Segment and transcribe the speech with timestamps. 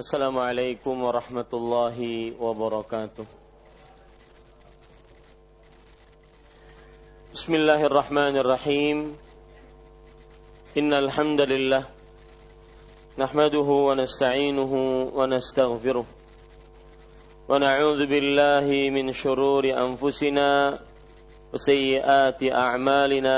[0.00, 3.28] Assalamualaikum warahmatullahi wabarakatuh.
[7.36, 9.12] Bismillahirrahmanirrahim.
[10.72, 11.84] Innal hamdalillah
[13.20, 15.28] nahmaduhu wa nasta'inuhu wa
[18.08, 20.80] billahi min shururi anfusina
[21.52, 23.36] وسيئات أعمالنا.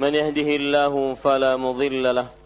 [0.00, 2.45] من يهده الله فلا mudilla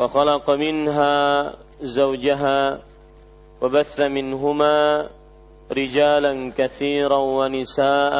[0.00, 2.82] وخلق منها زوجها
[3.62, 5.08] وبث منهما
[5.72, 8.16] رجالا كثيرا ونساء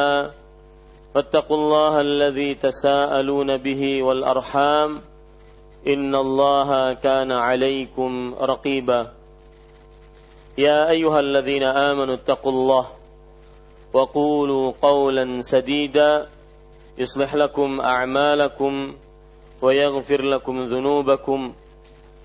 [1.13, 5.01] فاتقوا الله الذي تساءلون به والأرحام
[5.87, 9.11] إن الله كان عليكم رقيبا
[10.57, 12.87] يا أيها الذين آمنوا اتقوا الله
[13.93, 16.27] وقولوا قولا سديدا
[16.97, 18.93] يصلح لكم أعمالكم
[19.61, 21.53] ويغفر لكم ذنوبكم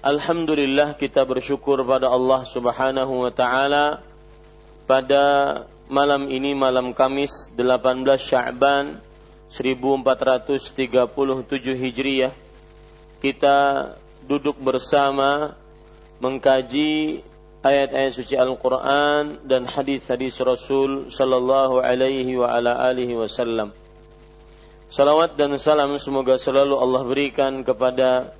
[0.00, 4.00] Alhamdulillah kita bersyukur pada Allah Subhanahu wa taala
[4.88, 5.24] pada
[5.92, 8.96] malam ini malam Kamis 18 Sya'ban
[9.52, 10.56] 1437
[11.84, 12.32] Hijriah
[13.20, 13.56] kita
[14.24, 15.52] duduk bersama
[16.16, 17.20] mengkaji
[17.60, 23.76] ayat-ayat suci Al-Qur'an dan hadis-hadis Rasul sallallahu alaihi wa ala alihi wasallam.
[24.88, 28.39] Salawat dan salam semoga selalu Allah berikan kepada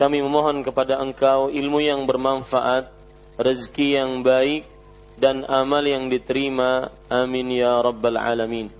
[0.00, 2.88] kami memohon kepada Engkau ilmu yang bermanfaat,
[3.36, 4.64] rezeki yang baik,
[5.20, 6.88] dan amal yang diterima.
[7.12, 8.72] Amin ya Rabbal Alamin.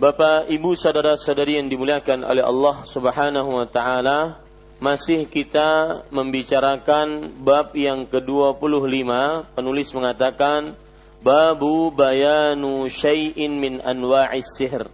[0.00, 4.40] Bapak, Ibu, saudara-saudari yang dimuliakan oleh Allah Subhanahu wa taala,
[4.80, 9.04] masih kita membicarakan bab yang ke-25.
[9.52, 10.80] Penulis mengatakan
[11.20, 14.88] babu bayanu syai'in min anwa'is sihr.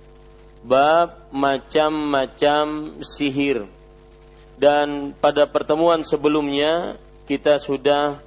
[0.67, 3.76] Bab macam-macam sihir
[4.57, 6.97] dan pada pertemuan sebelumnya
[7.29, 8.21] kita sudah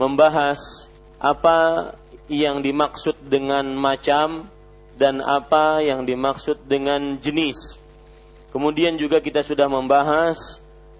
[0.00, 0.88] membahas
[1.20, 1.92] apa
[2.28, 4.48] yang dimaksud dengan macam
[4.96, 7.76] dan apa yang dimaksud dengan jenis.
[8.54, 10.38] Kemudian juga kita sudah membahas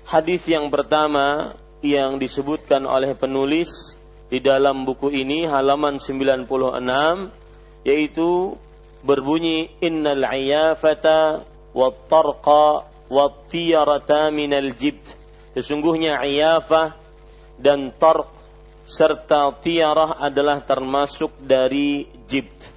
[0.04, 3.96] hadis yang pertama yang disebutkan oleh penulis
[4.28, 6.48] di dalam buku ini halaman 96
[7.86, 8.58] yaitu
[9.04, 11.44] berbunyi innal iyafata
[11.76, 15.16] wat tarqa wattiyarata minal jibt.
[15.54, 16.96] Sesungguhnya iyafah
[17.60, 18.26] dan tarq
[18.84, 22.72] serta tiarah adalah termasuk dari jibt.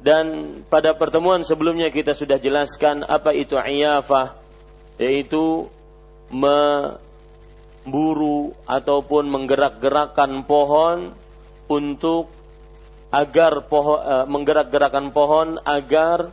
[0.00, 4.32] Dan pada pertemuan sebelumnya kita sudah jelaskan apa itu iyafah,
[4.96, 5.68] yaitu
[6.32, 7.36] memburu
[8.64, 11.12] ataupun menggerak-gerakkan pohon
[11.68, 12.32] untuk
[13.10, 16.30] agar pohon eh, menggerak-gerakkan pohon agar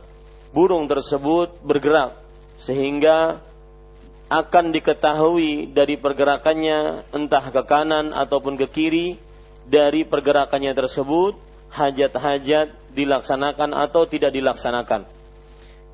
[0.54, 2.27] burung tersebut bergerak
[2.58, 3.40] sehingga
[4.28, 9.08] akan diketahui dari pergerakannya entah ke kanan ataupun ke kiri
[9.64, 11.36] dari pergerakannya tersebut
[11.72, 15.08] hajat-hajat dilaksanakan atau tidak dilaksanakan.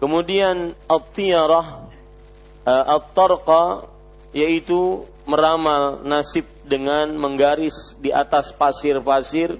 [0.02, 1.86] Kemudian at-tiyarah
[2.66, 3.86] at-tarqa
[4.34, 9.56] yaitu meramal nasib dengan menggaris di atas pasir-pasir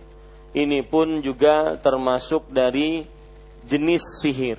[0.55, 3.07] ini pun juga termasuk dari
[3.67, 4.59] jenis sihir.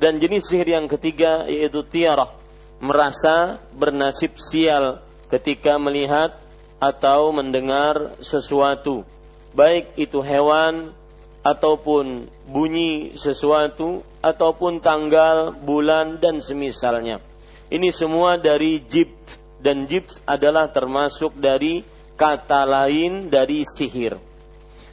[0.00, 2.32] Dan jenis sihir yang ketiga yaitu tiarah,
[2.80, 6.40] merasa bernasib sial ketika melihat
[6.80, 9.04] atau mendengar sesuatu,
[9.52, 10.96] baik itu hewan
[11.44, 17.20] ataupun bunyi sesuatu ataupun tanggal, bulan dan semisalnya.
[17.68, 21.84] Ini semua dari jibt dan jibt adalah termasuk dari
[22.16, 24.16] kata lain dari sihir.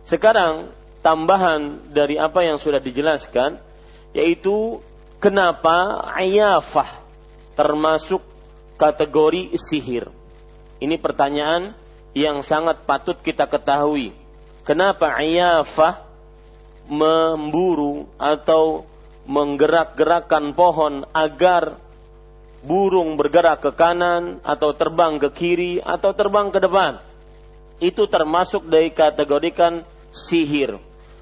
[0.03, 3.59] Sekarang tambahan dari apa yang sudah dijelaskan
[4.15, 4.83] yaitu
[5.17, 7.03] kenapa ayafah
[7.57, 8.21] termasuk
[8.77, 10.13] kategori sihir.
[10.77, 11.73] Ini pertanyaan
[12.13, 14.13] yang sangat patut kita ketahui.
[14.61, 16.05] Kenapa ayafah
[16.87, 18.85] memburu atau
[19.27, 21.75] menggerak-gerakkan pohon agar
[22.63, 27.03] burung bergerak ke kanan atau terbang ke kiri atau terbang ke depan.
[27.77, 30.79] Itu termasuk dari kategorikan sihir.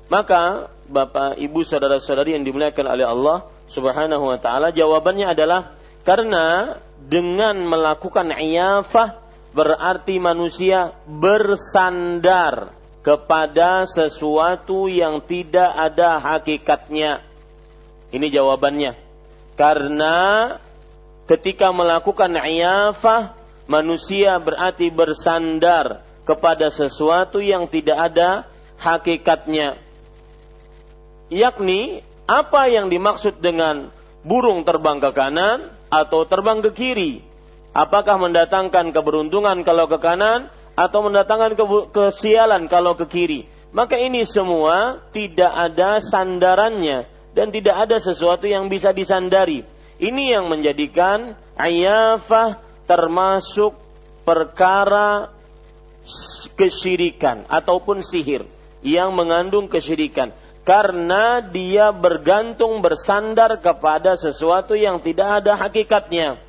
[0.08, 3.38] Maka Bapak, Ibu, saudara-saudari yang dimuliakan oleh Allah
[3.70, 5.74] Subhanahu wa taala, jawabannya adalah
[6.06, 9.22] karena dengan melakukan iyafah
[9.56, 12.76] berarti manusia bersandar
[13.06, 17.22] kepada sesuatu yang tidak ada hakikatnya.
[18.10, 18.98] Ini jawabannya.
[19.56, 20.18] Karena
[21.30, 28.50] ketika melakukan iyafah, manusia berarti bersandar kepada sesuatu yang tidak ada
[28.82, 29.78] hakikatnya.
[31.30, 33.94] Yakni apa yang dimaksud dengan
[34.26, 37.14] burung terbang ke kanan atau terbang ke kiri?
[37.76, 43.42] Apakah mendatangkan keberuntungan kalau ke kanan atau mendatangkan ke kesialan kalau ke kiri.
[43.76, 49.68] Maka ini semua tidak ada sandarannya dan tidak ada sesuatu yang bisa disandari.
[50.00, 53.76] Ini yang menjadikan ayafah termasuk
[54.24, 55.32] perkara
[56.56, 58.48] kesyirikan ataupun sihir
[58.86, 60.32] yang mengandung kesyirikan
[60.66, 66.42] karena dia bergantung bersandar kepada sesuatu yang tidak ada hakikatnya.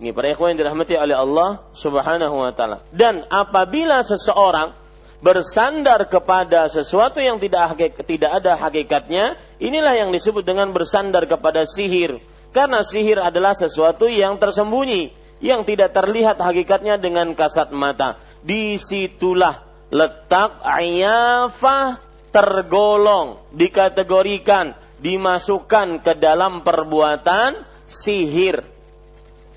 [0.00, 2.86] Ini para ikhwan yang dirahmati oleh Allah Subhanahu wa taala.
[2.94, 4.72] Dan apabila seseorang
[5.20, 7.76] bersandar kepada sesuatu yang tidak
[8.08, 12.22] tidak ada hakikatnya, inilah yang disebut dengan bersandar kepada sihir.
[12.54, 15.12] Karena sihir adalah sesuatu yang tersembunyi,
[15.42, 18.16] yang tidak terlihat hakikatnya dengan kasat mata.
[18.40, 28.62] Di situlah letak ayafah tergolong, dikategorikan, dimasukkan ke dalam perbuatan sihir.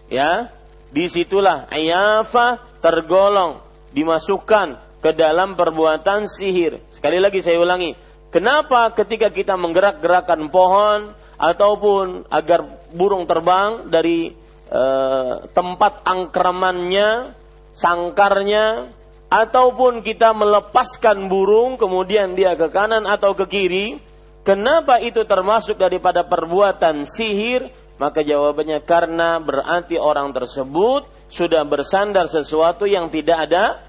[0.09, 0.53] Ya
[0.93, 3.65] di situlah ayafa tergolong
[3.97, 6.81] dimasukkan ke dalam perbuatan sihir.
[6.93, 7.97] Sekali lagi saya ulangi
[8.29, 14.31] kenapa ketika kita menggerak-gerakan pohon ataupun agar burung terbang dari
[14.69, 14.83] e,
[15.51, 17.35] tempat angkramannya
[17.73, 18.89] sangkarnya
[19.33, 23.87] ataupun kita melepaskan burung kemudian dia ke kanan atau ke kiri
[24.45, 32.85] kenapa itu termasuk daripada perbuatan sihir maka jawabannya karena berarti orang tersebut sudah bersandar sesuatu
[32.85, 33.81] yang tidak ada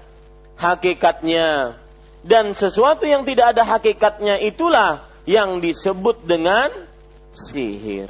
[0.57, 1.79] hakikatnya.
[2.25, 6.73] Dan sesuatu yang tidak ada hakikatnya itulah yang disebut dengan
[7.37, 8.09] sihir.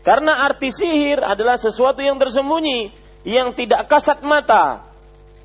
[0.00, 2.88] Karena arti sihir adalah sesuatu yang tersembunyi,
[3.28, 4.88] yang tidak kasat mata.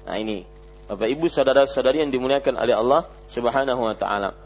[0.07, 0.47] Nah ini,
[0.85, 4.37] Bapak Ibu saudara-saudari yang dimuliakan oleh Allah Subhanahu wa taala.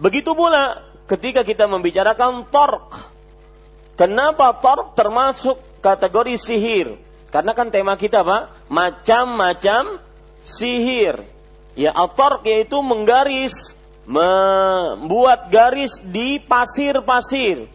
[0.00, 3.10] Begitu pula ketika kita membicarakan torq,
[4.00, 6.96] Kenapa tork termasuk kategori sihir?
[7.28, 8.48] Karena kan tema kita apa?
[8.72, 10.00] Macam-macam
[10.40, 11.20] sihir.
[11.76, 13.76] Ya, atork yaitu menggaris,
[14.08, 17.68] membuat garis di pasir-pasir.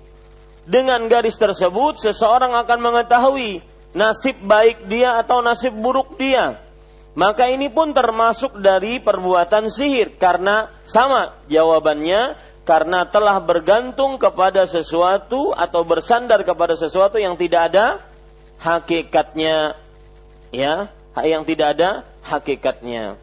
[0.65, 3.61] Dengan garis tersebut, seseorang akan mengetahui
[3.93, 6.57] nasib baik dia atau nasib buruk dia.
[7.15, 10.19] Maka ini pun termasuk dari perbuatan sihir.
[10.19, 12.35] Karena sama jawabannya
[12.67, 18.03] karena telah bergantung kepada sesuatu atau bersandar kepada sesuatu yang tidak ada
[18.59, 19.79] hakikatnya.
[20.51, 20.91] Ya
[21.23, 23.15] yang tidak ada hakikatnya.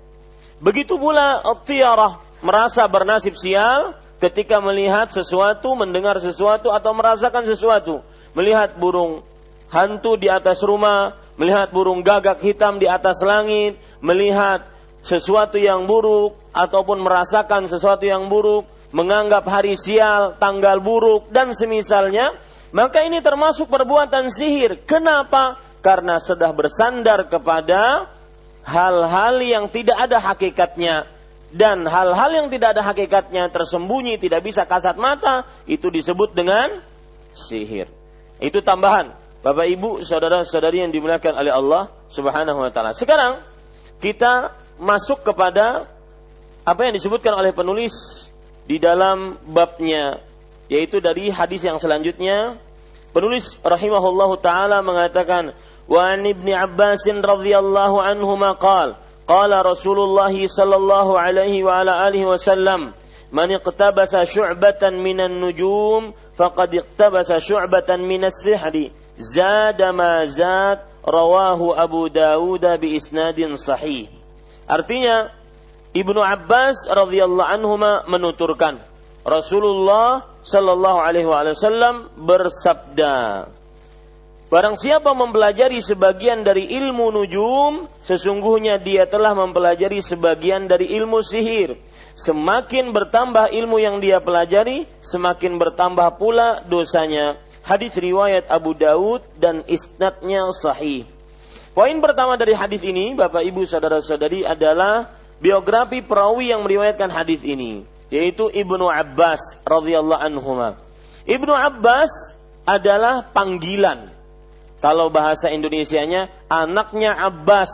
[0.63, 8.01] Begitu pula tiarah merasa bernasib sial ketika melihat sesuatu mendengar sesuatu atau merasakan sesuatu.
[8.33, 9.21] Melihat burung
[9.69, 14.69] hantu di atas rumah melihat burung gagak hitam di atas langit melihat
[15.03, 22.37] sesuatu yang buruk ataupun merasakan sesuatu yang buruk menganggap hari sial, tanggal buruk, dan semisalnya,
[22.71, 24.85] maka ini termasuk perbuatan sihir.
[24.85, 25.59] Kenapa?
[25.81, 28.13] Karena sudah bersandar kepada
[28.63, 31.09] hal-hal yang tidak ada hakikatnya.
[31.53, 36.81] Dan hal-hal yang tidak ada hakikatnya tersembunyi, tidak bisa kasat mata, itu disebut dengan
[37.37, 37.93] sihir.
[38.41, 39.13] Itu tambahan.
[39.43, 42.95] Bapak Ibu, saudara-saudari yang dimuliakan oleh Allah Subhanahu wa taala.
[42.95, 43.43] Sekarang
[43.99, 45.91] kita masuk kepada
[46.63, 48.27] apa yang disebutkan oleh penulis
[48.71, 50.23] di dalam babnya
[50.71, 52.55] yaitu dari hadis yang selanjutnya
[53.11, 55.59] penulis rahimahullahu taala mengatakan
[55.91, 62.95] wa an ibni Abbas radhiyallahu anhuma qala qala Rasulullah sallallahu alaihi wa ala alihi wasallam
[63.35, 72.11] man iqtabasa syu'batan minan nujum faqad iqtabasa syu'batan minas sihri zada ma zad rawahu Abu
[72.11, 74.11] Dawud bi isnadin sahih
[74.67, 75.31] artinya
[75.93, 77.75] Ibnu Abbas radhiyallahu anhu
[78.11, 78.83] menuturkan
[79.23, 83.47] Rasulullah sallallahu alaihi wasallam bersabda
[84.53, 91.81] Barang siapa mempelajari sebagian dari ilmu nujum, sesungguhnya dia telah mempelajari sebagian dari ilmu sihir.
[92.21, 97.41] Semakin bertambah ilmu yang dia pelajari, semakin bertambah pula dosanya.
[97.63, 101.07] Hadis riwayat Abu Daud dan isnadnya sahih.
[101.73, 107.89] Poin pertama dari hadis ini, Bapak Ibu saudara-saudari adalah biografi perawi yang meriwayatkan hadis ini
[108.13, 110.77] yaitu Ibnu Abbas radhiyallahu anhu.
[111.25, 112.37] Ibnu Abbas
[112.69, 114.13] adalah panggilan.
[114.85, 117.73] Kalau bahasa Indonesianya anaknya Abbas.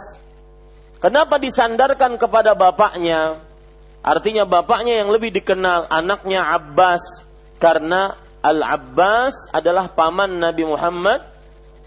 [1.02, 3.42] Kenapa disandarkan kepada bapaknya?
[3.98, 7.26] Artinya bapaknya yang lebih dikenal anaknya Abbas
[7.58, 11.26] karena Al-Abbas adalah paman Nabi Muhammad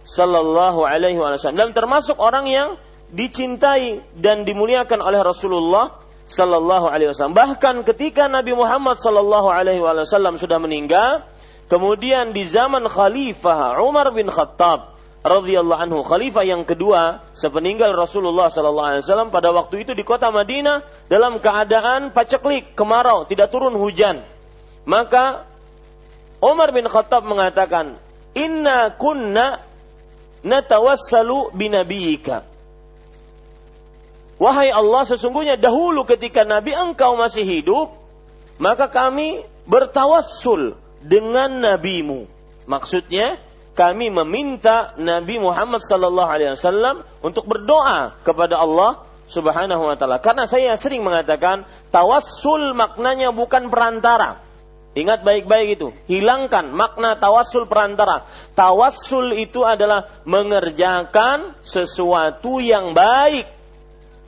[0.03, 2.69] sallallahu alaihi wasallam dan termasuk orang yang
[3.11, 5.99] dicintai dan dimuliakan oleh Rasulullah
[6.31, 7.35] Sallallahu Alaihi Wasallam.
[7.35, 11.27] Bahkan ketika Nabi Muhammad Sallallahu Alaihi Wasallam sudah meninggal,
[11.67, 18.89] kemudian di zaman Khalifah Umar bin Khattab radhiyallahu anhu khalifah yang kedua sepeninggal Rasulullah sallallahu
[18.89, 20.81] alaihi wasallam pada waktu itu di kota Madinah
[21.13, 24.25] dalam keadaan paceklik kemarau tidak turun hujan
[24.89, 25.45] maka
[26.41, 28.01] Umar bin Khattab mengatakan
[28.33, 29.61] inna kunna
[30.41, 32.51] natawassalu binabiyika
[34.41, 37.93] Wahai Allah, sesungguhnya dahulu ketika Nabi engkau masih hidup,
[38.57, 42.25] maka kami bertawassul dengan nabimu.
[42.65, 43.37] Maksudnya,
[43.77, 50.17] kami meminta Nabi Muhammad sallallahu alaihi wasallam untuk berdoa kepada Allah Subhanahu wa taala.
[50.17, 54.41] Karena saya sering mengatakan tawassul maknanya bukan perantara.
[54.91, 55.95] Ingat baik-baik itu.
[56.11, 58.27] Hilangkan makna tawassul perantara.
[58.59, 63.47] Tawassul itu adalah mengerjakan sesuatu yang baik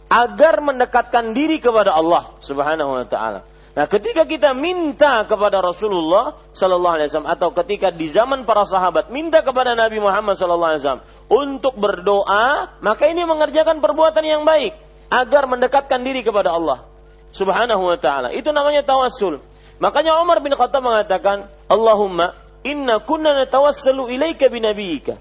[0.08, 3.44] agar mendekatkan diri kepada Allah Subhanahu wa taala.
[3.74, 9.10] Nah, ketika kita minta kepada Rasulullah sallallahu alaihi wasallam atau ketika di zaman para sahabat
[9.10, 14.78] minta kepada Nabi Muhammad sallallahu alaihi wasallam untuk berdoa, maka ini mengerjakan perbuatan yang baik
[15.10, 16.86] agar mendekatkan diri kepada Allah
[17.34, 18.30] Subhanahu wa taala.
[18.32, 19.42] Itu namanya tawassul.
[19.82, 25.18] Makanya Umar bin Khattab mengatakan, "Allahumma inna kunna natawassalu ilaika binabiyika."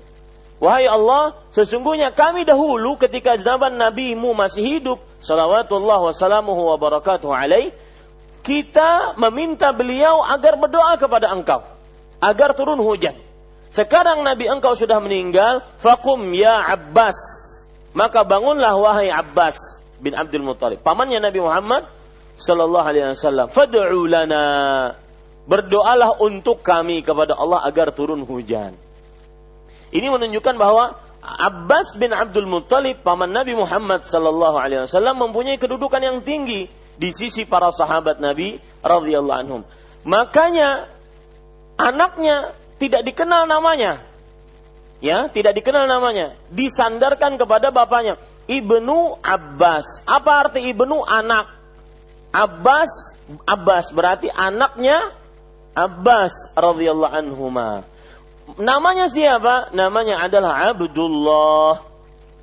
[0.62, 7.74] Wahai Allah, sesungguhnya kami dahulu ketika zaman Nabi-Mu masih hidup, salawatullah wassalamuhu wa barakatuh alaih,
[8.46, 11.66] kita meminta beliau agar berdoa kepada engkau,
[12.22, 13.18] agar turun hujan.
[13.74, 17.18] Sekarang Nabi engkau sudah meninggal, fakum ya Abbas.
[17.90, 21.90] Maka bangunlah wahai Abbas bin Abdul Muttalib, pamannya Nabi Muhammad
[22.36, 23.46] sallallahu alaihi wasallam.
[23.52, 24.44] Fad'u lana.
[25.42, 28.78] Berdoalah untuk kami kepada Allah agar turun hujan.
[29.90, 36.02] Ini menunjukkan bahwa Abbas bin Abdul Muttalib paman Nabi Muhammad sallallahu alaihi wasallam mempunyai kedudukan
[36.02, 36.66] yang tinggi
[36.98, 39.62] di sisi para sahabat Nabi radhiyallahu anhum.
[40.02, 40.90] Makanya
[41.78, 44.02] anaknya tidak dikenal namanya.
[45.02, 50.06] Ya, tidak dikenal namanya, disandarkan kepada bapaknya, Ibnu Abbas.
[50.06, 51.61] Apa arti Ibnu anak?
[52.32, 55.12] Abbas Abbas berarti anaknya
[55.72, 57.84] Abbas radhiyallahu anhuma.
[58.60, 59.72] Namanya siapa?
[59.72, 61.80] Namanya adalah Abdullah.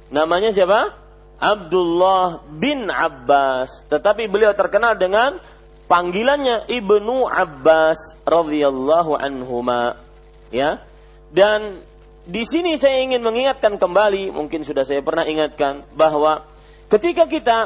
[0.10, 0.98] Namanya siapa?
[1.38, 3.86] Abdullah bin Abbas.
[3.86, 5.38] Tetapi beliau terkenal dengan
[5.86, 10.02] panggilannya Ibnu Abbas radhiyallahu anhuma.
[10.50, 10.82] Ya.
[11.30, 11.86] Dan
[12.26, 16.50] di sini saya ingin mengingatkan kembali, mungkin sudah saya pernah ingatkan bahwa
[16.90, 17.58] ketika kita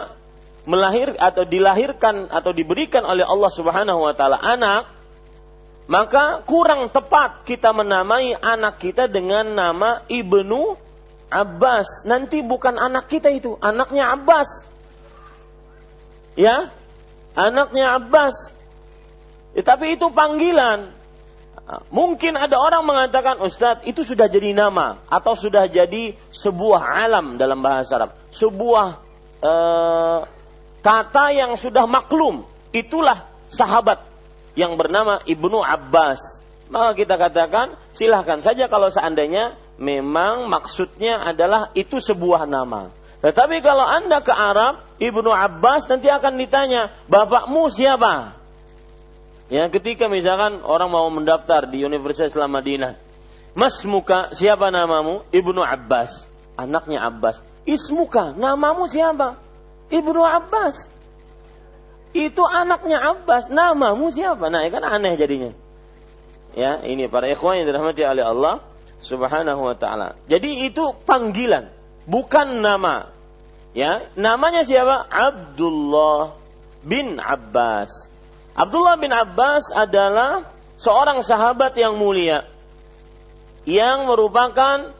[0.63, 4.87] melahir atau dilahirkan atau diberikan oleh Allah Subhanahu wa taala anak,
[5.91, 10.79] maka kurang tepat kita menamai anak kita dengan nama Ibnu
[11.27, 12.07] Abbas.
[12.07, 14.63] Nanti bukan anak kita itu, anaknya Abbas.
[16.39, 16.71] Ya,
[17.35, 18.55] anaknya Abbas.
[19.53, 20.95] Ya, tapi itu panggilan.
[21.91, 27.63] Mungkin ada orang mengatakan, Ustadz, itu sudah jadi nama atau sudah jadi sebuah alam dalam
[27.63, 28.99] bahasa Arab, sebuah
[29.39, 30.19] uh,
[30.83, 32.45] kata yang sudah maklum.
[32.75, 34.03] Itulah sahabat
[34.53, 36.43] yang bernama Ibnu Abbas.
[36.69, 42.93] Maka kita katakan silahkan saja kalau seandainya memang maksudnya adalah itu sebuah nama.
[43.23, 48.35] Tetapi kalau anda ke Arab, Ibnu Abbas nanti akan ditanya, bapakmu siapa?
[49.47, 52.99] Ya, ketika misalkan orang mau mendaftar di Universitas Islam Madinah,
[53.53, 55.21] Mas muka siapa namamu?
[55.29, 56.25] Ibnu Abbas.
[56.57, 57.37] Anaknya Abbas.
[57.63, 59.39] Ismuka, namamu siapa?
[59.89, 60.87] Ibnu Abbas.
[62.13, 64.47] Itu anaknya Abbas, namamu siapa?
[64.53, 65.51] Nah, kan aneh jadinya.
[66.53, 68.61] Ya, ini para ikhwan yang dirahmati oleh Allah
[69.01, 70.13] Subhanahu wa taala.
[70.29, 71.73] Jadi itu panggilan,
[72.05, 73.09] bukan nama.
[73.73, 75.09] Ya, namanya siapa?
[75.09, 76.37] Abdullah
[76.85, 77.89] bin Abbas.
[78.53, 80.45] Abdullah bin Abbas adalah
[80.77, 82.45] seorang sahabat yang mulia
[83.63, 84.91] yang merupakan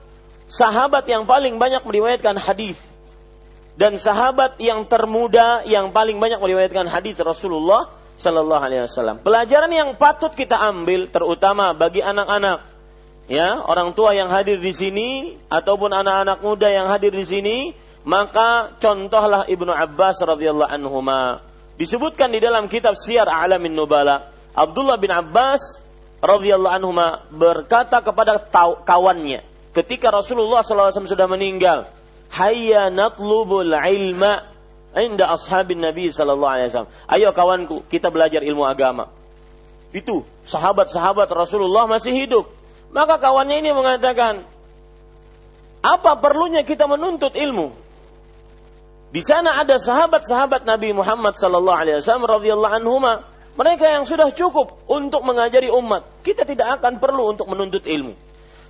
[0.48, 2.80] sahabat yang paling banyak meriwayatkan hadis
[3.74, 9.26] dan sahabat yang termuda yang paling banyak meriwayatkan hadis Rasulullah Sallallahu Alaihi Wasallam.
[9.26, 12.62] Pelajaran yang patut kita ambil, terutama bagi anak-anak,
[13.26, 15.10] ya orang tua yang hadir di sini
[15.50, 17.58] ataupun anak-anak muda yang hadir di sini,
[18.06, 21.02] maka contohlah Ibnu Abbas radhiyallahu anhu
[21.74, 25.82] Disebutkan di dalam kitab Syiar A'lamin Nubala, Abdullah bin Abbas
[26.22, 26.94] radhiyallahu anhu
[27.34, 28.38] berkata kepada
[28.86, 29.42] kawannya
[29.74, 31.90] ketika Rasulullah SAW sudah meninggal,
[32.34, 34.54] "Hayya natlubul ilma
[34.98, 36.90] inda ashabin Nabi sallallahu.
[37.10, 39.10] Ayo kawanku, kita belajar ilmu agama.
[39.94, 42.50] Itu sahabat-sahabat Rasulullah masih hidup.
[42.94, 44.46] Maka kawannya ini mengatakan,
[45.82, 47.74] apa perlunya kita menuntut ilmu?
[49.14, 53.14] Di sana ada sahabat-sahabat Nabi Muhammad sallallahu alaihi wasallam radhiyallahu anhuma.
[53.54, 56.26] Mereka yang sudah cukup untuk mengajari umat.
[56.26, 58.18] Kita tidak akan perlu untuk menuntut ilmu.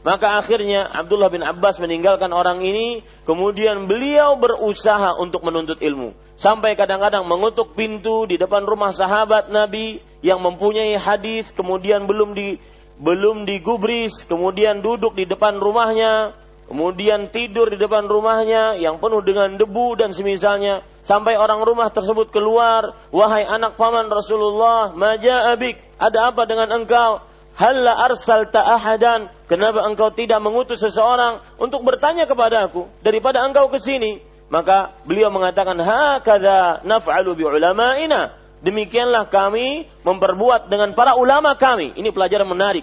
[0.04, 6.12] Maka akhirnya Abdullah bin Abbas meninggalkan orang ini, kemudian beliau berusaha untuk menuntut ilmu.
[6.36, 12.60] Sampai kadang-kadang mengutuk pintu di depan rumah sahabat Nabi yang mempunyai hadis, kemudian belum di
[13.00, 16.36] belum digubris, kemudian duduk di depan rumahnya,
[16.68, 22.28] kemudian tidur di depan rumahnya yang penuh dengan debu dan semisalnya sampai orang rumah tersebut
[22.28, 27.24] keluar, wahai anak paman Rasulullah, maja abik, ada apa dengan engkau?
[27.54, 33.78] Halla arsalta ahadan Kenapa engkau tidak mengutus seseorang untuk bertanya kepada aku daripada engkau ke
[33.78, 34.18] sini?
[34.50, 38.34] Maka beliau mengatakan, "Hakadha naf'alu bi ulama'ina."
[38.66, 41.94] Demikianlah kami memperbuat dengan para ulama kami.
[41.94, 42.82] Ini pelajaran menarik.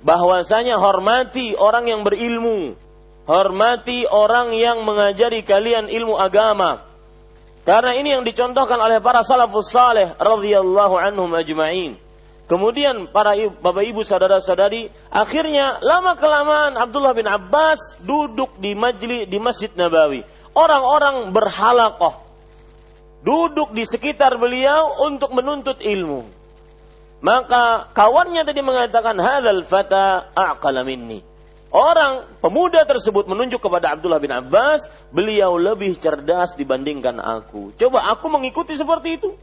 [0.00, 2.80] Bahwasanya hormati orang yang berilmu.
[3.28, 6.80] Hormati orang yang mengajari kalian ilmu agama.
[7.68, 12.05] Karena ini yang dicontohkan oleh para salafus saleh radhiyallahu anhum ajma'in.
[12.46, 19.26] Kemudian para ibu, bapak ibu saudara-saudari, akhirnya lama kelamaan Abdullah bin Abbas duduk di majlis
[19.26, 20.22] di Masjid Nabawi.
[20.54, 22.22] Orang-orang berhalakoh
[23.26, 26.22] duduk di sekitar beliau untuk menuntut ilmu.
[27.18, 31.26] Maka kawannya tadi mengatakan hadzal fata aqala minni.
[31.74, 37.74] Orang pemuda tersebut menunjuk kepada Abdullah bin Abbas, beliau lebih cerdas dibandingkan aku.
[37.74, 39.34] Coba aku mengikuti seperti itu.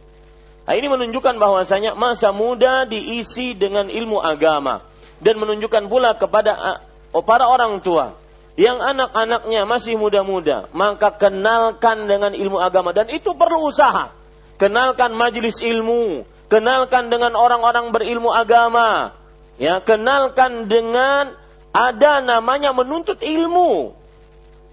[0.63, 4.79] Nah, ini menunjukkan bahwasanya masa muda diisi dengan ilmu agama
[5.19, 6.79] dan menunjukkan pula kepada
[7.11, 8.15] oh, para orang tua
[8.55, 14.13] yang anak-anaknya masih muda-muda, maka kenalkan dengan ilmu agama dan itu perlu usaha.
[14.61, 19.17] Kenalkan majelis ilmu, kenalkan dengan orang-orang berilmu agama.
[19.57, 21.33] Ya, kenalkan dengan
[21.73, 23.97] ada namanya menuntut ilmu.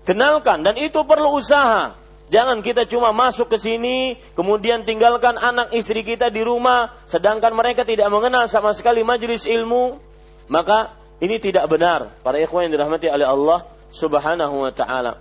[0.05, 1.97] Kenalkan dan itu perlu usaha.
[2.31, 7.83] Jangan kita cuma masuk ke sini, kemudian tinggalkan anak istri kita di rumah, sedangkan mereka
[7.83, 9.99] tidak mengenal sama sekali majelis ilmu.
[10.47, 12.15] Maka ini tidak benar.
[12.23, 15.19] Para ikhwan yang dirahmati oleh Allah subhanahu wa ta'ala.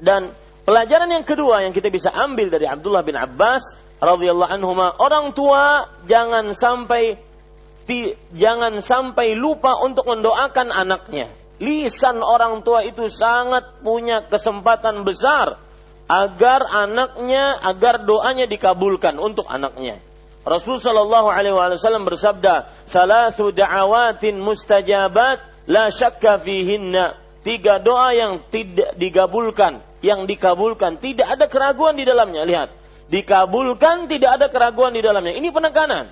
[0.00, 0.32] Dan
[0.64, 5.92] pelajaran yang kedua yang kita bisa ambil dari Abdullah bin Abbas radhiyallahu anhu orang tua
[6.08, 7.20] jangan sampai
[8.32, 11.28] jangan sampai lupa untuk mendoakan anaknya.
[11.60, 15.63] Lisan orang tua itu sangat punya kesempatan besar
[16.08, 20.00] agar anaknya, agar doanya dikabulkan untuk anaknya.
[20.44, 28.96] Rasul Shallallahu Alaihi Wasallam bersabda, "Salasu da'awatin mustajabat, la syakka fihinna." Tiga doa yang tidak
[28.96, 32.44] dikabulkan, yang dikabulkan tidak ada keraguan di dalamnya.
[32.48, 32.68] Lihat,
[33.12, 35.36] dikabulkan tidak ada keraguan di dalamnya.
[35.36, 36.08] Ini penekanan.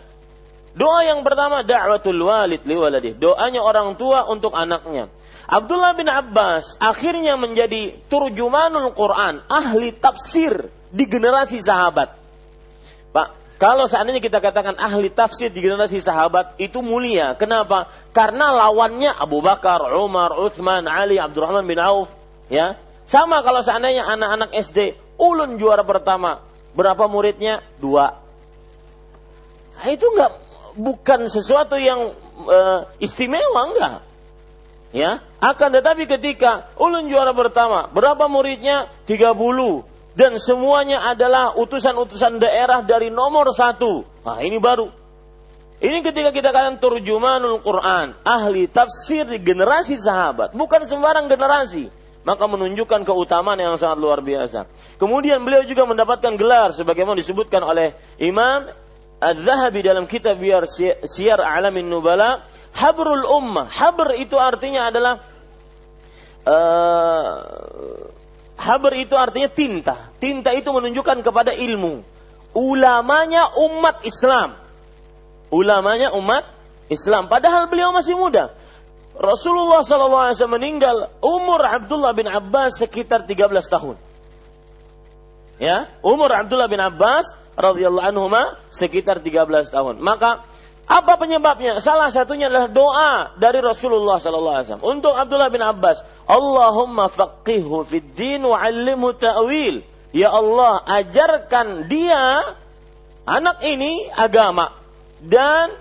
[0.73, 3.17] Doa yang pertama da'watul walid liwaladih.
[3.17, 5.13] Doanya orang tua untuk anaknya.
[5.53, 12.17] Abdullah bin Abbas akhirnya menjadi turjumanul Quran, ahli tafsir di generasi sahabat.
[13.13, 13.29] Pak,
[13.61, 17.37] kalau seandainya kita katakan ahli tafsir di generasi sahabat itu mulia.
[17.37, 17.93] Kenapa?
[18.17, 22.09] Karena lawannya Abu Bakar, Umar, Uthman, Ali, Abdurrahman bin Auf.
[22.49, 26.41] Ya, sama kalau seandainya anak-anak SD, ulun juara pertama,
[26.73, 27.61] berapa muridnya?
[27.77, 28.25] Dua.
[29.77, 30.33] Nah, itu enggak
[30.81, 32.17] bukan sesuatu yang
[32.49, 34.12] uh, istimewa enggak.
[34.93, 38.93] Ya, akan tetapi ketika ulun juara pertama, berapa muridnya?
[39.09, 39.89] 30.
[40.13, 44.05] Dan semuanya adalah utusan-utusan daerah dari nomor satu.
[44.29, 44.93] Nah ini baru.
[45.83, 51.91] Ini ketika kita katakan turjumanul Quran, ahli tafsir di generasi sahabat, bukan sembarang generasi.
[52.23, 54.71] maka menunjukkan keutamaan yang sangat luar biasa.
[54.99, 58.71] Kemudian beliau juga mendapatkan gelar sebagaimana disebutkan oleh Imam
[59.23, 60.39] Az-Zahabi dalam kitab
[61.07, 63.69] Siyar Alamin Nubala, Habrul Ummah.
[63.69, 65.15] Habr itu artinya adalah
[66.49, 67.37] uh,
[68.57, 69.97] Habr itu artinya tinta.
[70.23, 72.01] Tinta itu menunjukkan kepada ilmu.
[72.53, 74.57] Ulamanya umat Islam.
[75.53, 76.49] Ulamanya umat
[76.89, 77.27] Islam.
[77.29, 78.55] Padahal beliau masih muda.
[79.13, 83.97] Rasulullah SAW meninggal umur Abdullah bin Abbas sekitar 13 tahun.
[85.61, 88.27] Ya, umur Abdullah bin Abbas radhiyallahu anhu
[88.73, 90.01] sekitar 13 tahun.
[90.01, 90.49] Maka
[90.87, 91.79] apa penyebabnya?
[91.79, 96.03] Salah satunya adalah doa dari Rasulullah SAW untuk Abdullah bin Abbas.
[96.27, 99.87] Allahumma faqihhu fid din wa 'allimhu ta'wil.
[100.13, 102.59] Ya Allah, ajarkan dia
[103.25, 104.77] anak ini agama
[105.23, 105.73] dan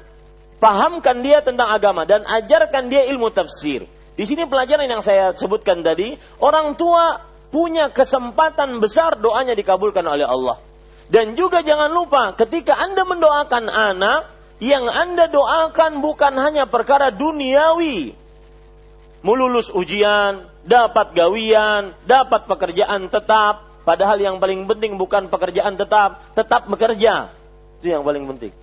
[0.62, 3.90] pahamkan dia tentang agama dan ajarkan dia ilmu tafsir.
[4.16, 10.24] Di sini pelajaran yang saya sebutkan tadi, orang tua punya kesempatan besar doanya dikabulkan oleh
[10.24, 10.62] Allah.
[11.12, 18.14] Dan juga jangan lupa ketika Anda mendoakan anak, yang Anda doakan bukan hanya perkara duniawi.
[19.26, 26.70] Melulus ujian, dapat gawian, dapat pekerjaan tetap, padahal yang paling penting bukan pekerjaan tetap, tetap
[26.70, 27.34] bekerja.
[27.82, 28.54] Itu yang paling penting.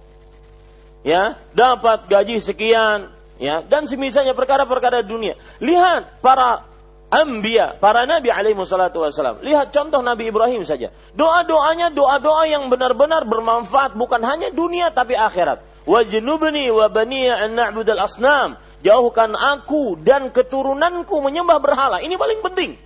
[1.02, 3.11] Ya dapat gaji sekian
[3.42, 3.62] ya.
[3.66, 5.38] Dan semisalnya perkara-perkara dunia.
[5.62, 6.66] Lihat para
[7.08, 10.90] ambia para nabi alaihi salatu wasalam lihat contoh nabi Ibrahim saja.
[11.14, 18.05] Doa-doanya doa-doa yang benar-benar bermanfaat bukan hanya dunia tapi akhirat wajnubni wa baniya an na'budal
[18.05, 22.77] asnam jauhkan aku dan keturunanku menyembah berhala ini paling penting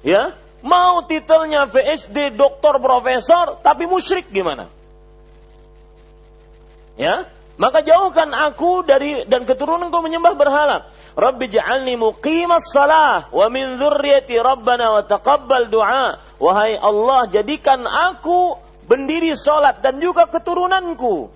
[0.00, 0.32] ya
[0.64, 4.72] mau titelnya VSD doktor profesor tapi musyrik gimana
[6.96, 10.92] Ya, maka jauhkan aku dari dan keturunanku menyembah berhala.
[11.12, 16.36] Rabbi ja'alni muqimas salah wa min dzurriyyati rabbana wa taqabbal du'a.
[16.40, 18.56] Wahai Allah, jadikan aku
[18.88, 21.32] bendiri salat dan juga keturunanku.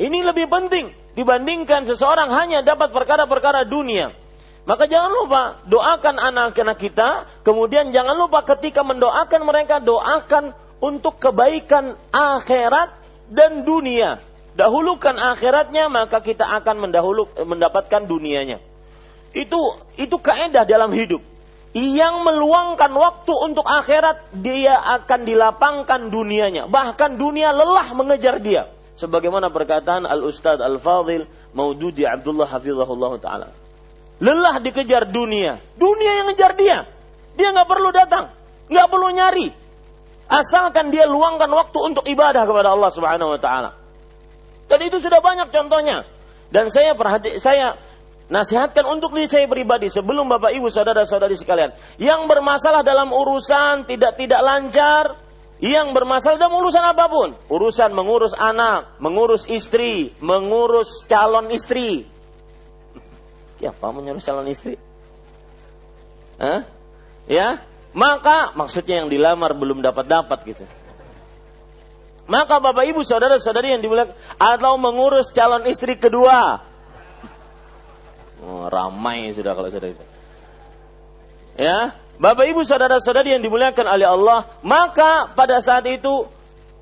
[0.00, 4.12] Ini lebih penting dibandingkan seseorang hanya dapat perkara-perkara dunia.
[4.62, 11.98] Maka jangan lupa doakan anak-anak kita, kemudian jangan lupa ketika mendoakan mereka doakan untuk kebaikan
[12.14, 12.94] akhirat
[13.26, 18.60] dan dunia dahulukan akhiratnya maka kita akan mendahulu mendapatkan dunianya.
[19.32, 21.24] Itu itu kaidah dalam hidup.
[21.72, 26.68] Yang meluangkan waktu untuk akhirat dia akan dilapangkan dunianya.
[26.68, 28.68] Bahkan dunia lelah mengejar dia.
[29.02, 33.48] Sebagaimana perkataan Al Ustad Al Fadil Maududi Abdullah Hafizahullah Taala.
[34.22, 35.58] Lelah dikejar dunia.
[35.74, 36.86] Dunia yang ngejar dia.
[37.34, 38.30] Dia nggak perlu datang,
[38.70, 39.50] nggak perlu nyari.
[40.30, 43.70] Asalkan dia luangkan waktu untuk ibadah kepada Allah Subhanahu Wa Taala.
[44.70, 46.06] Dan itu sudah banyak contohnya.
[46.54, 47.74] Dan saya perhati, saya
[48.30, 54.14] nasihatkan untuk diri saya pribadi sebelum Bapak Ibu saudara-saudari sekalian yang bermasalah dalam urusan tidak
[54.14, 55.18] tidak lancar,
[55.62, 62.02] yang bermasalah dalam urusan apa pun, urusan mengurus anak, mengurus istri, mengurus calon istri.
[63.62, 64.74] Ya, apa menyuruh calon istri?
[66.42, 66.66] Hah?
[67.30, 67.62] Ya,
[67.94, 70.66] maka maksudnya yang dilamar belum dapat dapat gitu.
[72.26, 76.58] Maka Bapak Ibu saudara-saudari yang dimuliakan atau mengurus calon istri kedua.
[78.42, 80.04] Oh, ramai sudah kalau sudah itu.
[81.54, 86.28] Ya, Bapak Ibu saudara-saudari yang dimuliakan oleh Allah, maka pada saat itu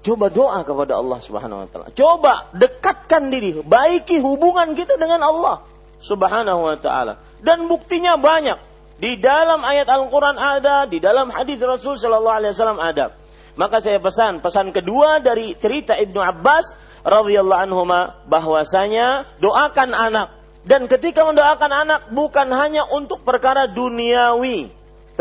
[0.00, 1.88] coba doa kepada Allah Subhanahu wa taala.
[1.92, 5.62] Coba dekatkan diri, baiki hubungan kita dengan Allah
[6.00, 7.20] Subhanahu wa taala.
[7.40, 8.58] Dan buktinya banyak.
[9.00, 13.16] Di dalam ayat Al-Qur'an ada, di dalam hadis Rasul sallallahu alaihi wasallam ada.
[13.56, 17.82] Maka saya pesan, pesan kedua dari cerita Ibnu Abbas radhiyallahu anhu
[18.28, 20.28] bahwasanya doakan anak
[20.68, 24.68] dan ketika mendoakan anak bukan hanya untuk perkara duniawi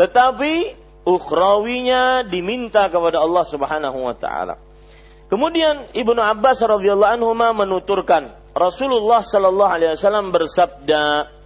[0.00, 0.72] tetapi
[1.04, 4.56] ukhrawinya diminta kepada Allah Subhanahu wa taala.
[5.28, 11.36] Kemudian Ibnu Abbas radhiyallahu anhu menuturkan Rasulullah sallallahu alaihi wasallam bersabda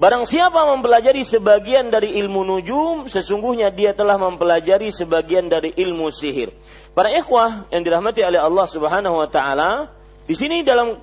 [0.00, 6.56] Barang siapa mempelajari sebagian dari ilmu nujum, sesungguhnya dia telah mempelajari sebagian dari ilmu sihir.
[6.96, 9.92] Para ikhwah yang dirahmati oleh Allah Subhanahu wa taala,
[10.24, 10.96] di sini dalam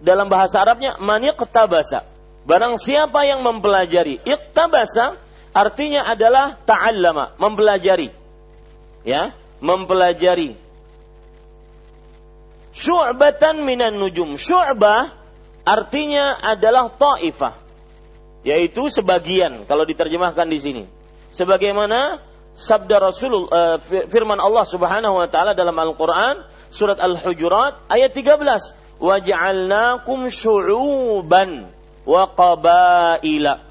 [0.00, 2.08] dalam bahasa Arabnya man iqtabasa.
[2.48, 5.20] Barang siapa yang mempelajari, iqtabasa
[5.52, 8.08] artinya adalah ta'allama, mempelajari.
[9.04, 10.56] Ya, mempelajari.
[12.72, 14.40] Syu'batan minan nujum.
[14.40, 15.12] Syu'bah
[15.68, 17.68] artinya adalah ta'ifah
[18.48, 20.84] yaitu sebagian kalau diterjemahkan di sini.
[21.36, 22.24] Sebagaimana
[22.56, 23.76] sabda Rasul uh,
[24.08, 31.77] firman Allah Subhanahu wa taala dalam Al-Qur'an surat Al-Hujurat ayat 13, "Waja'alnakum syu'uban
[32.08, 33.68] wa qabaila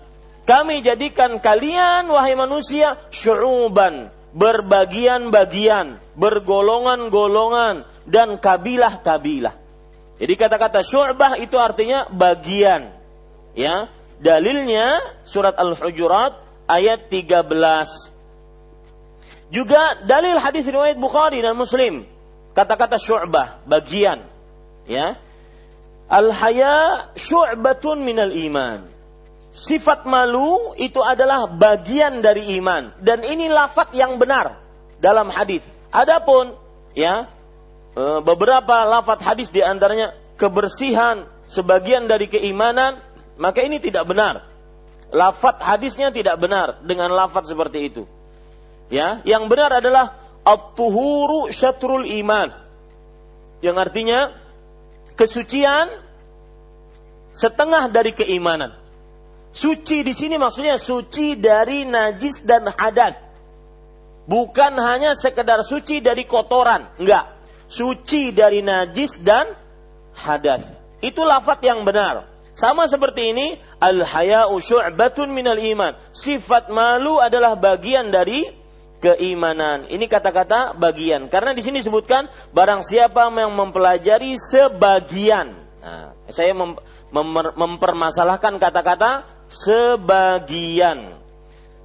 [0.48, 9.60] Kami jadikan kalian wahai manusia syu'uban, berbagian-bagian, bergolongan-golongan dan kabilah-kabilah.
[10.16, 12.96] Jadi kata-kata syu'bah itu artinya bagian.
[13.60, 13.92] Ya,
[14.24, 16.40] dalilnya surat Al-Hujurat
[16.72, 17.44] ayat 13.
[19.52, 22.08] Juga dalil hadis riwayat Bukhari dan Muslim.
[22.56, 24.24] Kata-kata syu'bah, bagian.
[24.88, 25.20] Ya.
[26.08, 28.88] Al-haya syu'batun minal iman.
[29.52, 34.62] Sifat malu itu adalah bagian dari iman dan ini lafat yang benar
[35.02, 35.66] dalam hadis.
[35.90, 36.54] Adapun
[36.94, 37.26] ya
[37.98, 43.02] e, beberapa lafat hadis di antaranya kebersihan sebagian dari keimanan,
[43.42, 44.46] maka ini tidak benar.
[45.10, 48.04] Lafat hadisnya tidak benar dengan lafat seperti itu.
[48.88, 50.16] Ya, yang benar adalah
[50.48, 52.56] at-tuhuru syatrul iman.
[53.60, 54.20] Yang artinya
[55.18, 55.90] kesucian
[57.34, 58.78] setengah dari keimanan.
[59.52, 63.18] Suci di sini maksudnya suci dari najis dan hadas.
[64.28, 67.34] Bukan hanya sekedar suci dari kotoran, enggak.
[67.68, 69.56] Suci dari najis dan
[70.14, 70.62] hadas.
[71.00, 72.28] Itu lafat yang benar.
[72.58, 75.94] Sama seperti ini, al-haya'u syu'batun minal iman.
[76.10, 78.50] Sifat malu adalah bagian dari
[79.00, 79.86] keimanan.
[79.90, 81.30] Ini kata-kata bagian.
[81.30, 85.54] Karena di sini disebutkan barang siapa yang mempelajari sebagian.
[85.82, 86.76] Nah, saya mem
[87.14, 91.16] mem mempermasalahkan kata-kata sebagian.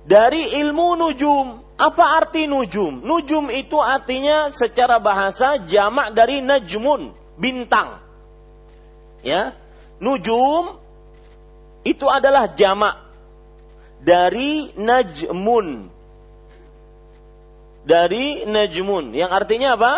[0.03, 1.63] Dari ilmu nujum.
[1.73, 3.03] Apa arti nujum?
[3.03, 7.99] Nujum itu artinya secara bahasa jamak dari najmun, bintang.
[9.27, 9.59] Ya.
[9.99, 10.79] Nujum
[11.83, 13.03] itu adalah jamak
[14.03, 15.92] dari najmun,
[17.83, 19.93] dari najmun yang artinya apa?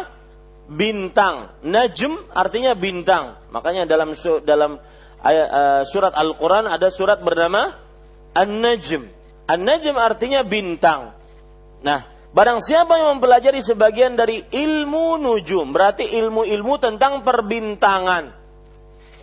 [0.64, 1.52] Bintang.
[1.60, 3.36] Najm artinya bintang.
[3.52, 4.16] Makanya dalam
[4.48, 4.80] dalam
[5.20, 7.76] uh, surat Al-Qur'an ada surat bernama
[8.32, 9.08] An-Najm.
[9.44, 11.12] An-Najm artinya bintang.
[11.84, 18.32] Nah, barang siapa yang mempelajari sebagian dari ilmu nujum, berarti ilmu-ilmu tentang perbintangan.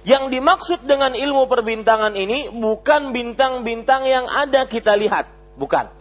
[0.02, 6.01] Yang dimaksud dengan ilmu perbintangan ini bukan bintang-bintang yang ada kita lihat, bukan.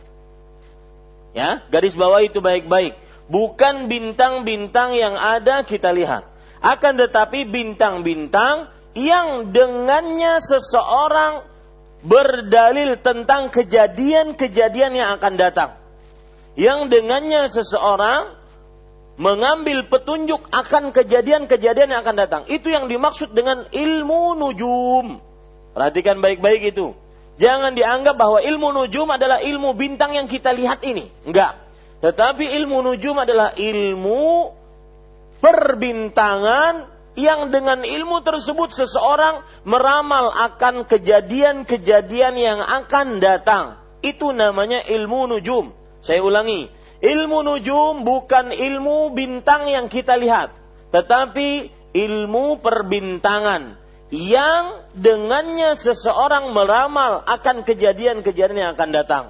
[1.30, 2.98] Ya, garis bawah itu baik-baik.
[3.30, 6.26] Bukan bintang-bintang yang ada kita lihat.
[6.60, 11.46] Akan tetapi bintang-bintang yang dengannya seseorang
[12.02, 15.70] berdalil tentang kejadian-kejadian yang akan datang.
[16.58, 18.34] Yang dengannya seseorang
[19.20, 22.42] mengambil petunjuk akan kejadian-kejadian yang akan datang.
[22.50, 25.22] Itu yang dimaksud dengan ilmu nujum.
[25.76, 26.96] Perhatikan baik-baik itu.
[27.40, 31.08] Jangan dianggap bahwa ilmu nujum adalah ilmu bintang yang kita lihat ini.
[31.24, 31.56] Enggak.
[32.04, 34.52] Tetapi ilmu nujum adalah ilmu
[35.40, 43.80] perbintangan yang dengan ilmu tersebut seseorang meramal akan kejadian-kejadian yang akan datang.
[44.04, 45.72] Itu namanya ilmu nujum.
[46.04, 46.68] Saya ulangi,
[47.00, 50.52] ilmu nujum bukan ilmu bintang yang kita lihat,
[50.92, 53.79] tetapi ilmu perbintangan
[54.10, 59.24] yang dengannya seseorang meramal akan kejadian-kejadian yang akan datang.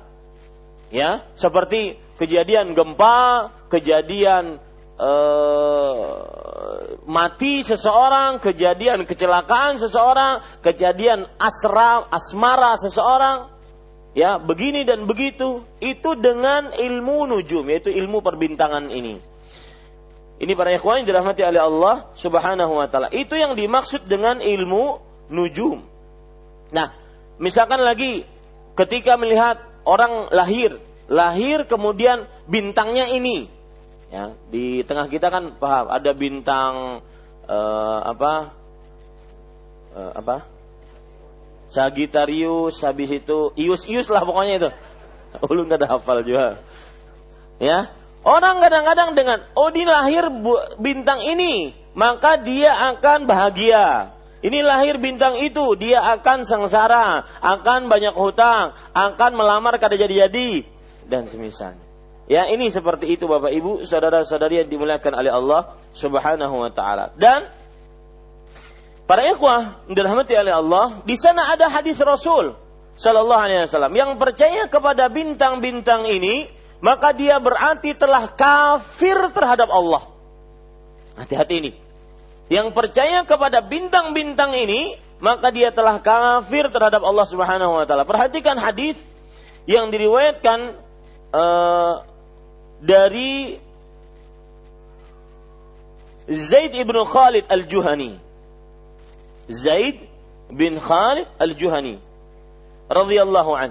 [0.90, 4.58] Ya, seperti kejadian gempa, kejadian
[4.98, 6.04] uh,
[7.06, 13.52] mati seseorang, kejadian kecelakaan seseorang, kejadian asra, asmara seseorang,
[14.16, 19.29] ya begini dan begitu, itu dengan ilmu nujum, yaitu ilmu perbintangan ini.
[20.40, 23.12] Ini para ikhwan yang dirahmati oleh Allah Subhanahu wa taala.
[23.12, 24.96] Itu yang dimaksud dengan ilmu
[25.28, 25.84] nujum.
[26.72, 26.96] Nah,
[27.36, 28.24] misalkan lagi
[28.72, 30.80] ketika melihat orang lahir,
[31.12, 33.52] lahir kemudian bintangnya ini.
[34.08, 37.04] Ya, di tengah kita kan paham ada bintang
[37.44, 38.56] uh, apa?
[39.92, 40.36] Uh, apa?
[41.70, 44.70] Sagittarius, habis itu Ius-Ius lah pokoknya itu.
[45.52, 46.64] Ulun ada hafal juga.
[47.60, 50.28] Ya, Orang kadang-kadang dengan, oh ini lahir
[50.76, 54.12] bintang ini, maka dia akan bahagia.
[54.40, 60.64] Ini lahir bintang itu, dia akan sengsara, akan banyak hutang, akan melamar kada jadi-jadi,
[61.08, 61.76] dan semisal.
[62.30, 67.10] Ya ini seperti itu Bapak Ibu, saudara-saudari yang dimuliakan oleh Allah Subhanahu wa taala.
[67.18, 67.50] Dan
[69.10, 72.54] para ikhwah dirahmati oleh Allah, di sana ada hadis Rasul
[73.00, 80.08] sallallahu alaihi wasallam yang percaya kepada bintang-bintang ini maka dia berarti telah kafir terhadap Allah.
[81.16, 81.72] Hati-hati ini.
[82.50, 88.08] Yang percaya kepada bintang-bintang ini, maka dia telah kafir terhadap Allah Subhanahu wa taala.
[88.08, 88.96] Perhatikan hadis
[89.68, 90.74] yang diriwayatkan
[91.30, 92.02] uh,
[92.80, 93.60] dari
[96.26, 98.16] Zaid ibn Khalid al-Juhani.
[99.52, 100.00] Zaid
[100.48, 102.00] bin Khalid al-Juhani
[102.90, 103.70] radhiyallahu an.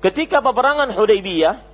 [0.00, 1.73] ketika peperangan Hudaybiyah,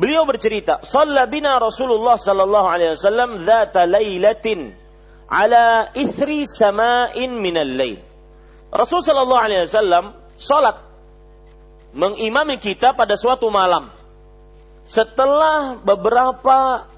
[0.00, 4.72] beliau bercerita, "Shalla bina Rasulullah sallallahu alaihi wasallam dzata lailatin
[5.28, 8.00] ala ithri sama'in minal lail."
[8.72, 10.80] Rasul sallallahu alaihi wasallam salat
[11.92, 13.92] mengimami kita pada suatu malam
[14.88, 16.88] setelah beberapa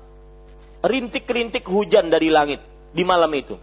[0.85, 2.63] rintik-rintik hujan dari langit
[2.95, 3.59] di malam itu.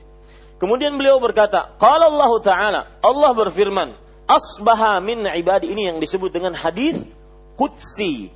[0.59, 3.95] Kemudian beliau berkata, "Qala Allah Ta'ala, Allah berfirman,
[4.29, 7.01] asbaha min ibadi ini yang disebut dengan hadis
[7.57, 8.29] qudsi.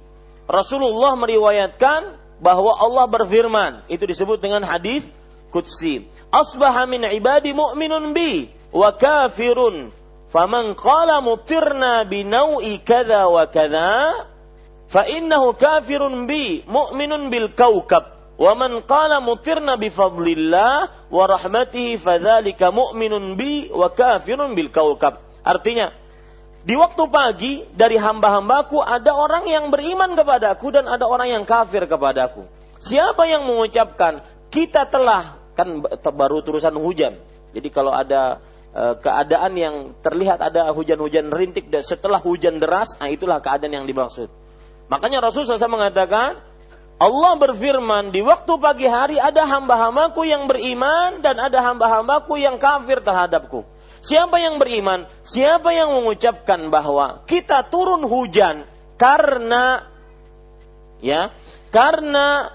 [0.49, 5.07] Rasulullah meriwayatkan bahwa Allah berfirman, itu disebut dengan hadis
[5.53, 6.07] qudsi.
[6.33, 9.93] Asbaha min ibadi mu'minun bi wa kafirun.
[10.33, 14.25] Faman qala mutirna bi naw'i kadza wa kadza
[14.89, 22.01] fa innahu kafirun bi mu'minun bil kaukab Wa man qala mutirna bi fadlillah wa rahmatihi
[22.01, 25.21] fadzalika mu'minun bi wa kafirun bil kaukab.
[25.45, 25.93] Artinya,
[26.63, 31.83] di waktu pagi dari hamba-hambaku ada orang yang beriman kepadaku dan ada orang yang kafir
[31.83, 32.47] kepadaku.
[32.79, 35.83] Siapa yang mengucapkan kita telah kan
[36.15, 37.19] baru terusan hujan.
[37.51, 38.39] Jadi kalau ada
[38.71, 43.87] e, keadaan yang terlihat ada hujan-hujan rintik dan setelah hujan deras, nah itulah keadaan yang
[43.87, 44.31] dimaksud.
[44.87, 46.39] Makanya Rasulullah SAW mengatakan,
[46.95, 53.03] Allah berfirman, di waktu pagi hari ada hamba-hambaku yang beriman dan ada hamba-hambaku yang kafir
[53.03, 53.67] terhadapku.
[54.03, 55.07] Siapa yang beriman?
[55.23, 58.67] Siapa yang mengucapkan bahwa kita turun hujan
[58.99, 59.87] karena
[60.99, 61.31] ya,
[61.71, 62.51] karena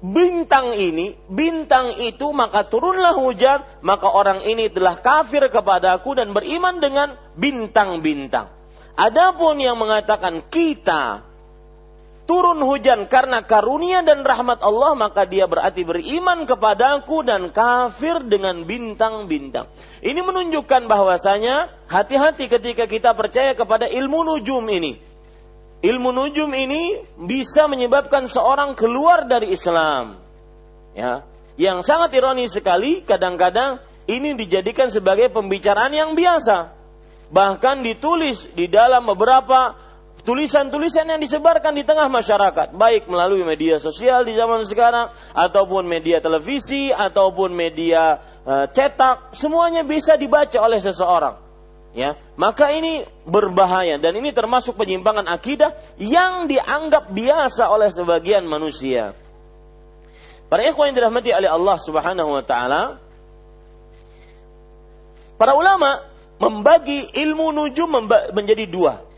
[0.00, 6.80] bintang ini, bintang itu maka turunlah hujan, maka orang ini telah kafir kepadaku dan beriman
[6.80, 8.50] dengan bintang-bintang.
[8.96, 11.28] Adapun yang mengatakan kita
[12.32, 18.64] turun hujan karena karunia dan rahmat Allah maka dia berarti beriman kepadaku dan kafir dengan
[18.64, 19.68] bintang-bintang.
[20.00, 24.96] Ini menunjukkan bahwasanya hati-hati ketika kita percaya kepada ilmu nujum ini.
[25.84, 30.16] Ilmu nujum ini bisa menyebabkan seorang keluar dari Islam.
[30.96, 31.28] Ya,
[31.60, 36.80] yang sangat ironis sekali kadang-kadang ini dijadikan sebagai pembicaraan yang biasa.
[37.28, 39.76] Bahkan ditulis di dalam beberapa
[40.22, 46.22] tulisan-tulisan yang disebarkan di tengah masyarakat, baik melalui media sosial di zaman sekarang, ataupun media
[46.22, 51.42] televisi, ataupun media uh, cetak, semuanya bisa dibaca oleh seseorang.
[51.92, 59.12] Ya, maka ini berbahaya dan ini termasuk penyimpangan akidah yang dianggap biasa oleh sebagian manusia.
[60.48, 62.96] Para ikhwan yang dirahmati oleh Allah Subhanahu wa taala,
[65.36, 66.08] para ulama
[66.40, 67.92] membagi ilmu nujum
[68.32, 69.11] menjadi dua.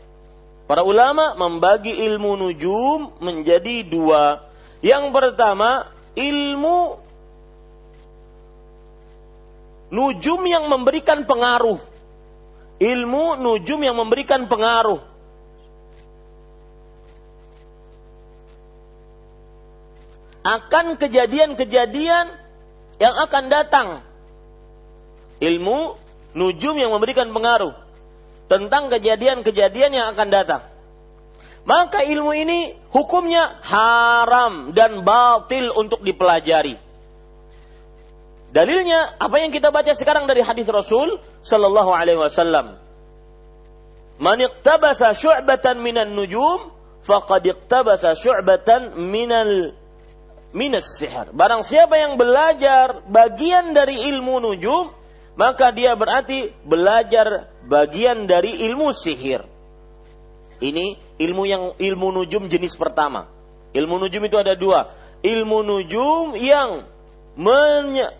[0.65, 4.49] Para ulama membagi ilmu nujum menjadi dua.
[4.81, 6.97] Yang pertama, ilmu
[9.93, 11.77] nujum yang memberikan pengaruh.
[12.81, 15.05] Ilmu nujum yang memberikan pengaruh.
[20.45, 22.25] Akan kejadian-kejadian
[22.97, 23.87] yang akan datang.
[25.45, 25.93] Ilmu
[26.33, 27.84] nujum yang memberikan pengaruh
[28.45, 30.61] tentang kejadian-kejadian yang akan datang.
[31.65, 36.77] Maka ilmu ini hukumnya haram dan batil untuk dipelajari.
[38.53, 42.79] Dalilnya apa yang kita baca sekarang dari hadis Rasul sallallahu alaihi wasallam.
[44.21, 46.71] Man iqtabasa syu'batan minan nujum
[47.03, 49.75] faqad iqtabasa syu'batan minal
[50.55, 51.35] minas sihir.
[51.35, 54.95] Barang siapa yang belajar bagian dari ilmu nujum,
[55.35, 59.43] maka dia berarti belajar bagian dari ilmu sihir.
[60.63, 63.27] Ini ilmu yang ilmu nujum jenis pertama.
[63.75, 64.95] Ilmu nujum itu ada dua.
[65.19, 66.87] Ilmu nujum yang
[67.35, 68.15] menye,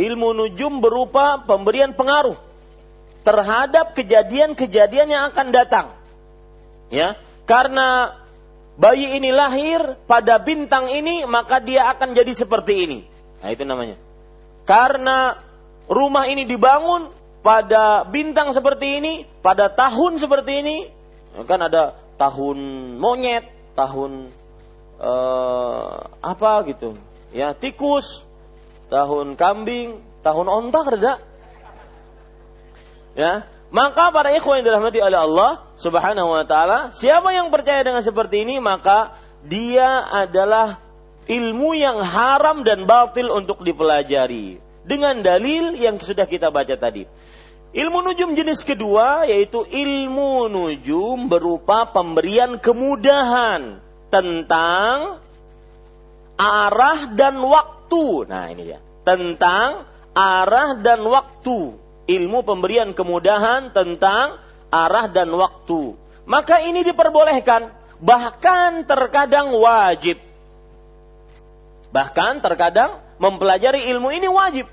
[0.00, 2.40] ilmu nujum berupa pemberian pengaruh
[3.20, 5.92] terhadap kejadian-kejadian yang akan datang.
[6.88, 8.16] Ya, karena
[8.80, 12.98] bayi ini lahir pada bintang ini, maka dia akan jadi seperti ini.
[13.44, 14.00] Nah, itu namanya.
[14.64, 15.36] Karena
[15.90, 17.10] rumah ini dibangun
[17.42, 20.76] pada bintang seperti ini, pada tahun seperti ini,
[21.50, 22.58] kan ada tahun
[22.96, 24.30] monyet, tahun
[25.02, 26.94] uh, apa gitu,
[27.34, 28.22] ya tikus,
[28.86, 31.14] tahun kambing, tahun onta ada.
[33.18, 38.06] Ya, maka para ikhwan yang dirahmati oleh Allah Subhanahu wa taala, siapa yang percaya dengan
[38.06, 40.78] seperti ini maka dia adalah
[41.26, 47.04] ilmu yang haram dan batil untuk dipelajari dengan dalil yang sudah kita baca tadi.
[47.70, 53.78] Ilmu nujum jenis kedua yaitu ilmu nujum berupa pemberian kemudahan
[54.10, 55.22] tentang
[56.34, 58.26] arah dan waktu.
[58.26, 58.80] Nah, ini dia.
[59.06, 61.78] Tentang arah dan waktu.
[62.10, 65.94] Ilmu pemberian kemudahan tentang arah dan waktu.
[66.30, 70.14] maka ini diperbolehkan, bahkan terkadang wajib.
[71.90, 74.66] Bahkan terkadang mempelajari ilmu ini wajib.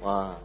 [0.00, 0.38] Wah.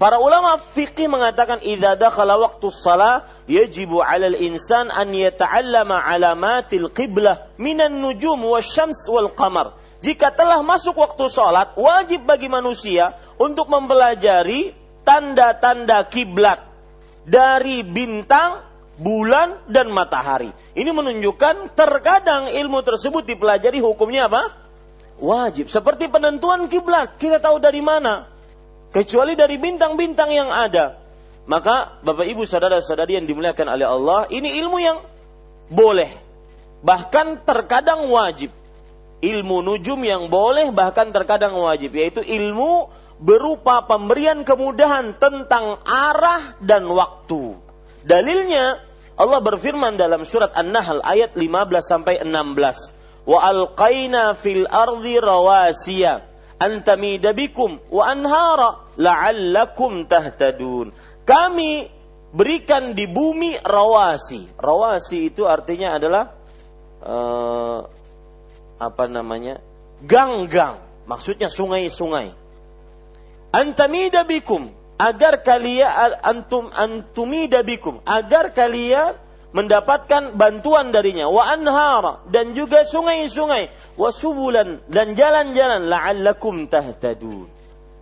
[0.00, 7.52] Para ulama fikih mengatakan idza dakhala waktu shalah yajibu 'alal insan an yata'allama 'alamatil qiblah
[7.60, 9.76] minan nujum wasyams wal qamar.
[10.00, 16.62] Jika telah masuk waktu sholat, wajib bagi manusia untuk mempelajari tanda-tanda kiblat
[17.24, 18.60] dari bintang,
[19.00, 20.52] bulan, dan matahari.
[20.76, 24.65] Ini menunjukkan terkadang ilmu tersebut dipelajari hukumnya apa?
[25.16, 25.72] Wajib.
[25.72, 28.28] Seperti penentuan kiblat, kita tahu dari mana?
[28.92, 31.00] Kecuali dari bintang-bintang yang ada.
[31.46, 34.98] Maka Bapak Ibu saudara-saudari yang dimuliakan oleh Allah, ini ilmu yang
[35.72, 36.10] boleh.
[36.84, 38.52] Bahkan terkadang wajib.
[39.24, 41.96] Ilmu nujum yang boleh bahkan terkadang wajib.
[41.96, 47.56] Yaitu ilmu berupa pemberian kemudahan tentang arah dan waktu.
[48.04, 48.84] Dalilnya
[49.16, 51.48] Allah berfirman dalam surat An-Nahl ayat 15
[51.80, 52.95] sampai 16
[53.26, 56.22] wa alqaina fil ardi rawasiya
[56.62, 60.94] an tamida bikum wa anhara la'allakum tahtadun.
[61.26, 61.90] Kami
[62.32, 64.46] berikan di bumi rawasi.
[64.56, 66.24] Rawasi itu artinya adalah
[67.02, 67.80] uh,
[68.78, 69.60] apa namanya?
[70.04, 70.84] gang-gang.
[71.06, 72.34] Maksudnya sungai-sungai.
[73.54, 74.68] Antamida bikum
[75.00, 79.16] agar kalian antum antumida bikum agar kalian
[79.56, 81.32] mendapatkan bantuan darinya.
[81.32, 83.72] Wa anhara dan juga sungai-sungai.
[83.96, 85.88] Wa subulan dan jalan-jalan.
[85.88, 87.48] La'allakum tahtadun.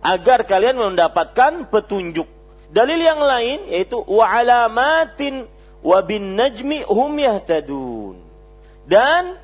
[0.03, 2.27] Agar kalian mendapatkan petunjuk.
[2.75, 5.47] Dalil yang lain yaitu wa alamatin
[5.79, 8.19] wa bin najmi hum yahtadun.
[8.85, 9.39] Dan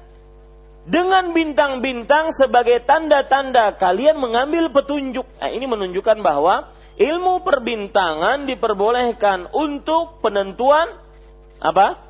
[0.86, 5.26] dengan bintang-bintang sebagai tanda-tanda kalian mengambil petunjuk.
[5.40, 11.01] Nah, ini menunjukkan bahwa ilmu perbintangan diperbolehkan untuk penentuan
[11.62, 12.02] apa?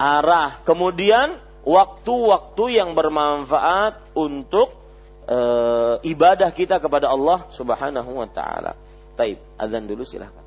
[0.00, 0.64] Arah.
[0.64, 4.72] Kemudian waktu-waktu yang bermanfaat untuk
[5.28, 5.38] e,
[6.08, 8.74] ibadah kita kepada Allah Subhanahu wa taala.
[9.14, 10.42] Taib, azan dulu silahkan.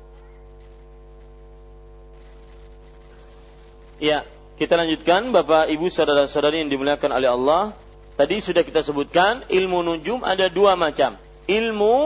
[3.98, 4.26] Ya,
[4.58, 7.62] kita lanjutkan Bapak Ibu saudara-saudari yang dimuliakan oleh Allah.
[8.18, 11.14] Tadi sudah kita sebutkan ilmu nujum ada dua macam.
[11.46, 11.98] Ilmu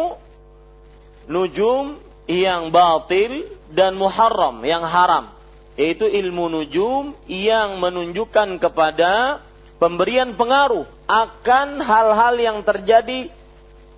[1.28, 1.96] nujum
[2.28, 5.41] yang batil dan muharram yang haram
[5.76, 9.40] yaitu ilmu nujum yang menunjukkan kepada
[9.80, 13.32] pemberian pengaruh akan hal-hal yang terjadi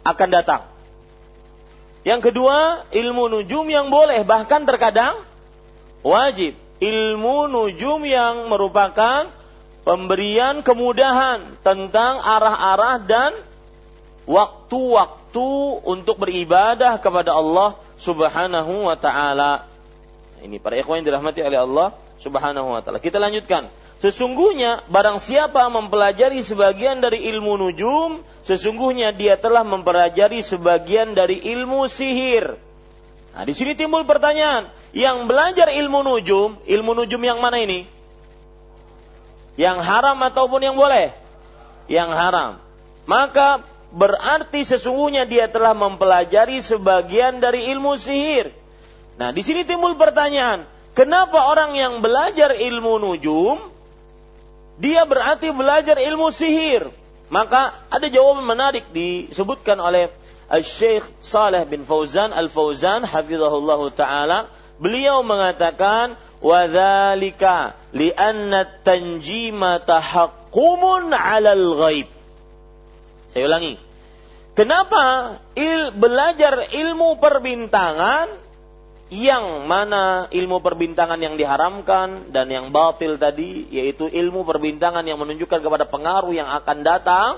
[0.06, 0.62] akan datang.
[2.04, 5.24] Yang kedua, ilmu nujum yang boleh bahkan terkadang
[6.04, 6.52] wajib.
[6.78, 9.32] Ilmu nujum yang merupakan
[9.88, 13.32] pemberian kemudahan tentang arah-arah dan
[14.28, 15.48] waktu-waktu
[15.84, 19.73] untuk beribadah kepada Allah Subhanahu wa taala.
[20.44, 23.00] Ini para ikhwan yang dirahmati oleh Allah Subhanahu wa taala.
[23.00, 23.72] Kita lanjutkan.
[24.04, 31.88] Sesungguhnya barang siapa mempelajari sebagian dari ilmu nujum, sesungguhnya dia telah mempelajari sebagian dari ilmu
[31.88, 32.60] sihir.
[33.32, 37.88] Nah, di sini timbul pertanyaan, yang belajar ilmu nujum, ilmu nujum yang mana ini?
[39.56, 41.16] Yang haram ataupun yang boleh?
[41.88, 42.52] Yang haram.
[43.08, 48.63] Maka berarti sesungguhnya dia telah mempelajari sebagian dari ilmu sihir.
[49.14, 50.66] Nah, di sini timbul pertanyaan,
[50.98, 53.58] kenapa orang yang belajar ilmu nujum
[54.82, 56.90] dia berarti belajar ilmu sihir?
[57.30, 60.10] Maka ada jawaban menarik disebutkan oleh
[60.60, 64.38] Syekh Saleh bin Fauzan Al-Fauzan hafizahullah taala.
[64.76, 72.08] Beliau mengatakan wadzalika li'anna tanjima tahakkumun 'alal ghaib.
[73.32, 73.80] Saya ulangi.
[74.54, 78.43] Kenapa il, belajar ilmu perbintangan
[79.12, 85.60] yang mana ilmu perbintangan yang diharamkan dan yang batil tadi yaitu ilmu perbintangan yang menunjukkan
[85.60, 87.30] kepada pengaruh yang akan datang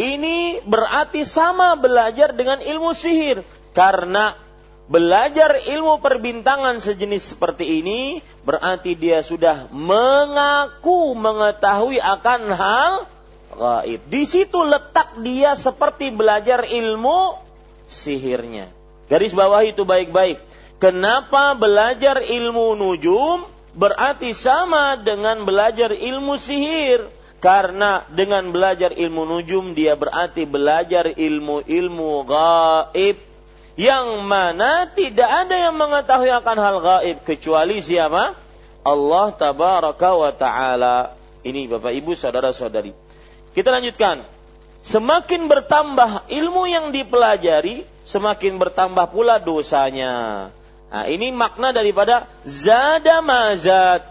[0.00, 3.44] ini berarti sama belajar dengan ilmu sihir
[3.76, 4.32] karena
[4.88, 12.92] belajar ilmu perbintangan sejenis seperti ini berarti dia sudah mengaku mengetahui akan hal
[13.52, 14.00] gaib.
[14.08, 17.36] Di situ letak dia seperti belajar ilmu
[17.84, 18.72] sihirnya.
[19.12, 20.40] Garis bawah itu baik-baik
[20.82, 27.06] Kenapa belajar ilmu nujum berarti sama dengan belajar ilmu sihir?
[27.38, 33.14] Karena dengan belajar ilmu nujum dia berarti belajar ilmu-ilmu gaib
[33.78, 38.34] yang mana tidak ada yang mengetahui akan hal gaib kecuali siapa?
[38.82, 41.14] Allah tabaraka wa taala.
[41.46, 42.90] Ini Bapak Ibu saudara-saudari.
[43.54, 44.26] Kita lanjutkan.
[44.82, 50.50] Semakin bertambah ilmu yang dipelajari, semakin bertambah pula dosanya.
[50.92, 54.04] Nah, ini makna daripada zada mazat.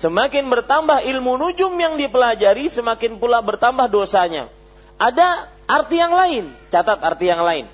[0.00, 4.48] Semakin bertambah ilmu nujum yang dipelajari, semakin pula bertambah dosanya.
[4.96, 7.68] Ada arti yang lain, catat arti yang lain.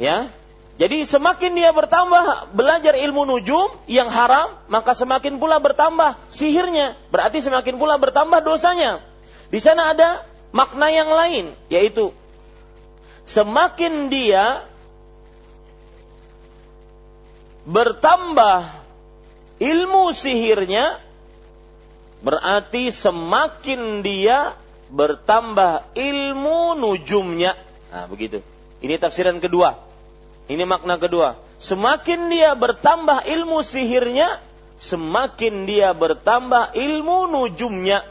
[0.00, 0.32] Ya.
[0.80, 6.96] Jadi semakin dia bertambah belajar ilmu nujum yang haram, maka semakin pula bertambah sihirnya.
[7.12, 9.04] Berarti semakin pula bertambah dosanya.
[9.52, 12.12] Di sana ada makna yang lain, yaitu
[13.28, 14.64] semakin dia
[17.66, 18.70] bertambah
[19.58, 21.02] ilmu sihirnya
[22.22, 24.54] berarti semakin dia
[24.88, 27.58] bertambah ilmu nujumnya.
[27.90, 28.40] Nah, begitu.
[28.78, 29.82] Ini tafsiran kedua.
[30.46, 31.34] Ini makna kedua.
[31.58, 34.38] Semakin dia bertambah ilmu sihirnya,
[34.78, 38.06] semakin dia bertambah ilmu nujumnya.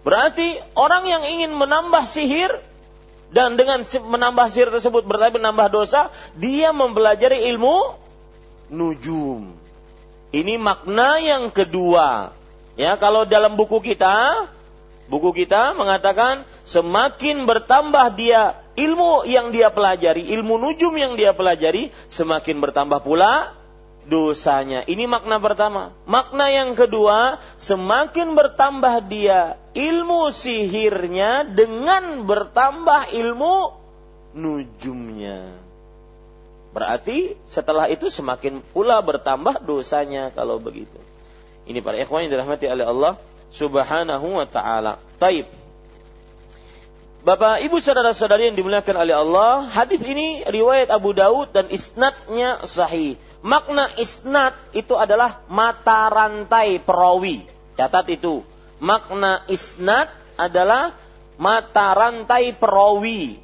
[0.00, 2.56] Berarti orang yang ingin menambah sihir
[3.30, 7.94] dan dengan menambah sihir tersebut berarti menambah dosa, dia mempelajari ilmu
[8.74, 9.54] nujum.
[10.30, 12.34] Ini makna yang kedua.
[12.74, 14.46] Ya, kalau dalam buku kita,
[15.10, 21.94] buku kita mengatakan semakin bertambah dia ilmu yang dia pelajari, ilmu nujum yang dia pelajari,
[22.10, 23.59] semakin bertambah pula
[24.06, 24.86] dosanya.
[24.86, 25.92] Ini makna pertama.
[26.08, 33.76] Makna yang kedua, semakin bertambah dia ilmu sihirnya dengan bertambah ilmu
[34.34, 35.58] nujumnya.
[36.70, 40.98] Berarti setelah itu semakin pula bertambah dosanya kalau begitu.
[41.66, 43.14] Ini para ikhwan yang dirahmati oleh Allah
[43.50, 45.02] Subhanahu wa taala.
[45.18, 45.50] Taib.
[47.20, 53.20] Bapak, Ibu, saudara-saudari yang dimuliakan oleh Allah, hadis ini riwayat Abu Daud dan isnadnya sahih.
[53.40, 57.48] Makna isnad itu adalah mata rantai perawi.
[57.72, 58.44] Catat itu.
[58.80, 60.92] Makna isnad adalah
[61.40, 63.40] mata rantai perawi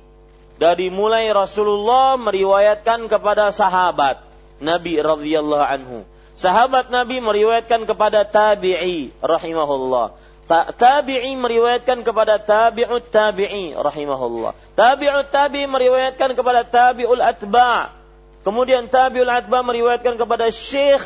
[0.61, 4.21] dari mulai Rasulullah meriwayatkan kepada sahabat
[4.61, 6.05] Nabi radhiyallahu anhu.
[6.37, 10.13] Sahabat Nabi meriwayatkan kepada tabi'i rahimahullah.
[10.45, 14.53] Ta tabi'i meriwayatkan kepada tabi'ut tabi'i rahimahullah.
[14.77, 17.97] Tabi'ut tabi'i meriwayatkan kepada tabi'ul atba'.
[18.47, 21.03] Kemudian tabi'ul atba' meriwayatkan kepada syekh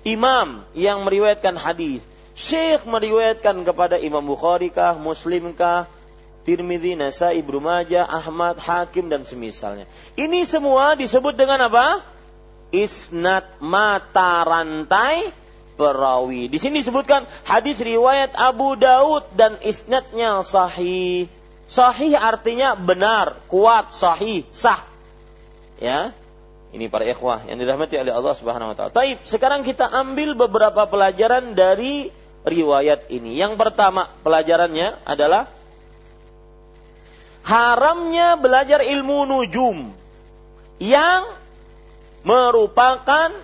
[0.00, 2.00] imam yang meriwayatkan hadis.
[2.32, 5.84] Syekh meriwayatkan kepada Imam Bukhari kah, Muslim kah,
[6.48, 9.84] Tirmidzi, Nasai, Ibnu Majah, Ahmad, Hakim dan semisalnya.
[10.16, 12.00] Ini semua disebut dengan apa?
[12.72, 15.36] Isnad mata rantai
[15.76, 16.48] perawi.
[16.48, 21.28] Di sini disebutkan hadis riwayat Abu Daud dan isnadnya sahih.
[21.68, 24.80] Sahih artinya benar, kuat, sahih, sah.
[25.76, 26.16] Ya.
[26.70, 28.94] Ini para ikhwah yang dirahmati oleh Allah Subhanahu wa taala.
[28.94, 32.14] Taib, sekarang kita ambil beberapa pelajaran dari
[32.46, 33.34] riwayat ini.
[33.34, 35.50] Yang pertama, pelajarannya adalah
[37.42, 39.90] haramnya belajar ilmu nujum
[40.78, 41.26] yang
[42.22, 43.34] merupakan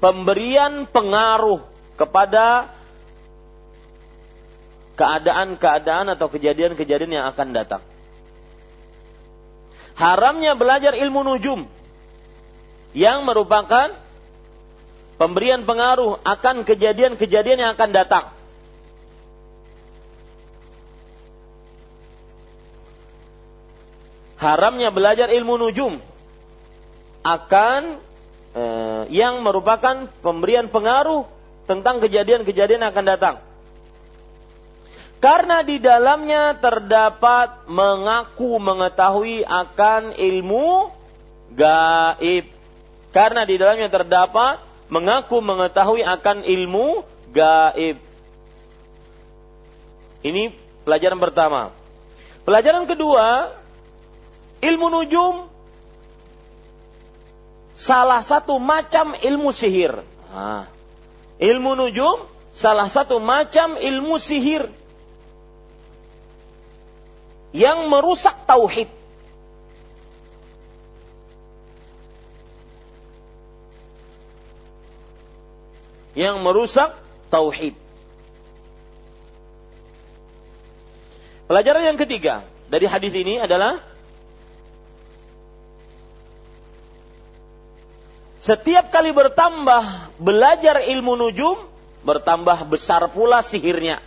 [0.00, 1.60] pemberian pengaruh
[2.00, 2.70] kepada
[4.96, 7.82] keadaan-keadaan atau kejadian-kejadian yang akan datang.
[9.98, 11.66] Haramnya belajar ilmu nujum
[12.94, 13.90] yang merupakan
[15.18, 18.38] pemberian pengaruh akan kejadian-kejadian yang akan datang.
[24.38, 25.98] haramnya belajar ilmu nujum
[27.26, 27.98] akan
[28.54, 31.26] eh, yang merupakan pemberian pengaruh
[31.66, 33.36] tentang kejadian-kejadian yang akan datang.
[35.18, 40.94] Karena di dalamnya terdapat mengaku mengetahui akan ilmu
[41.58, 42.46] gaib.
[43.10, 47.02] Karena di dalamnya terdapat mengaku mengetahui akan ilmu
[47.34, 47.98] gaib.
[50.22, 50.54] Ini
[50.86, 51.74] pelajaran pertama.
[52.46, 53.58] Pelajaran kedua,
[54.62, 55.50] ilmu nujum
[57.74, 59.98] salah satu macam ilmu sihir.
[60.30, 60.70] Nah,
[61.42, 62.22] ilmu nujum
[62.54, 64.70] salah satu macam ilmu sihir
[67.52, 68.88] yang merusak tauhid.
[76.18, 76.90] Yang merusak
[77.30, 77.76] tauhid.
[81.48, 83.80] Pelajaran yang ketiga dari hadis ini adalah
[88.38, 91.68] Setiap kali bertambah belajar ilmu nujum,
[92.00, 94.00] bertambah besar pula sihirnya.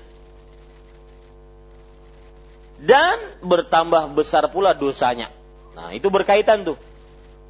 [2.81, 5.29] Dan bertambah besar pula dosanya.
[5.77, 6.77] Nah, itu berkaitan tuh.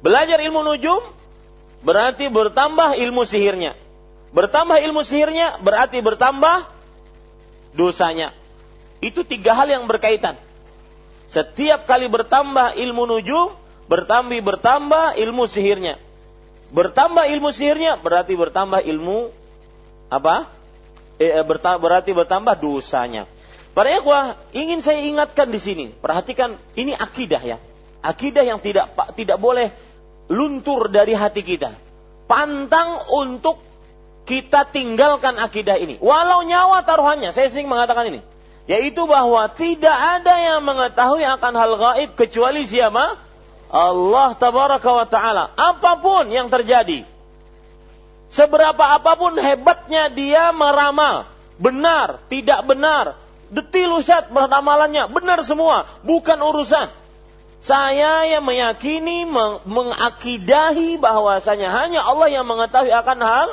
[0.04, 1.00] Belajar ilmu nujum
[1.80, 3.72] berarti bertambah ilmu sihirnya.
[4.36, 6.68] Bertambah ilmu sihirnya berarti bertambah
[7.72, 8.36] dosanya.
[9.00, 10.36] Itu tiga hal yang berkaitan.
[11.32, 13.56] Setiap kali bertambah ilmu nujum,
[13.88, 15.96] bertambah bertambah ilmu sihirnya.
[16.72, 19.32] Bertambah ilmu sihirnya berarti bertambah ilmu
[20.12, 20.48] apa?
[21.16, 21.40] Eh,
[21.80, 23.24] berarti bertambah dosanya.
[23.72, 25.86] Para ikhwah, ingin saya ingatkan di sini.
[25.96, 27.56] Perhatikan, ini akidah ya.
[28.04, 29.72] Akidah yang tidak tidak boleh
[30.28, 31.72] luntur dari hati kita.
[32.28, 33.64] Pantang untuk
[34.28, 35.96] kita tinggalkan akidah ini.
[36.04, 38.20] Walau nyawa taruhannya, saya sering mengatakan ini.
[38.68, 43.18] Yaitu bahwa tidak ada yang mengetahui akan hal gaib kecuali siapa?
[43.72, 45.44] Allah tabaraka wa ta'ala.
[45.56, 47.08] Apa pun yang terjadi.
[48.28, 51.24] Seberapa apa pun hebatnya dia meramal.
[51.56, 53.21] Benar, tidak benar,
[53.52, 56.88] detil Ustaz beramalannya, benar semua, bukan urusan.
[57.62, 63.48] Saya yang meyakini, meng mengakidahi bahwasanya hanya Allah yang mengetahui akan hal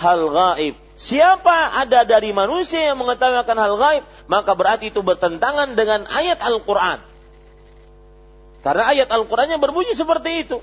[0.00, 0.74] hal gaib.
[0.96, 6.40] Siapa ada dari manusia yang mengetahui akan hal gaib, maka berarti itu bertentangan dengan ayat
[6.40, 7.02] Al-Quran.
[8.62, 10.62] Karena ayat Al-Qurannya berbunyi seperti itu.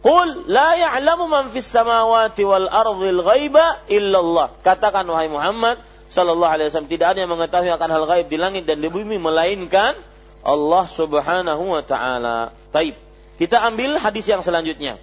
[0.00, 4.52] Qul la ya'lamu man fis samawati wal ardhil ghaiba illallah.
[4.60, 5.80] Katakan wahai Muhammad,
[6.10, 9.22] Sallallahu Alaihi Wasallam tidak ada yang mengetahui akan hal gaib di langit dan di bumi
[9.22, 9.94] melainkan
[10.42, 12.50] Allah Subhanahu Wa Taala.
[12.74, 12.98] Taib.
[13.38, 14.98] Kita ambil hadis yang selanjutnya.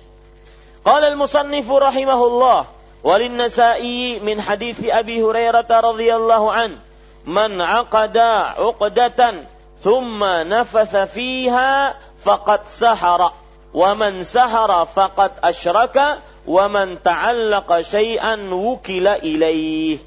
[0.84, 2.70] Qala al-musannifu rahimahullah
[3.08, 6.78] walin nasa'i min hadis Abi Hurairah radhiyallahu an
[7.24, 9.48] man aqada 'uqdatan
[9.80, 13.32] thumma nafasa fiha faqad sahara
[13.72, 20.00] wa man sahara faqad asyraka wa man ta'allaqa syai'an wukila ilaih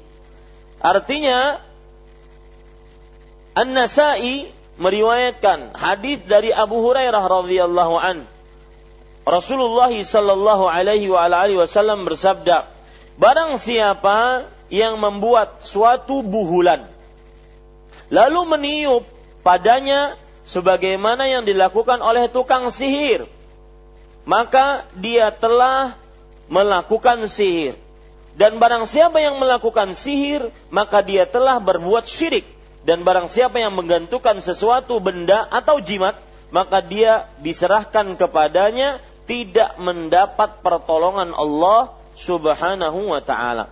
[0.81, 1.61] Artinya
[3.53, 4.49] An-Nasai
[4.81, 8.25] meriwayatkan hadis dari Abu Hurairah radhiyallahu an.
[9.21, 12.65] Rasulullah sallallahu alaihi wa alihi wasallam bersabda,
[13.21, 16.89] barang siapa yang membuat suatu buhulan
[18.11, 19.03] lalu meniup
[19.41, 23.25] padanya sebagaimana yang dilakukan oleh tukang sihir,
[24.27, 25.95] maka dia telah
[26.51, 27.79] melakukan sihir.
[28.35, 32.47] Dan barang siapa yang melakukan sihir, maka dia telah berbuat syirik.
[32.81, 36.17] Dan barang siapa yang menggantungkan sesuatu benda atau jimat,
[36.49, 43.71] maka dia diserahkan kepadanya tidak mendapat pertolongan Allah Subhanahu wa taala.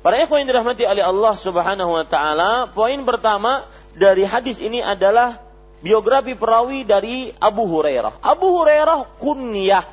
[0.00, 5.40] Para ikhwan yang dirahmati oleh Allah Subhanahu wa taala, poin pertama dari hadis ini adalah
[5.84, 8.20] biografi perawi dari Abu Hurairah.
[8.24, 9.84] Abu Hurairah kunyah.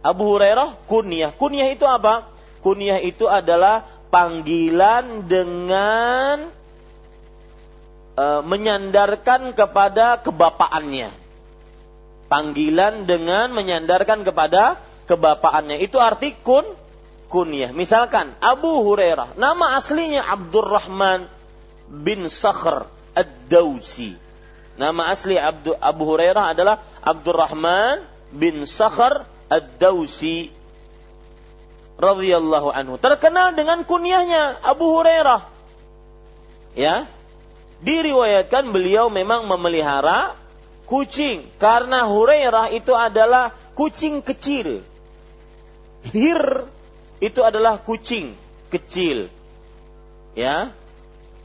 [0.00, 1.32] Abu Hurairah kunyah.
[1.36, 2.31] Kunyah itu apa?
[2.62, 3.82] Kunyah itu adalah
[4.14, 6.46] panggilan dengan
[8.14, 11.10] e, menyandarkan kepada kebapaannya.
[12.30, 14.78] Panggilan dengan menyandarkan kepada
[15.10, 15.82] kebapaannya.
[15.82, 16.64] Itu arti kun
[17.26, 17.74] kunyah.
[17.74, 21.26] Misalkan Abu Hurairah, nama aslinya Abdurrahman
[21.90, 24.16] bin Sakhr Ad-Dausi.
[24.80, 30.61] Nama asli Abu Hurairah adalah Abdurrahman bin Sakhr Ad-Dausi
[32.02, 35.46] radhiyallahu anhu terkenal dengan kunyahnya Abu Hurairah.
[36.74, 37.06] Ya.
[37.82, 40.34] Diriwayatkan beliau memang memelihara
[40.90, 44.82] kucing karena Hurairah itu adalah kucing kecil.
[46.10, 46.66] Hir
[47.22, 48.34] itu adalah kucing
[48.74, 49.30] kecil.
[50.34, 50.74] Ya.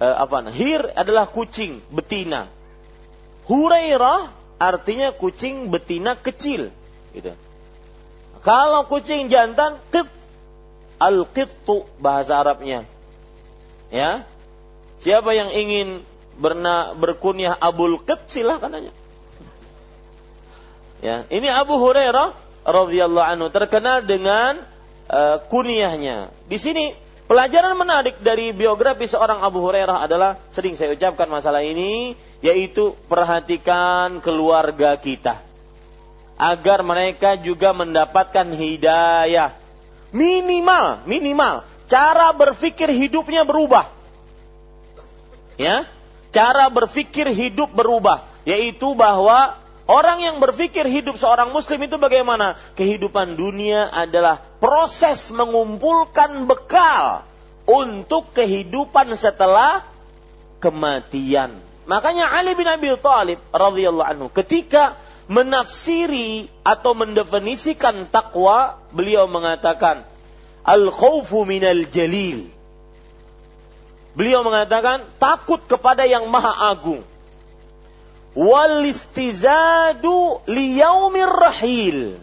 [0.01, 0.49] E, apa?
[0.49, 2.49] Hir adalah kucing betina.
[3.45, 6.73] Hurairah artinya kucing betina kecil,
[7.13, 7.33] gitu.
[8.41, 9.77] Kalau kucing jantan,
[10.97, 12.85] al-qittu bahasa Arabnya.
[13.93, 14.25] Ya.
[14.97, 16.01] Siapa yang ingin
[16.37, 18.91] berna, berkunyah Abul Qit silahkan aja.
[20.97, 22.33] Ya, ini Abu Hurairah
[22.65, 24.57] radhiyallahu anhu terkenal dengan
[25.09, 26.33] uh, kunyahnya.
[26.49, 26.97] Di sini
[27.29, 34.21] pelajaran menarik dari biografi seorang Abu Hurairah adalah sering saya ucapkan masalah ini yaitu perhatikan
[34.21, 35.41] keluarga kita
[36.37, 39.53] agar mereka juga mendapatkan hidayah
[40.17, 41.61] Minimal, minimal.
[41.85, 43.85] Cara berpikir hidupnya berubah.
[45.61, 45.85] Ya,
[46.33, 49.57] cara berpikir hidup berubah, yaitu bahwa
[49.89, 52.57] orang yang berpikir hidup seorang muslim itu bagaimana?
[52.77, 57.25] Kehidupan dunia adalah proses mengumpulkan bekal
[57.65, 59.81] untuk kehidupan setelah
[60.61, 61.57] kematian.
[61.89, 70.01] Makanya Ali bin Abi Thalib radhiyallahu anhu ketika menafsiri atau mendefinisikan takwa, beliau mengatakan
[70.65, 72.49] al khawfu minal jalil.
[74.17, 77.05] Beliau mengatakan takut kepada yang maha agung.
[78.33, 82.17] Wal istizadu liyaumir rahil.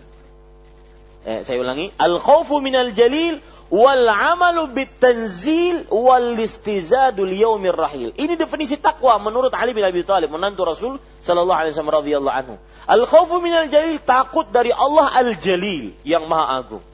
[1.25, 3.39] Eh, saya ulangi, al khawfu minal jalil
[3.75, 8.15] wal amalu bitanzil wal istizadul yaumir rahil.
[8.15, 12.55] Ini definisi takwa menurut Ali bin Abi Thalib, menantu Rasul sallallahu alaihi wasallam radhiyallahu anhu.
[12.87, 16.85] Al khaufu minal jalil takut dari Allah al jalil yang maha agung.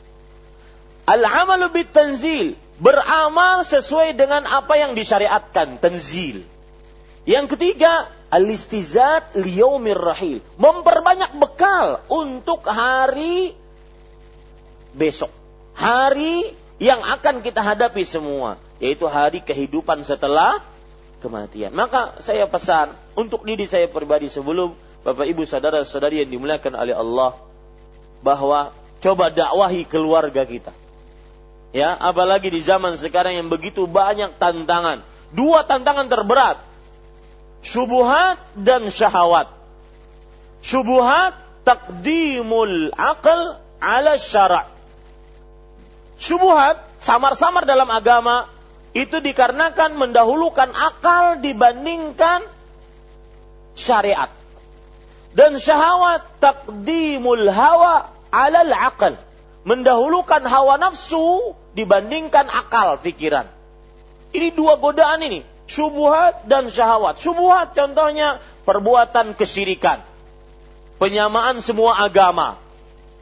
[1.05, 6.49] Al amalu bitanzil beramal sesuai dengan apa yang disyariatkan, tenzil.
[7.28, 10.41] Yang ketiga, alistizat liyaumir rahil.
[10.57, 13.53] Memperbanyak bekal untuk hari
[14.97, 15.28] besok.
[15.76, 18.57] Hari yang akan kita hadapi semua.
[18.81, 20.64] Yaitu hari kehidupan setelah
[21.20, 21.76] kematian.
[21.76, 24.72] Maka saya pesan untuk diri saya pribadi sebelum
[25.05, 27.37] Bapak Ibu saudara-saudari yang dimuliakan oleh Allah.
[28.24, 28.72] Bahwa
[29.05, 30.72] coba dakwahi keluarga kita.
[31.70, 35.05] Ya, apalagi di zaman sekarang yang begitu banyak tantangan.
[35.31, 36.59] Dua tantangan terberat
[37.61, 39.53] syubuhat dan syahwat.
[40.64, 44.80] Syubuhat takdimul akal ala syara'
[46.21, 48.45] Syubuhat samar-samar dalam agama
[48.93, 52.45] itu dikarenakan mendahulukan akal dibandingkan
[53.73, 54.29] syariat.
[55.33, 59.16] Dan syahwat takdimul hawa ala akal.
[59.64, 63.49] Mendahulukan hawa nafsu dibandingkan akal pikiran.
[64.31, 65.41] Ini dua godaan ini
[65.71, 67.23] syubhat dan syahwat.
[67.23, 70.03] Syubhat contohnya perbuatan kesyirikan.
[70.99, 72.59] Penyamaan semua agama.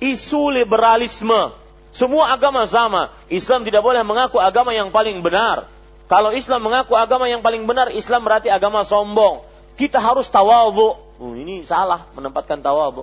[0.00, 1.52] Isu liberalisme.
[1.98, 3.10] Semua agama sama.
[3.26, 5.66] Islam tidak boleh mengaku agama yang paling benar.
[6.06, 9.42] Kalau Islam mengaku agama yang paling benar, Islam berarti agama sombong.
[9.74, 10.94] Kita harus tawadhu.
[11.18, 13.02] Oh, ini salah menempatkan tawadhu.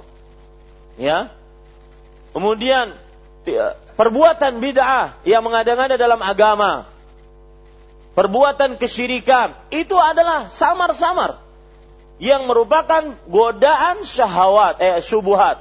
[0.95, 1.27] Ya.
[2.31, 2.95] Kemudian
[3.99, 6.87] perbuatan bid'ah yang mengada-ngada dalam agama
[8.15, 11.43] perbuatan kesyirikan itu adalah samar-samar
[12.17, 15.59] yang merupakan godaan syahwat eh syubhat.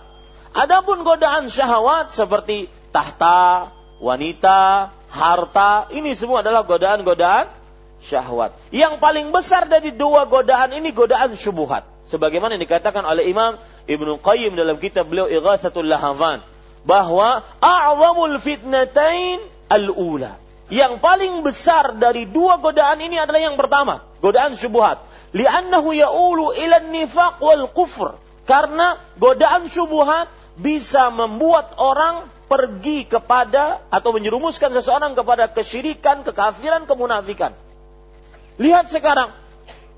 [0.55, 7.51] Adapun godaan syahwat seperti tahta, wanita, harta, ini semua adalah godaan-godaan
[7.99, 8.55] syahwat.
[8.70, 11.82] Yang paling besar dari dua godaan ini godaan syubhat.
[12.07, 13.59] Sebagaimana dikatakan oleh Imam
[13.90, 16.45] Ibnu Qayyim dalam kitab beliau Ighasatul Lahafan
[16.86, 19.40] bahwa a'zamul fitnatain
[19.72, 20.36] al-ula
[20.72, 25.01] yang paling besar dari dua godaan ini adalah yang pertama, godaan syubhat.
[25.34, 28.16] Li'annahu ya'ulu ila nifaq wal kufr.
[28.45, 37.57] Karena godaan syubhat bisa membuat orang pergi kepada atau menjerumuskan seseorang kepada kesyirikan, kekafiran, kemunafikan.
[38.61, 39.32] Lihat sekarang,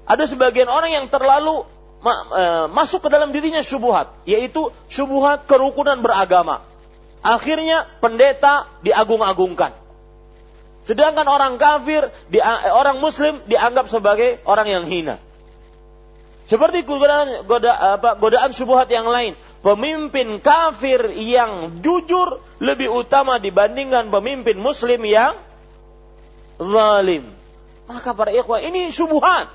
[0.06, 1.66] ada sebagian orang yang terlalu
[2.00, 6.62] ma e, masuk ke dalam dirinya syubhat, yaitu syubhat kerukunan beragama.
[7.26, 9.74] Akhirnya pendeta diagung-agungkan
[10.86, 12.38] Sedangkan orang kafir, di,
[12.70, 15.18] orang muslim dianggap sebagai orang yang hina.
[16.46, 19.34] Seperti godaan, goda, apa, godaan subuhat yang lain.
[19.66, 25.34] Pemimpin kafir yang jujur lebih utama dibandingkan pemimpin muslim yang
[26.62, 27.26] zalim.
[27.90, 29.50] Maka para ikhwah, ini subuhat.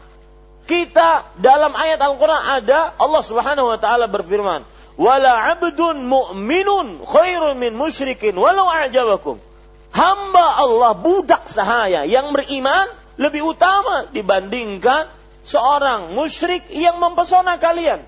[0.67, 4.67] Kita dalam ayat Al-Quran ada Allah subhanahu wa ta'ala berfirman.
[4.99, 9.39] Wala abdun mu'minun khairun min musyrikin walau a'jabakum
[9.91, 12.87] hamba Allah budak sahaya yang beriman
[13.19, 15.11] lebih utama dibandingkan
[15.43, 18.01] seorang musyrik yang mempesona kalian.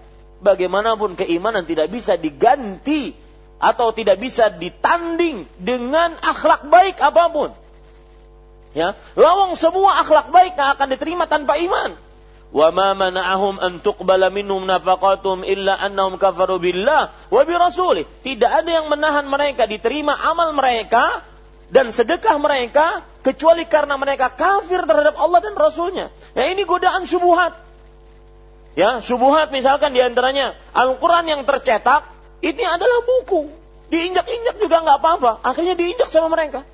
[0.43, 3.15] Bagaimanapun keimanan tidak bisa diganti
[3.63, 7.49] atau tidak bisa ditanding dengan akhlak baik apa pun.
[8.75, 11.95] Ya, lawang semua akhlak baik yang akan diterima tanpa iman.
[12.53, 18.05] Wa ma mana'ahum an tuqbala minhum nafaqatum illa annahum kafaru billah wa bi rasulih.
[18.21, 21.25] Tidak ada yang menahan mereka diterima amal mereka
[21.73, 26.13] dan sedekah mereka kecuali karena mereka kafir terhadap Allah dan Rasulnya.
[26.37, 27.57] Ya ini godaan subuhat.
[28.73, 32.09] Ya, subuhat misalkan di antaranya Al-Quran yang tercetak,
[32.41, 33.45] ini adalah buku.
[33.93, 35.31] Diinjak-injak juga nggak apa-apa.
[35.45, 36.65] Akhirnya diinjak sama mereka.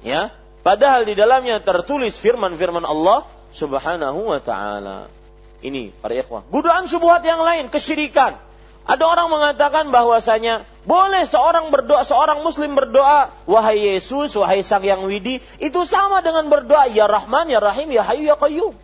[0.00, 0.32] Ya,
[0.64, 5.12] padahal di dalamnya tertulis firman-firman Allah Subhanahu wa taala.
[5.60, 6.48] Ini para ikhwah.
[6.48, 8.36] Godaan subuhat yang lain, kesyirikan.
[8.84, 15.08] Ada orang mengatakan bahwasanya boleh seorang berdoa, seorang muslim berdoa, wahai Yesus, wahai Sang Yang
[15.08, 18.76] Widi, itu sama dengan berdoa ya Rahman, ya Rahim, ya Hayyu, ya Qayyum.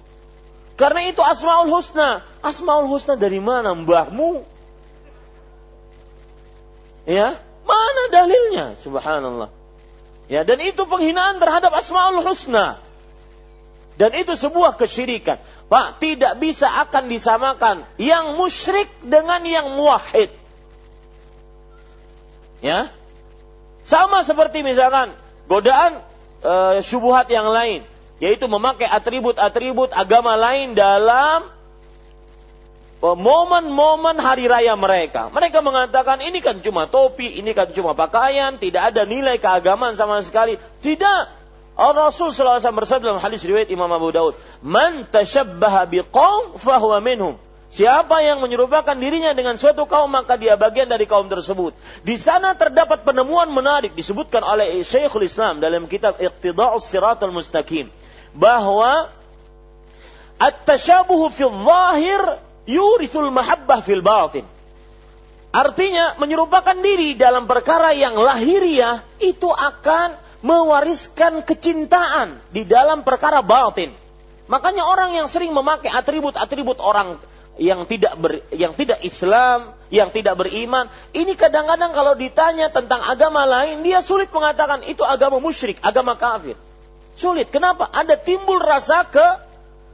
[0.80, 2.24] Karena itu Asmaul Husna.
[2.40, 4.40] Asmaul Husna dari mana mbahmu?
[7.04, 7.36] Ya,
[7.68, 8.80] mana dalilnya?
[8.80, 9.52] Subhanallah.
[10.32, 12.80] Ya, dan itu penghinaan terhadap Asmaul Husna.
[14.00, 15.36] Dan itu sebuah kesyirikan.
[15.68, 20.32] Pak, tidak bisa akan disamakan yang musyrik dengan yang muwahhid.
[22.64, 22.88] Ya.
[23.84, 25.12] Sama seperti misalkan
[25.44, 26.00] godaan
[26.40, 27.84] e, syubhat yang lain,
[28.20, 31.48] yaitu memakai atribut-atribut agama lain dalam
[33.00, 35.32] e, momen-momen hari raya mereka.
[35.32, 40.20] Mereka mengatakan ini kan cuma topi, ini kan cuma pakaian, tidak ada nilai keagamaan sama
[40.20, 40.60] sekali.
[40.84, 41.40] Tidak.
[41.80, 47.40] Allah Rasul SAW bersabda dalam hadis riwayat Imam Abu Daud, "Man tashabbaha biqaum fahuwa minhum."
[47.70, 51.70] Siapa yang menyerupakan dirinya dengan suatu kaum maka dia bagian dari kaum tersebut.
[52.02, 57.86] Di sana terdapat penemuan menarik disebutkan oleh Syekhul Islam dalam kitab Iqtida'us Siratul Mustaqim
[58.34, 59.10] bahwa
[60.40, 62.22] at-tasyabuhu fil zahir
[62.64, 64.46] yurithul mahabbah fil batin.
[65.50, 70.14] Artinya menyerupakan diri dalam perkara yang lahiriah itu akan
[70.46, 73.90] mewariskan kecintaan di dalam perkara batin.
[74.46, 77.18] Makanya orang yang sering memakai atribut-atribut orang
[77.60, 83.44] yang tidak ber, yang tidak Islam, yang tidak beriman, ini kadang-kadang kalau ditanya tentang agama
[83.44, 86.56] lain, dia sulit mengatakan itu agama musyrik, agama kafir.
[87.20, 87.52] Sulit.
[87.52, 87.92] Kenapa?
[87.92, 89.26] Ada timbul rasa ke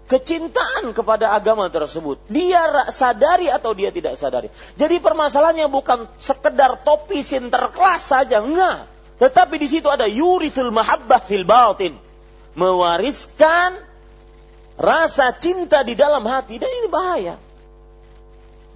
[0.06, 2.22] kecintaan kepada agama tersebut.
[2.30, 4.46] Dia sadari atau dia tidak sadari.
[4.78, 8.86] Jadi permasalahannya bukan sekedar topi sinterklas saja, enggak.
[9.18, 11.98] Tetapi di situ ada yurithul mahabbah fil batin.
[12.54, 13.82] Mewariskan
[14.78, 17.34] rasa cinta di dalam hati dan ini bahaya.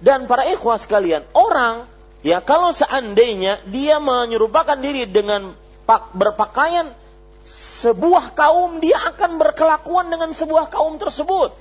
[0.03, 1.87] Dan para ikhwah sekalian, orang
[2.25, 5.53] ya kalau seandainya dia menyerupakan diri dengan
[5.85, 6.91] pak, berpakaian
[7.45, 11.53] sebuah kaum, dia akan berkelakuan dengan sebuah kaum tersebut.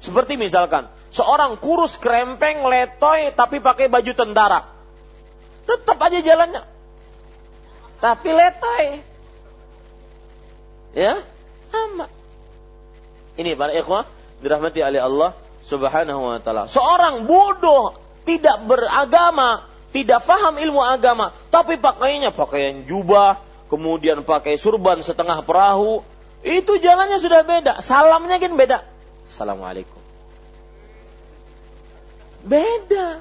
[0.00, 4.68] Seperti misalkan, seorang kurus krempeng, letoy, tapi pakai baju tentara.
[5.64, 6.62] Tetap aja jalannya.
[8.00, 8.84] Tapi letoy.
[10.94, 11.24] Ya,
[11.72, 12.06] sama.
[13.34, 14.06] Ini para ikhwah
[14.44, 15.34] dirahmati oleh Allah
[15.64, 16.70] Subhanahu wa taala.
[16.70, 17.96] Seorang bodoh
[18.28, 23.40] tidak beragama, tidak faham ilmu agama, tapi pakainya pakaian jubah,
[23.74, 26.06] kemudian pakai surban setengah perahu,
[26.46, 28.86] itu jalannya sudah beda, salamnya kan beda.
[29.26, 29.98] Assalamualaikum.
[32.46, 33.18] Beda.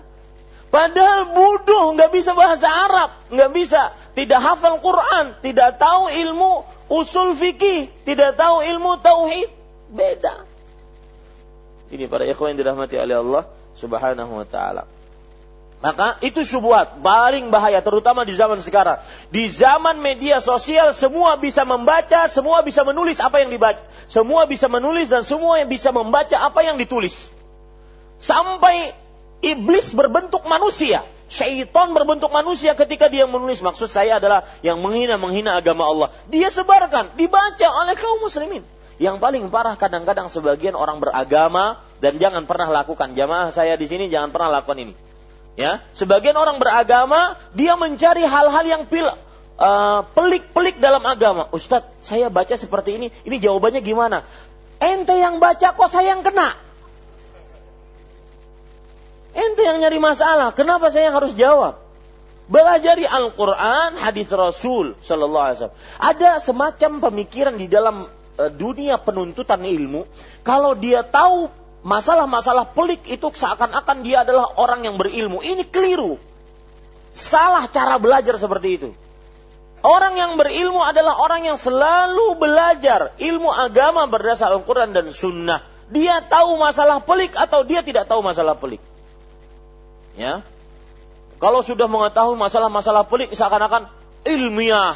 [0.69, 7.33] Padahal bodoh, nggak bisa bahasa Arab, nggak bisa, tidak hafal Quran, tidak tahu ilmu usul
[7.33, 9.49] fikih, tidak tahu ilmu tauhid,
[9.93, 10.49] Beda.
[11.93, 13.43] Ini para ikhwan yang dirahmati oleh Allah
[13.77, 14.89] Subhanahu wa taala.
[15.83, 19.03] Maka itu syubhat paling bahaya terutama di zaman sekarang.
[19.35, 23.83] Di zaman media sosial semua bisa membaca, semua bisa menulis apa yang dibaca.
[24.07, 27.27] Semua bisa menulis dan semua yang bisa membaca apa yang ditulis.
[28.23, 28.95] Sampai
[29.43, 31.03] iblis berbentuk manusia.
[31.27, 33.59] Syaitan berbentuk manusia ketika dia menulis.
[33.59, 36.09] Maksud saya adalah yang menghina-menghina agama Allah.
[36.31, 38.63] Dia sebarkan, dibaca oleh kaum muslimin.
[39.03, 44.07] Yang paling parah kadang-kadang sebagian orang beragama dan jangan pernah lakukan jamaah saya di sini
[44.07, 45.12] jangan pernah lakukan ini.
[45.53, 51.45] Ya, sebagian orang beragama dia mencari hal-hal yang pil, uh, pelik-pelik dalam agama.
[51.53, 54.25] Ustadz, saya baca seperti ini, ini jawabannya gimana?
[54.81, 56.57] Ente yang baca kok saya yang kena?
[59.37, 61.77] Ente yang nyari masalah, kenapa saya yang harus jawab?
[62.49, 65.79] Belajari Al-Quran, hadis Rasul Sallallahu Alaihi Wasallam.
[66.01, 70.09] Ada semacam pemikiran di dalam Eh, dunia penuntutan ilmu,
[70.41, 71.53] kalau dia tahu
[71.83, 75.43] masalah-masalah pelik itu seakan-akan dia adalah orang yang berilmu.
[75.43, 76.17] Ini keliru.
[77.13, 78.89] Salah cara belajar seperti itu.
[79.83, 85.59] Orang yang berilmu adalah orang yang selalu belajar ilmu agama berdasar Al-Quran dan Sunnah.
[85.91, 88.79] Dia tahu masalah pelik atau dia tidak tahu masalah pelik.
[90.15, 90.41] Ya,
[91.43, 93.91] kalau sudah mengetahui masalah-masalah pelik seakan-akan
[94.23, 94.95] ilmiah.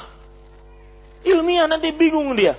[1.28, 2.56] Ilmiah nanti bingung dia.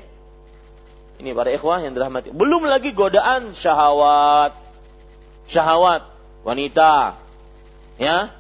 [1.18, 2.30] Ini para ikhwah yang dirahmati.
[2.30, 4.54] Belum lagi godaan syahwat.
[5.50, 6.06] Syahwat
[6.46, 7.18] wanita.
[7.98, 8.32] Ya.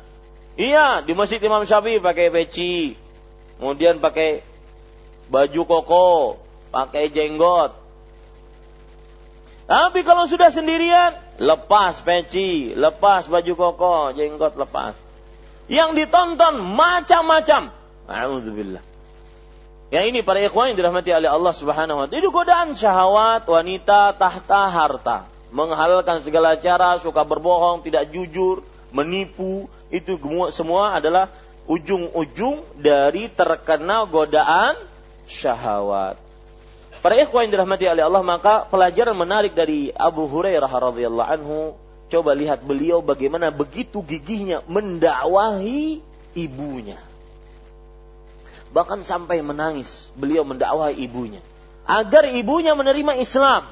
[0.58, 2.94] Iya, di Masjid Imam Syafi'i pakai peci.
[3.58, 4.46] Kemudian pakai
[5.30, 6.08] baju koko,
[6.70, 7.74] pakai jenggot.
[9.68, 14.96] Tapi kalau sudah sendirian, lepas peci, lepas baju koko, jenggot lepas.
[15.68, 17.70] Yang ditonton macam-macam.
[18.08, 18.87] Alhamdulillah.
[19.88, 22.20] Ya ini para ikhwan yang dirahmati oleh Allah Subhanahu wa taala.
[22.20, 25.18] Itu godaan syahwat wanita tahta harta.
[25.48, 28.60] Menghalalkan segala cara, suka berbohong, tidak jujur,
[28.92, 30.20] menipu, itu
[30.52, 31.32] semua adalah
[31.64, 34.76] ujung-ujung dari terkena godaan
[35.24, 36.20] syahwat.
[37.00, 41.72] Para ikhwan yang dirahmati oleh Allah, maka pelajaran menarik dari Abu Hurairah radhiyallahu anhu,
[42.12, 46.04] coba lihat beliau bagaimana begitu gigihnya mendakwahi
[46.36, 47.07] ibunya
[48.72, 51.40] bahkan sampai menangis beliau mendakwahi ibunya.
[51.88, 53.64] Agar ibunya menerima Islam.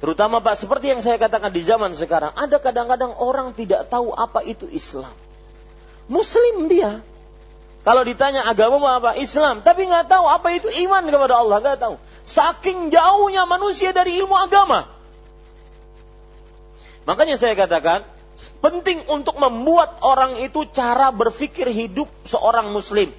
[0.00, 4.42] Terutama Pak seperti yang saya katakan di zaman sekarang ada kadang-kadang orang tidak tahu apa
[4.42, 5.12] itu Islam.
[6.10, 7.04] Muslim dia.
[7.86, 9.62] Kalau ditanya agama apa Islam.
[9.62, 11.94] Tapi nggak tahu apa itu iman kepada Allah nggak tahu.
[12.26, 14.90] Saking jauhnya manusia dari ilmu agama.
[17.06, 18.02] Makanya saya katakan
[18.58, 23.12] penting untuk membuat orang itu cara berpikir hidup seorang muslim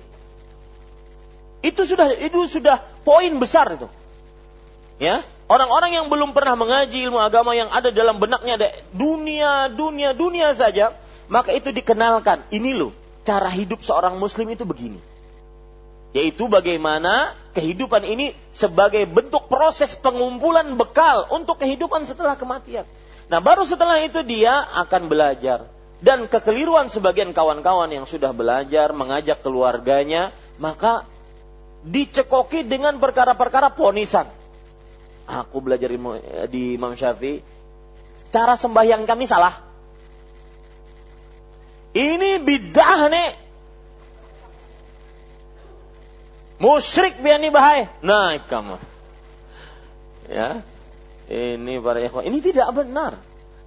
[1.63, 3.87] itu sudah itu sudah poin besar itu.
[5.01, 10.15] Ya, Orang-orang yang belum pernah mengaji ilmu agama yang ada dalam benaknya ada dunia, dunia,
[10.15, 10.95] dunia saja,
[11.27, 12.47] maka itu dikenalkan.
[12.47, 12.95] Ini loh,
[13.27, 14.97] cara hidup seorang muslim itu begini.
[16.15, 22.87] Yaitu bagaimana kehidupan ini sebagai bentuk proses pengumpulan bekal untuk kehidupan setelah kematian.
[23.27, 25.69] Nah baru setelah itu dia akan belajar.
[26.03, 31.07] Dan kekeliruan sebagian kawan-kawan yang sudah belajar, mengajak keluarganya, maka
[31.83, 34.27] dicekoki dengan perkara-perkara ponisan
[35.23, 35.87] Aku belajar
[36.51, 37.39] di Imam Syafi'i,
[38.27, 39.63] cara sembahyang kami salah.
[41.95, 43.31] Ini bidah nih.
[46.59, 47.87] Musyrik biani bahaya.
[48.03, 48.75] Nah, kamu.
[50.27, 50.63] Ya.
[51.31, 53.15] Ini para ikhwan, ini tidak benar.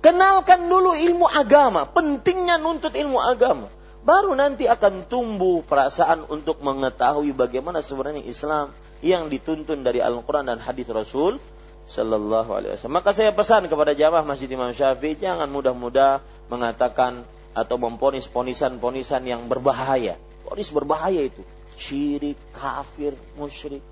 [0.05, 3.73] Kenalkan dulu ilmu agama, pentingnya nuntut ilmu agama.
[4.07, 8.71] Baru nanti akan tumbuh perasaan untuk mengetahui bagaimana sebenarnya Islam
[9.03, 11.43] yang dituntun dari Al-Quran dan hadis Rasul
[11.91, 13.03] Sallallahu Alaihi Wasallam.
[13.03, 19.51] Maka saya pesan kepada jamaah Masjid Imam Syafi'i jangan mudah-mudah mengatakan atau memponis ponisan-ponisan yang
[19.51, 20.15] berbahaya.
[20.47, 21.43] Ponis berbahaya itu
[21.75, 23.83] syirik, kafir, musyrik.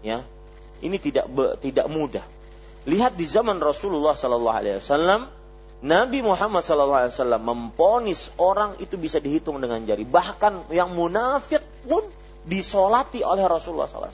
[0.00, 0.22] Ya,
[0.78, 1.26] ini tidak
[1.58, 2.24] tidak mudah.
[2.88, 5.28] Lihat di zaman Rasulullah Sallallahu Alaihi Wasallam,
[5.80, 10.04] Nabi Muhammad Wasallam memponis orang itu bisa dihitung dengan jari.
[10.04, 12.04] Bahkan yang munafik pun
[12.44, 14.12] disolati oleh Rasulullah SAW.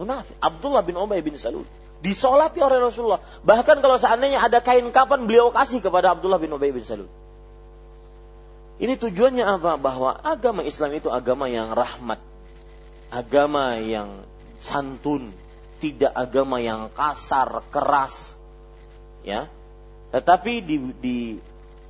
[0.00, 0.40] Munafik.
[0.40, 1.68] Abdullah bin Ubay bin Salul.
[2.00, 3.20] Disolati oleh Rasulullah.
[3.44, 7.12] Bahkan kalau seandainya ada kain kapan beliau kasih kepada Abdullah bin Ubay bin Salul.
[8.78, 9.76] Ini tujuannya apa?
[9.76, 12.22] Bahwa agama Islam itu agama yang rahmat.
[13.12, 14.24] Agama yang
[14.62, 15.34] santun.
[15.82, 18.38] Tidak agama yang kasar, keras.
[19.26, 19.50] Ya.
[20.08, 21.18] Tetapi di, di,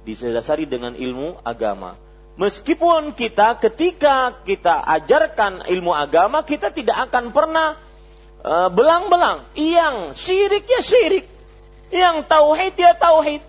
[0.02, 1.94] didasari dengan ilmu agama.
[2.38, 7.74] Meskipun kita ketika kita ajarkan ilmu agama, kita tidak akan pernah
[8.38, 9.42] Eh, belang-belang.
[9.58, 11.26] Yang syirik ya syirik.
[11.90, 13.42] Yang tauhid ya tauhid.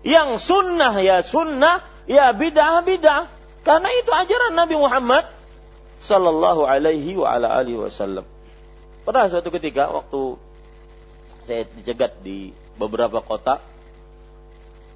[0.00, 1.84] Yang sunnah ya sunnah.
[2.08, 3.28] Ya bid'ah bid'ah.
[3.60, 5.28] Karena itu ajaran Nabi Muhammad
[6.00, 8.24] sallallahu alaihi wa ala alihi wasallam.
[9.04, 10.40] Pada suatu ketika waktu
[11.44, 13.60] saya dicegat di beberapa kota,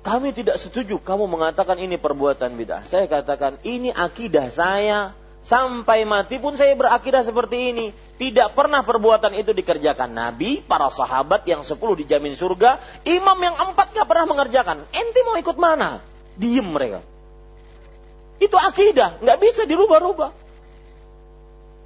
[0.04, 2.84] kami tidak setuju kamu mengatakan ini perbuatan bid'ah.
[2.84, 7.86] Saya katakan ini akidah saya Sampai mati pun saya berakidah seperti ini.
[8.16, 13.92] Tidak pernah perbuatan itu dikerjakan Nabi, para sahabat yang sepuluh dijamin surga, imam yang empat
[13.92, 14.88] gak pernah mengerjakan.
[14.88, 16.00] Enti mau ikut mana?
[16.40, 17.04] Diem mereka.
[18.40, 20.32] Itu akidah, nggak bisa dirubah-rubah.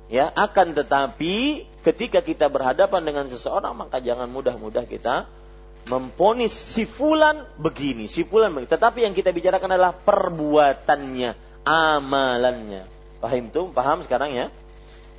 [0.08, 5.28] Ya, akan tetapi ketika kita berhadapan dengan seseorang maka jangan mudah-mudah kita
[5.88, 8.68] memponis si fulan begini, si fulan begini.
[8.68, 12.82] Tetapi yang kita bicarakan adalah perbuatannya, amalannya.
[13.18, 13.72] Paham tuh?
[13.74, 14.46] Paham sekarang ya?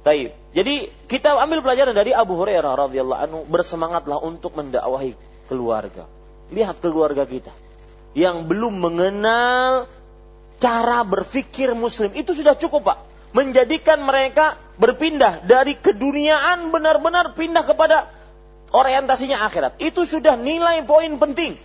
[0.05, 0.31] Taib.
[0.55, 5.13] Jadi kita ambil pelajaran dari Abu Hurairah radhiyallahu anhu bersemangatlah untuk mendakwahi
[5.51, 6.07] keluarga.
[6.49, 7.51] Lihat keluarga kita
[8.17, 9.85] yang belum mengenal
[10.57, 12.99] cara berpikir muslim itu sudah cukup, Pak.
[13.29, 18.09] Menjadikan mereka berpindah dari keduniaan benar-benar pindah kepada
[18.69, 19.81] orientasinya akhirat.
[19.81, 21.57] Itu sudah nilai poin penting.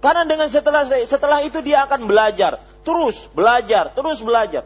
[0.00, 4.64] Karena dengan setelah setelah itu dia akan belajar, terus belajar, terus belajar.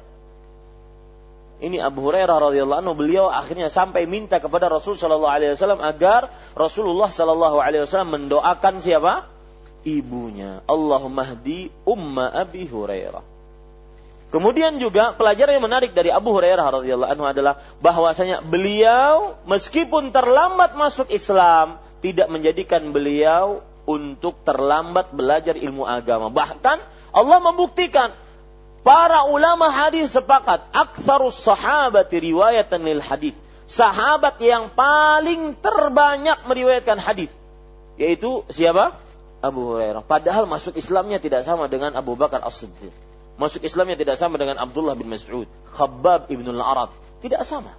[1.58, 6.30] Ini Abu Hurairah radhiyallahu anhu beliau akhirnya sampai minta kepada Rasul sallallahu alaihi wasallam agar
[6.54, 9.26] Rasulullah sallallahu alaihi wasallam mendoakan siapa?
[9.82, 10.62] Ibunya.
[10.70, 13.33] Allahumma hdi umma Abi Hurairah.
[14.32, 20.74] Kemudian juga pelajaran yang menarik dari Abu Hurairah radhiyallahu anhu adalah bahwasanya beliau meskipun terlambat
[20.74, 26.32] masuk Islam tidak menjadikan beliau untuk terlambat belajar ilmu agama.
[26.32, 26.78] Bahkan
[27.14, 28.10] Allah membuktikan
[28.84, 33.32] Para ulama hadis sepakat, aktsarus sahabati riwayatan lil hadis.
[33.64, 37.32] Sahabat yang paling terbanyak meriwayatkan hadis
[37.96, 38.98] yaitu siapa?
[39.44, 40.04] Abu Hurairah.
[40.04, 42.92] Padahal masuk Islamnya tidak sama dengan Abu Bakar As-Siddiq.
[43.34, 46.94] Masuk Islamnya tidak sama dengan Abdullah bin Mas'ud, Khabbab ibn al-Arad.
[47.18, 47.74] Tidak sama.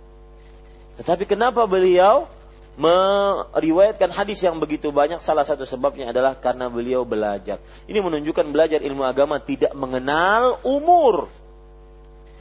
[0.99, 2.28] Tetapi kenapa beliau
[2.76, 7.64] meriwayatkan hadis yang begitu banyak salah satu sebabnya adalah karena beliau belajar.
[7.88, 11.32] Ini menunjukkan belajar ilmu agama tidak mengenal umur.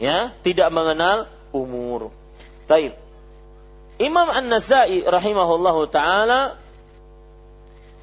[0.03, 2.11] Ya, tidak mengenal umur.
[2.67, 2.99] Taib.
[4.03, 6.59] Imam An-Nasai rahimahullahu taala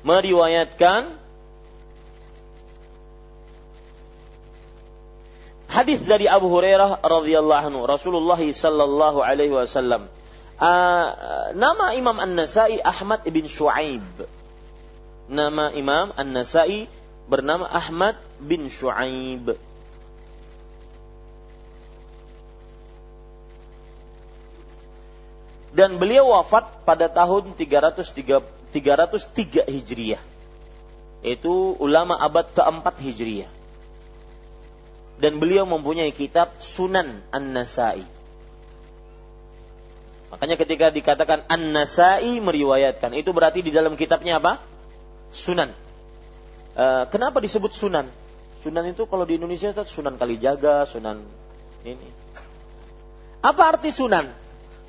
[0.07, 1.20] meriwayatkan
[5.71, 10.11] hadis dari Abu Hurairah radhiyallahu anhu Rasulullah sallallahu alaihi wasallam
[10.61, 14.05] Uh, nama Imam An-Nasai Ahmad bin Shu'aib.
[15.25, 16.85] Nama Imam An-Nasai
[17.25, 19.57] bernama Ahmad bin Shu'aib.
[25.71, 28.43] dan beliau wafat pada tahun 303,
[28.75, 30.21] 303 Hijriah.
[31.23, 33.60] Itu ulama abad keempat Hijriah.
[35.21, 38.01] Dan beliau mempunyai kitab Sunan An-Nasai.
[40.33, 44.57] Makanya ketika dikatakan An-Nasai meriwayatkan, itu berarti di dalam kitabnya apa?
[45.29, 45.69] Sunan.
[46.73, 48.09] E, kenapa disebut Sunan?
[48.65, 51.21] Sunan itu kalau di Indonesia itu Sunan Kalijaga, Sunan
[51.85, 52.09] ini.
[53.45, 54.33] Apa arti Sunan?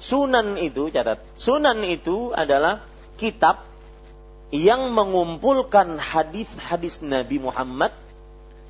[0.00, 1.20] Sunan itu catat.
[1.36, 2.80] Sunan itu adalah
[3.20, 3.68] kitab
[4.52, 7.94] yang mengumpulkan hadis-hadis Nabi Muhammad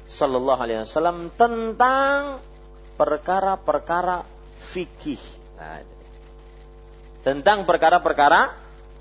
[0.06, 2.42] Sallallahu Alaihi Wasallam tentang
[2.96, 4.22] perkara-perkara
[4.58, 5.20] fikih.
[5.58, 5.82] Nah,
[7.22, 8.54] tentang perkara-perkara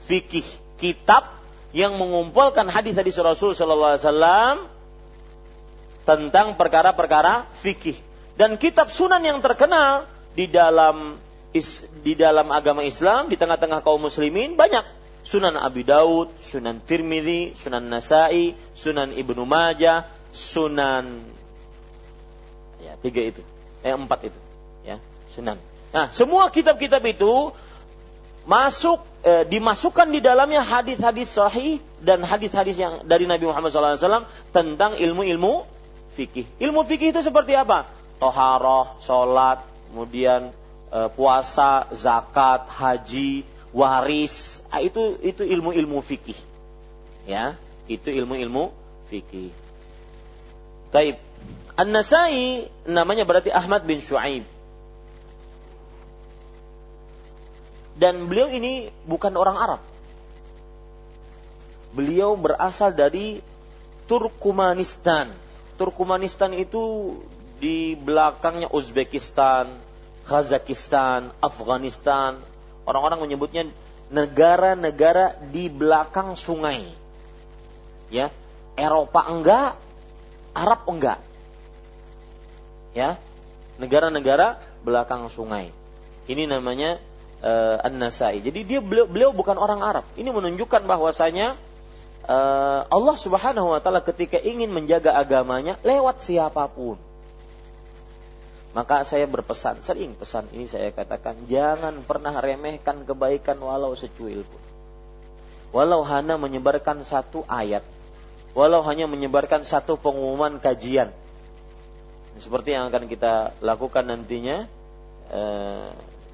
[0.06, 0.46] fikih.
[0.82, 1.38] Kitab
[1.72, 4.56] yang mengumpulkan hadis-hadis Rasul Sallallahu Alaihi Wasallam
[6.04, 7.98] tentang perkara-perkara fikih.
[8.36, 11.20] Dan kitab Sunan yang terkenal di dalam
[12.02, 14.88] di dalam agama Islam di tengah-tengah kaum muslimin banyak
[15.22, 21.20] Sunan Abi Daud, Sunan Tirmidzi, Sunan Nasai, Sunan Ibnu Majah, Sunan
[22.80, 23.42] ya tiga itu,
[23.84, 24.40] eh empat itu,
[24.88, 24.98] ya
[25.36, 25.60] Sunan.
[25.92, 27.52] Nah semua kitab-kitab itu
[28.48, 34.98] masuk eh, dimasukkan di dalamnya hadis-hadis sahih dan hadis-hadis yang dari Nabi Muhammad SAW tentang
[34.98, 35.68] ilmu-ilmu
[36.18, 36.50] fikih.
[36.58, 37.86] Ilmu fikih itu seperti apa?
[38.18, 40.50] Toharoh, sholat, kemudian
[40.90, 46.38] eh, puasa, zakat, haji, waris, ah, itu itu ilmu-ilmu fikih.
[47.30, 47.56] Ya,
[47.86, 48.74] itu ilmu-ilmu
[49.08, 49.54] fikih.
[50.92, 51.18] Taib.
[51.80, 54.44] An-Nasai namanya berarti Ahmad bin Shu'aib.
[57.96, 59.82] Dan beliau ini bukan orang Arab.
[61.96, 63.40] Beliau berasal dari
[64.08, 65.32] Turkmanistan.
[65.80, 67.16] Turkmanistan itu
[67.58, 69.72] di belakangnya Uzbekistan,
[70.28, 72.42] Kazakhstan, Afghanistan,
[72.82, 73.70] Orang-orang menyebutnya
[74.10, 76.82] negara-negara di belakang sungai.
[78.12, 78.34] Ya,
[78.76, 79.78] Eropa enggak,
[80.52, 81.20] Arab enggak.
[82.92, 83.16] Ya,
[83.80, 85.72] negara-negara belakang sungai.
[86.28, 87.00] Ini namanya
[87.42, 88.44] uh, An-Nasai.
[88.44, 90.06] Jadi dia beliau, beliau bukan orang Arab.
[90.20, 91.56] Ini menunjukkan bahwasanya
[92.28, 97.00] uh, Allah Subhanahu wa taala ketika ingin menjaga agamanya lewat siapa pun.
[98.72, 104.64] Maka saya berpesan, sering pesan ini saya katakan, jangan pernah remehkan kebaikan walau secuil pun.
[105.76, 107.84] Walau hanya menyebarkan satu ayat,
[108.58, 111.12] walau hanya menyebarkan satu pengumuman kajian.
[112.40, 114.66] Seperti yang akan kita lakukan nantinya,
[115.30, 115.90] eh,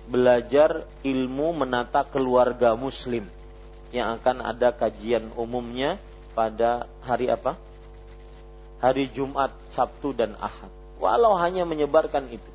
[0.07, 3.27] belajar ilmu menata keluarga muslim
[3.91, 5.99] yang akan ada kajian umumnya
[6.37, 7.59] pada hari apa?
[8.77, 12.51] Hari Jumat, Sabtu dan Ahad Walau hanya menyebarkan itu.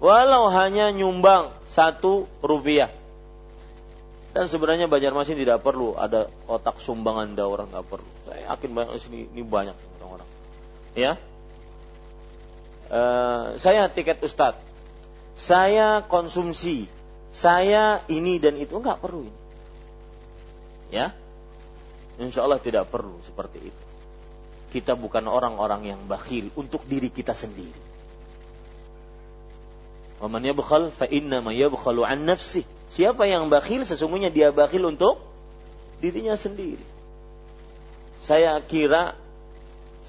[0.00, 2.88] Walau hanya nyumbang satu rupiah.
[4.30, 8.10] Dan sebenarnya Banjarmasin tidak perlu ada otak sumbangan daurah nggak perlu.
[8.40, 10.28] Saya yakin banyak di sini ini banyak orang-orang.
[10.96, 11.12] Ya,
[12.88, 14.64] uh, saya tiket ustadz,
[15.36, 16.88] saya konsumsi,
[17.36, 19.40] saya ini dan itu nggak perlu ini.
[20.90, 21.12] Ya,
[22.16, 23.90] Insya Allah tidak perlu seperti itu
[24.70, 27.74] kita bukan orang-orang yang bakhil untuk diri kita sendiri.
[30.22, 32.62] Waman yabkhal fa inna ma yabkhalu an nafsi.
[32.86, 35.18] Siapa yang bakhil sesungguhnya dia bakhil untuk
[35.98, 36.82] dirinya sendiri.
[38.20, 39.16] Saya kira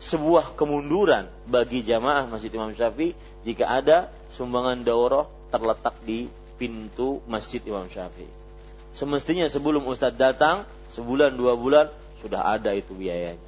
[0.01, 3.15] sebuah kemunduran bagi jamaah Masjid Imam Syafi'i
[3.47, 6.27] jika ada sumbangan daurah terletak di
[6.59, 8.29] pintu Masjid Imam Syafi'i.
[8.91, 11.87] Semestinya sebelum Ustadz datang, sebulan dua bulan
[12.19, 13.39] sudah ada itu biayanya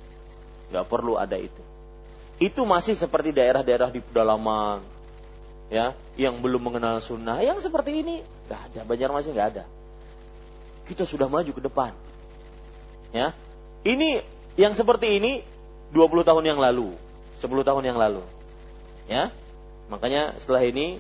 [0.74, 1.62] nggak perlu ada itu.
[2.42, 4.82] Itu masih seperti daerah-daerah di pedalaman,
[5.70, 7.46] ya, yang belum mengenal sunnah.
[7.46, 9.64] Yang seperti ini nggak ada, Banjarmasin nggak ada.
[10.90, 11.92] Kita sudah maju ke depan,
[13.14, 13.32] ya.
[13.86, 14.24] Ini
[14.60, 15.42] yang seperti ini
[15.94, 16.94] 20 tahun yang lalu,
[17.42, 18.22] 10 tahun yang lalu,
[19.10, 19.34] ya.
[19.90, 20.98] Makanya setelah ini,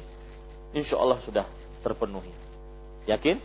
[0.74, 1.46] insya Allah sudah
[1.86, 2.34] terpenuhi.
[3.06, 3.38] Yakin?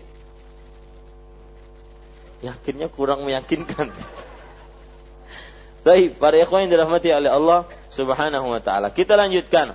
[2.45, 3.91] Yakinnya kurang meyakinkan.
[5.87, 8.93] Baik, para ikhwan yang dirahmati oleh Allah Subhanahu wa taala.
[8.93, 9.75] Kita lanjutkan.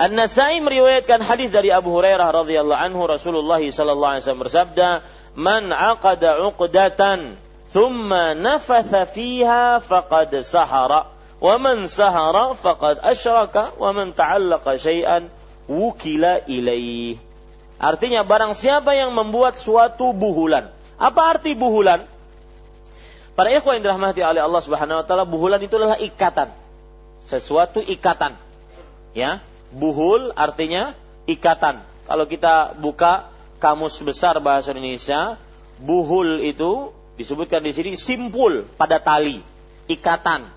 [0.00, 4.88] An-Nasai meriwayatkan hadis dari Abu Hurairah radhiyallahu anhu Rasulullah sallallahu alaihi wasallam bersabda,
[5.36, 7.36] "Man 'aqada 'uqdatan
[7.70, 11.10] thumma nafatha fiha faqad sahara,
[11.40, 14.76] wa man sahara faqad asyraka, wa man ta'allaqa
[16.46, 17.16] ilaih."
[17.80, 20.68] Artinya barang siapa yang membuat suatu buhulan.
[21.00, 22.04] Apa arti buhulan?
[23.32, 26.52] Para ikhwan yang dirahmati oleh Allah Subhanahu wa taala, buhulan itu adalah ikatan.
[27.24, 28.36] Sesuatu ikatan.
[29.16, 29.40] Ya,
[29.72, 30.92] buhul artinya
[31.24, 31.80] ikatan.
[32.04, 33.32] Kalau kita buka
[33.62, 35.40] kamus besar bahasa Indonesia,
[35.80, 39.44] buhul itu disebutkan di sini simpul pada tali,
[39.92, 40.48] ikatan.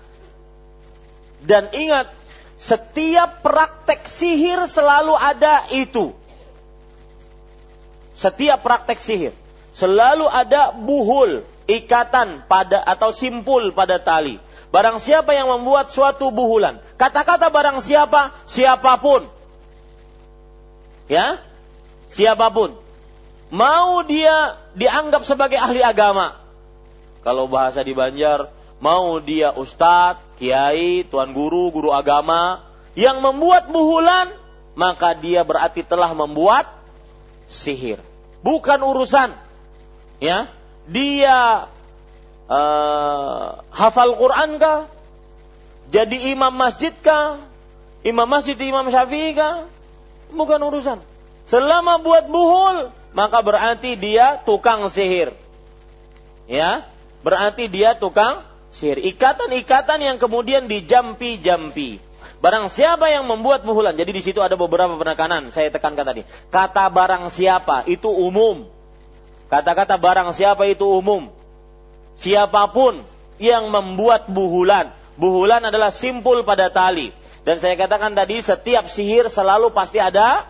[1.44, 2.08] Dan ingat,
[2.56, 6.16] setiap praktek sihir selalu ada itu.
[8.16, 9.36] Setiap praktek sihir
[9.76, 14.40] selalu ada buhul, ikatan pada atau simpul pada tali.
[14.72, 19.28] Barang siapa yang membuat suatu buhulan, kata-kata barang siapa, siapa pun.
[21.06, 21.38] Ya?
[22.08, 22.84] Siapa pun
[23.54, 26.43] mau dia dianggap sebagai ahli agama.
[27.24, 28.52] Kalau bahasa di Banjar,
[28.84, 32.60] mau dia ustadz, kiai, tuan guru, guru agama,
[32.92, 34.28] yang membuat buhulan,
[34.76, 36.68] maka dia berarti telah membuat
[37.48, 37.98] sihir.
[38.44, 39.32] Bukan urusan,
[40.20, 40.52] ya,
[40.84, 41.64] dia
[42.44, 44.92] uh, hafal Quran kah?
[45.88, 47.40] Jadi imam masjid kah?
[48.04, 49.64] Imam masjid, imam syafi'i kah?
[50.28, 51.00] Bukan urusan.
[51.48, 55.32] Selama buat buhul, maka berarti dia tukang sihir.
[56.44, 56.84] Ya,
[57.24, 59.00] berarti dia tukang sihir.
[59.00, 61.98] Ikatan-ikatan yang kemudian dijampi-jampi.
[62.44, 63.96] Barang siapa yang membuat buhulan.
[63.96, 65.48] Jadi di situ ada beberapa penekanan.
[65.48, 66.22] Saya tekankan tadi.
[66.52, 68.68] Kata barang siapa itu umum.
[69.48, 71.32] Kata-kata barang siapa itu umum.
[72.20, 73.00] Siapa pun
[73.40, 74.92] yang membuat buhulan.
[75.16, 77.16] Buhulan adalah simpul pada tali.
[77.48, 80.44] Dan saya katakan tadi setiap sihir selalu pasti ada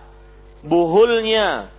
[0.66, 1.70] buhulnya.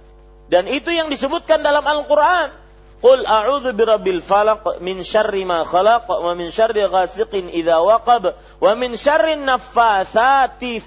[0.47, 2.64] Dan itu yang disebutkan dalam Al-Quran.
[3.05, 8.71] Qul a'udzu birabbil falaq min syarri ma khalaq wa min syarri ghasiqin idza waqab wa
[8.73, 10.81] min syarri naffatsati.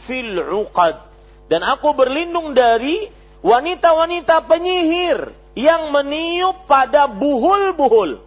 [1.46, 3.06] Dan aku berlindung dari
[3.46, 8.18] wanita-wanita penyihir yang meniup pada buhul-buhul.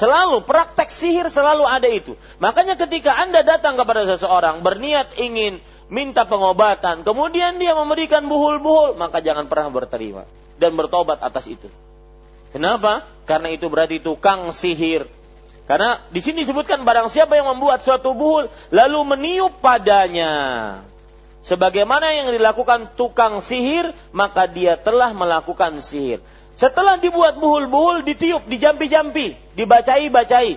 [0.00, 2.16] Selalu praktek sihir selalu ada itu.
[2.40, 5.60] Makanya ketika Anda datang kepada seseorang berniat ingin
[5.92, 10.24] minta pengobatan, kemudian dia memberikan buhul-buhul, maka jangan pernah berterima
[10.56, 11.68] dan bertobat atas itu.
[12.56, 13.04] Kenapa?
[13.28, 15.04] Karena itu berarti tukang sihir.
[15.68, 20.32] Karena di sini disebutkan barang siapa yang membuat suatu buhul lalu meniup padanya.
[21.44, 26.24] Sebagaimana yang dilakukan tukang sihir, maka dia telah melakukan sihir.
[26.56, 30.56] Setelah dibuat buhul-buhul, ditiup, dijampi-jampi, dibacai-bacai.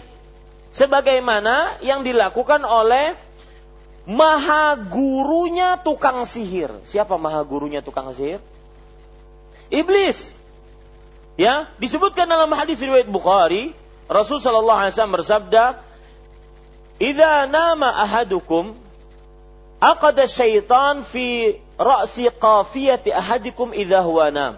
[0.72, 3.12] Sebagaimana yang dilakukan oleh
[4.08, 6.72] maha gurunya tukang sihir.
[6.88, 8.40] Siapa maha gurunya tukang sihir?
[9.68, 10.39] Iblis.
[11.40, 13.72] Ya, disebutkan dalam hadis riwayat Bukhari,
[14.12, 15.64] Rasul sallallahu alaihi wasallam bersabda,
[17.00, 18.76] "Idza nama ahadukum
[19.80, 24.54] aqada syaitan fi ra'si qafiyati ahadikum idza huwa nam."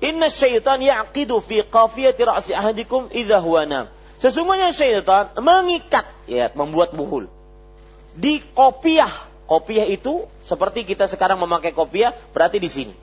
[0.00, 3.84] Inna syaitan yaqidu fi qafiyati ra'si ahadikum idza huwa nam.
[4.24, 7.28] Sesungguhnya syaitan mengikat, ya, membuat buhul
[8.16, 9.28] di kopiah.
[9.44, 12.94] Kopiah itu seperti kita sekarang memakai kopiah berarti di sini.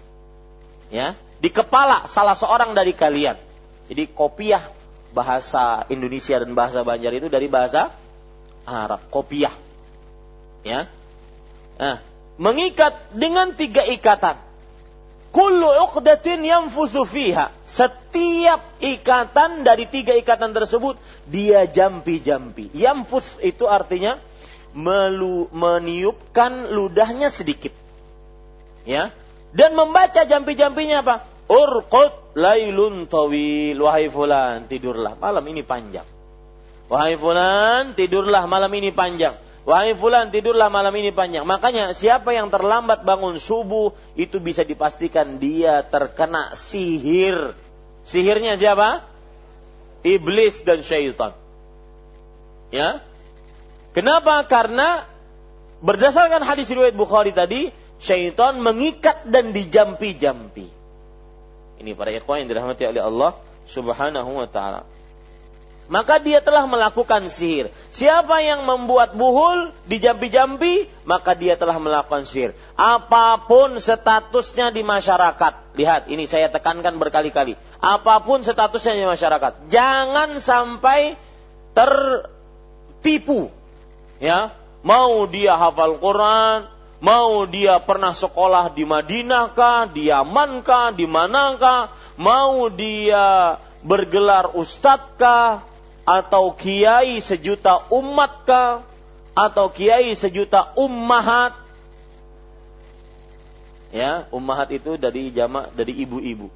[0.90, 3.38] Ya, di kepala salah seorang dari kalian.
[3.88, 4.68] Jadi kopiah
[5.16, 7.94] bahasa Indonesia dan bahasa Banjar itu dari bahasa
[8.68, 9.54] Arab, kopiah.
[10.66, 10.92] Ya.
[11.80, 12.04] Nah,
[12.36, 14.36] mengikat dengan tiga ikatan.
[15.32, 17.54] Kullu uqdatin yanfuthu fiha.
[17.64, 21.00] Setiap ikatan dari tiga ikatan tersebut
[21.30, 22.74] dia jampi-jampi.
[22.76, 24.20] Yanfuth itu artinya
[24.76, 27.72] melu, meniupkan ludahnya sedikit.
[28.84, 29.14] Ya.
[29.56, 31.16] Dan membaca jampi-jampinya apa?
[31.48, 33.80] Urqut lailun tawil.
[33.80, 35.16] Wahai fulan, tidurlah.
[35.20, 36.08] Malam ini panjang.
[36.88, 39.36] Wahai fulan, tidurlah malam ini panjang.
[39.68, 41.44] Wahai fulan, tidurlah malam ini panjang.
[41.44, 47.52] Makanya siapa yang terlambat bangun subuh, itu bisa dipastikan dia terkena sihir.
[48.08, 49.04] Sihirnya siapa?
[50.08, 51.36] Iblis dan syaitan.
[52.72, 53.04] Ya,
[53.98, 54.46] Kenapa?
[54.46, 55.10] Karena
[55.82, 60.70] berdasarkan hadis riwayat Bukhari tadi, syaitan mengikat dan dijampi-jampi.
[61.78, 63.32] Ini para ikhwan yang dirahmati oleh Allah
[63.70, 64.82] Subhanahu wa taala.
[65.88, 67.72] Maka dia telah melakukan sihir.
[67.96, 72.52] Siapa yang membuat buhul dijampi-jampi, maka dia telah melakukan sihir.
[72.76, 75.80] Apa pun statusnya di masyarakat.
[75.80, 77.56] Lihat, ini saya tekankan berkali-kali.
[77.80, 79.72] Apa pun statusnya di masyarakat.
[79.72, 81.16] Jangan sampai
[81.78, 83.54] tertipu
[84.18, 84.50] ya
[84.82, 86.66] mau dia hafal Quran
[86.98, 94.54] mau dia pernah sekolah di Madinah kah di Yaman kah di manakah mau dia bergelar
[94.58, 95.64] ustadz kah?
[96.08, 98.88] Atau kiai sejuta umat kah?
[99.36, 101.54] Atau kiai sejuta ummahat?
[103.92, 106.48] Ya ummahat itu dari jamak dari ibu-ibu.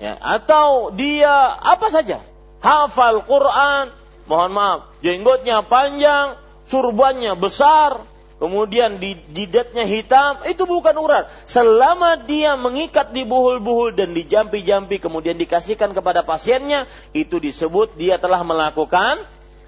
[0.00, 2.20] Ya atau dia apa saja?
[2.60, 3.92] Hafal Quran
[4.30, 6.38] mohon maaf, jenggotnya panjang,
[6.70, 8.06] surbannya besar,
[8.40, 11.28] kemudian di jidatnya hitam, itu bukan urat.
[11.44, 18.16] Selama dia mengikat di buhul-buhul dan di jampi-jampi kemudian dikasihkan kepada pasiennya, itu disebut dia
[18.16, 19.20] telah melakukan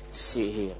[0.09, 0.75] sihir.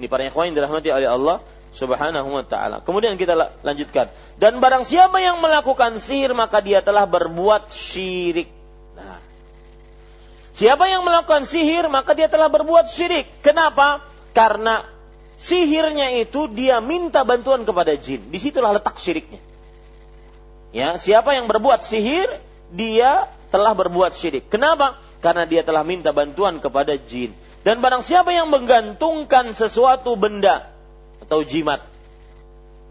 [0.00, 1.38] Ini para ikhwan yang dirahmati oleh Allah
[1.74, 2.80] Subhanahu wa taala.
[2.82, 4.08] Kemudian kita lanjutkan.
[4.40, 8.48] Dan barang siapa yang melakukan sihir maka dia telah berbuat syirik.
[8.96, 9.20] Nah,
[10.56, 13.28] siapa yang melakukan sihir maka dia telah berbuat syirik.
[13.44, 14.02] Kenapa?
[14.32, 14.97] Karena
[15.38, 18.28] sihirnya itu dia minta bantuan kepada jin.
[18.28, 19.40] Di situlah letak syiriknya.
[20.74, 22.28] Ya, siapa yang berbuat sihir
[22.74, 24.52] dia telah berbuat syirik.
[24.52, 25.00] Kenapa?
[25.24, 27.32] Karena dia telah minta bantuan kepada jin.
[27.64, 30.70] Dan barang siapa yang menggantungkan sesuatu benda
[31.24, 31.82] atau jimat,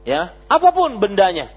[0.04, 1.48] ya, apa pun bendanya.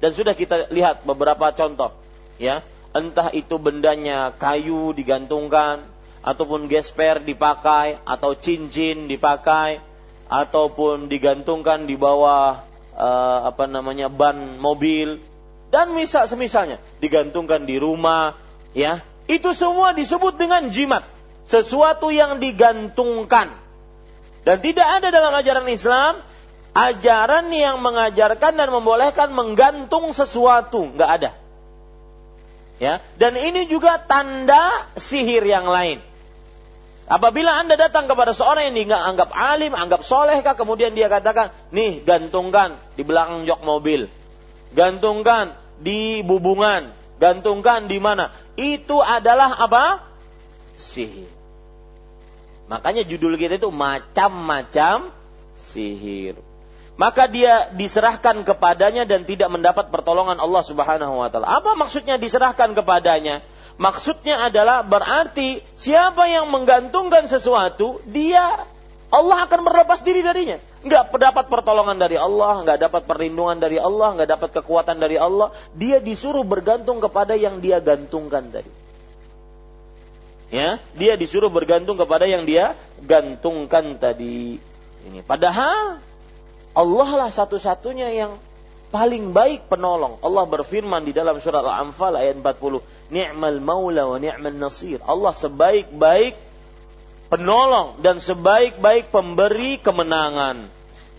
[0.00, 1.94] Dan sudah kita lihat beberapa contoh,
[2.40, 2.64] ya,
[2.96, 5.84] entah itu bendanya kayu digantungkan,
[6.20, 9.80] ataupun gesper dipakai, atau cincin dipakai,
[10.30, 12.62] ataupun digantungkan di bawah
[12.94, 15.18] uh, apa namanya ban mobil,
[15.74, 18.38] dan misal semisalnya digantungkan di rumah,
[18.70, 21.02] ya, itu semua disebut dengan jimat
[21.50, 23.58] sesuatu yang digantungkan.
[24.46, 26.22] Dan tidak ada dalam ajaran Islam
[26.74, 31.30] ajaran yang mengajarkan dan membolehkan menggantung sesuatu, nggak ada.
[32.80, 36.00] Ya, dan ini juga tanda sihir yang lain.
[37.10, 42.78] Apabila Anda datang kepada seorang yang dianggap alim, anggap solehkah, kemudian dia katakan, nih gantungkan
[42.94, 44.06] di belakang jok mobil,
[44.78, 48.30] gantungkan di bubungan, gantungkan di mana?
[48.54, 50.06] Itu adalah apa?
[50.78, 51.26] Sihir.
[52.70, 55.10] Makanya judul kita itu macam-macam
[55.58, 56.38] sihir.
[56.94, 61.58] Maka dia diserahkan kepadanya dan tidak mendapat pertolongan Allah Subhanahu wa taala.
[61.58, 63.42] Apa maksudnya diserahkan kepadanya?
[63.80, 68.68] Maksudnya adalah berarti siapa yang menggantungkan sesuatu, dia
[69.08, 70.60] Allah akan berlepas diri darinya.
[70.84, 75.56] Enggak dapat pertolongan dari Allah, enggak dapat perlindungan dari Allah, enggak dapat kekuatan dari Allah.
[75.72, 78.90] Dia disuruh bergantung kepada yang dia gantungkan tadi
[80.50, 82.74] ya dia disuruh bergantung kepada yang dia
[83.06, 84.58] gantungkan tadi
[85.06, 86.02] ini padahal
[86.74, 88.34] Allah lah satu-satunya yang
[88.90, 94.56] paling baik penolong Allah berfirman di dalam surat Al-Anfal ayat 40 ni'mal maula wa ni'mal
[94.56, 96.38] nasir Allah sebaik-baik
[97.30, 100.66] penolong dan sebaik-baik pemberi kemenangan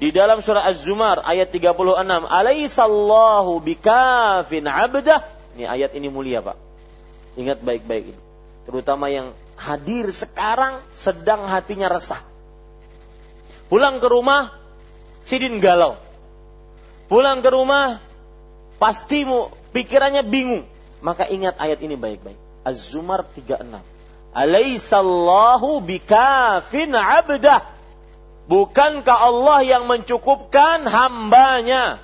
[0.02, 1.78] di dalam surah Az-Zumar ayat 36
[2.26, 5.22] alaisallahu bikafin abdah
[5.60, 6.58] ini ayat ini mulia Pak
[7.38, 8.22] ingat baik-baik ini
[8.66, 12.18] terutama yang hadir sekarang sedang hatinya resah.
[13.70, 14.52] Pulang ke rumah,
[15.22, 15.96] sidin galau.
[17.06, 18.02] Pulang ke rumah,
[18.82, 19.24] pasti
[19.72, 20.66] pikirannya bingung.
[21.02, 22.38] Maka ingat ayat ini baik-baik.
[22.62, 23.82] Az-Zumar 36.
[24.32, 27.66] Alaisallahu bikafin abdah.
[28.46, 32.00] Bukankah Allah yang mencukupkan hambanya?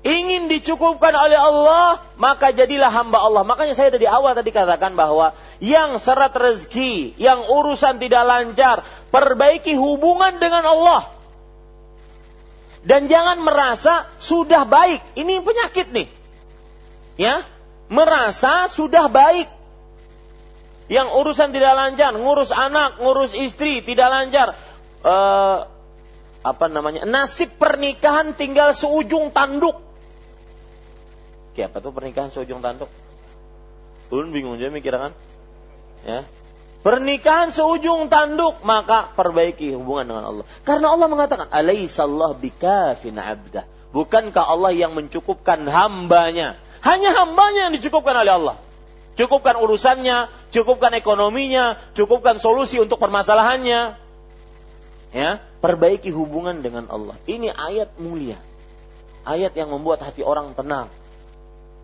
[0.00, 3.44] ingin dicukupkan oleh Allah, maka jadilah hamba Allah.
[3.44, 8.76] Makanya saya dari awal tadi katakan bahwa yang seret rezeki, yang urusan tidak lancar,
[9.12, 11.02] perbaiki hubungan dengan Allah.
[12.80, 15.04] Dan jangan merasa sudah baik.
[15.12, 16.08] Ini penyakit nih.
[17.20, 17.44] Ya,
[17.90, 19.50] merasa sudah baik.
[20.90, 24.58] Yang urusan tidak lancar, ngurus anak, ngurus istri tidak lancar.
[25.06, 25.70] Uh,
[26.42, 27.06] apa namanya?
[27.06, 29.90] Nasib pernikahan tinggal seujung tanduk
[31.54, 32.88] Kayak apa tuh pernikahan seujung tanduk?
[34.10, 35.12] Ulun bingung juga mikir kan?
[36.06, 36.26] Ya.
[36.80, 40.44] Pernikahan seujung tanduk, maka perbaiki hubungan dengan Allah.
[40.64, 46.56] Karena Allah mengatakan, "Alaihissallah bikafin abdah." Bukankah Allah yang mencukupkan hambanya?
[46.80, 48.56] Hanya hambanya yang dicukupkan oleh Allah.
[49.20, 54.00] Cukupkan urusannya, cukupkan ekonominya, cukupkan solusi untuk permasalahannya.
[55.10, 55.30] Ya,
[55.60, 57.18] perbaiki hubungan dengan Allah.
[57.28, 58.40] Ini ayat mulia.
[59.28, 60.88] Ayat yang membuat hati orang tenang.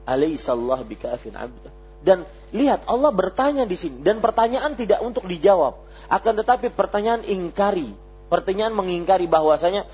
[0.09, 1.74] Alaihissallah bikafin abdah.
[2.01, 2.23] Dan
[2.55, 5.74] lihat Allah bertanya di sini dan pertanyaan tidak untuk dijawab,
[6.06, 7.90] akan tetapi pertanyaan ingkari,
[8.31, 9.90] pertanyaan mengingkari bahwasanya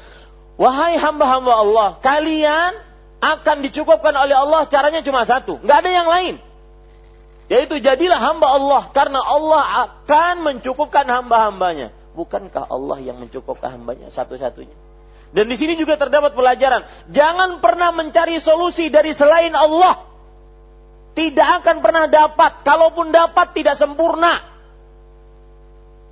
[0.60, 2.76] wahai hamba-hamba Allah, kalian
[3.22, 6.34] akan dicukupkan oleh Allah caranya cuma satu, nggak ada yang lain.
[7.46, 11.94] Yaitu jadilah hamba Allah karena Allah akan mencukupkan hamba-hambanya.
[12.12, 14.74] Bukankah Allah yang mencukupkan hambanya satu-satunya?
[15.32, 16.84] Dan di sini juga terdapat pelajaran.
[17.08, 20.04] Jangan pernah mencari solusi dari selain Allah.
[21.16, 22.60] Tidak akan pernah dapat.
[22.64, 24.44] Kalaupun dapat tidak sempurna.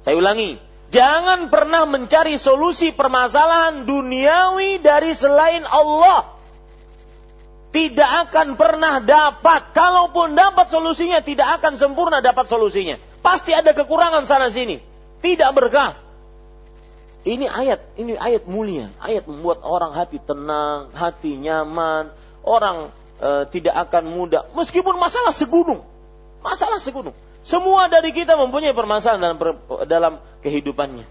[0.00, 0.56] Saya ulangi.
[0.90, 6.39] Jangan pernah mencari solusi permasalahan duniawi dari selain Allah.
[7.70, 9.70] Tidak akan pernah dapat.
[9.70, 12.98] Kalaupun dapat solusinya, tidak akan sempurna dapat solusinya.
[13.22, 14.82] Pasti ada kekurangan sana sini.
[15.22, 15.94] Tidak berkah.
[17.22, 18.90] Ini ayat, ini ayat mulia.
[18.98, 22.10] Ayat membuat orang hati tenang, hati nyaman,
[22.42, 22.90] orang
[23.20, 24.48] e, tidak akan mudah.
[24.56, 25.84] Meskipun masalah segunung,
[26.40, 27.14] masalah segunung.
[27.44, 29.38] Semua dari kita mempunyai permasalahan dalam,
[29.84, 30.12] dalam
[30.44, 31.06] kehidupannya.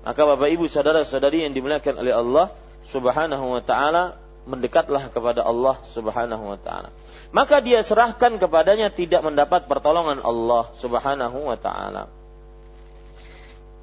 [0.00, 2.46] Maka Bapak Ibu saudara-saudari yang dimuliakan oleh Allah
[2.88, 4.16] Subhanahu wa taala,
[4.48, 6.92] mendekatlah kepada Allah Subhanahu wa taala.
[7.30, 12.08] Maka dia serahkan kepadanya tidak mendapat pertolongan Allah Subhanahu wa taala.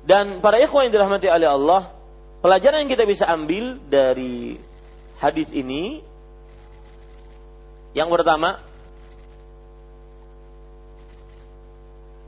[0.07, 1.81] Dan para ikhwan yang dirahmati oleh Allah,
[2.39, 4.55] pelajaran yang kita bisa ambil dari
[5.19, 5.99] hadis ini
[7.91, 8.61] yang pertama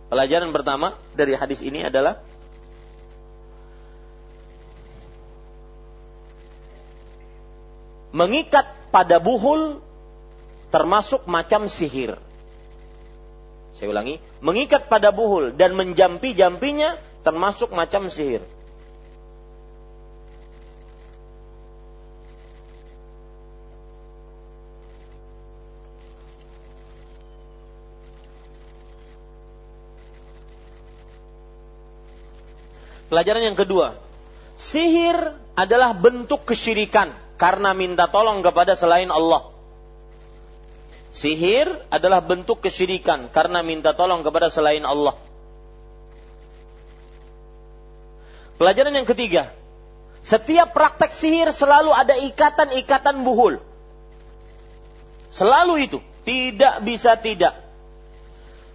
[0.10, 2.18] Pelajaran pertama dari hadis ini adalah
[8.10, 9.82] mengikat pada buhul
[10.70, 12.18] termasuk macam sihir.
[13.74, 18.44] Saya ulangi, mengikat pada buhul dan menjampi-jampinya termasuk macam sihir.
[33.10, 33.98] Pelajaran yang kedua,
[34.54, 37.10] sihir adalah bentuk kesyirikan
[37.40, 39.48] karena minta tolong kepada selain Allah.
[41.10, 45.16] Sihir adalah bentuk kesyirikan karena minta tolong kepada selain Allah.
[48.60, 49.56] Pelajaran yang ketiga,
[50.20, 53.64] setiap praktek sihir selalu ada ikatan-ikatan buhul.
[55.32, 57.56] Selalu itu, tidak bisa tidak.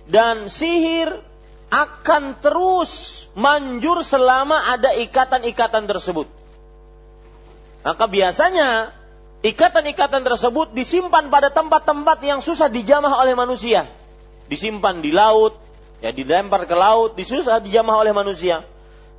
[0.09, 1.21] Dan sihir
[1.69, 6.44] akan terus manjur selama ada ikatan-ikatan tersebut.
[7.85, 8.97] Maka biasanya
[9.45, 13.85] ikatan-ikatan tersebut disimpan pada tempat-tempat yang susah dijamah oleh manusia.
[14.49, 15.61] Disimpan di laut,
[16.01, 18.65] ya dilempar ke laut, disusah dijamah oleh manusia.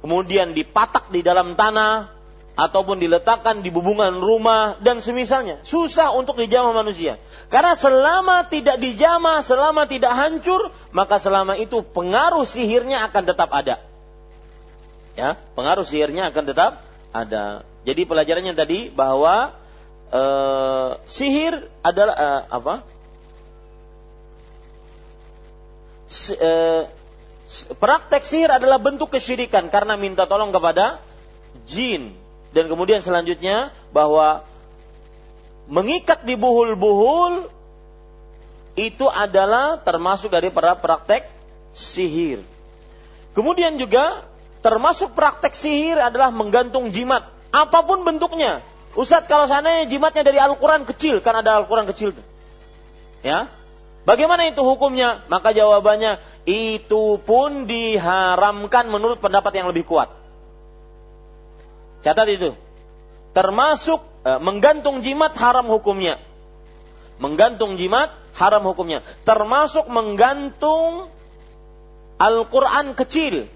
[0.01, 2.09] Kemudian dipatak di dalam tanah
[2.57, 5.61] ataupun diletakkan di bubungan rumah dan semisalnya.
[5.61, 7.21] Susah untuk dijamah manusia.
[7.53, 13.77] Karena selama tidak dijamah selama tidak hancur maka selama itu pengaruh sihirnya akan tetap ada.
[15.13, 16.81] Ya pengaruh sihirnya akan tetap
[17.13, 19.53] ada jadi pelajarannya tadi bahwa
[20.09, 22.75] uh, sihir adalah uh, apa
[26.41, 26.83] uh,
[27.77, 31.01] praktek sihir adalah bentuk kesyirikan karena minta tolong kepada
[31.69, 32.17] jin.
[32.55, 34.47] Dan kemudian selanjutnya bahwa
[35.67, 37.51] mengikat di buhul-buhul
[38.79, 41.27] itu adalah termasuk dari para praktek
[41.75, 42.43] sihir.
[43.35, 44.23] Kemudian juga
[44.63, 48.63] termasuk praktek sihir adalah menggantung jimat, apa pun bentuknya.
[48.95, 52.15] Ustadz kalau seandainya jimatnya dari Al-Quran kecil, kan ada Al-Quran kecil.
[53.25, 53.49] Ya,
[54.05, 55.25] Bagaimana itu hukumnya?
[55.33, 60.13] Maka jawabannya itu pun diharamkan menurut pendapat yang lebih kuat.
[62.05, 62.53] Catat itu.
[63.33, 66.21] Termasuk eh, menggantung jimat haram hukumnya.
[67.17, 69.01] Menggantung jimat haram hukumnya.
[69.25, 71.09] Termasuk menggantung
[72.21, 73.49] Al-Quran kecil.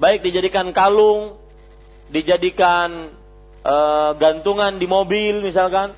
[0.00, 1.36] Baik dijadikan kalung,
[2.12, 3.12] dijadikan
[3.64, 5.96] uh, gantungan di mobil misalkan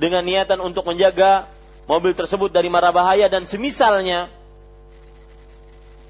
[0.00, 1.50] dengan niatan untuk menjaga
[1.90, 4.30] mobil tersebut dari mara bahaya dan semisalnya.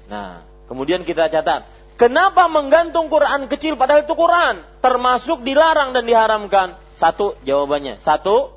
[0.07, 1.65] Nah, kemudian kita catat,
[1.97, 6.77] kenapa menggantung Quran kecil padahal itu Quran termasuk dilarang dan diharamkan?
[7.01, 7.97] Satu jawabannya.
[8.05, 8.53] Satu,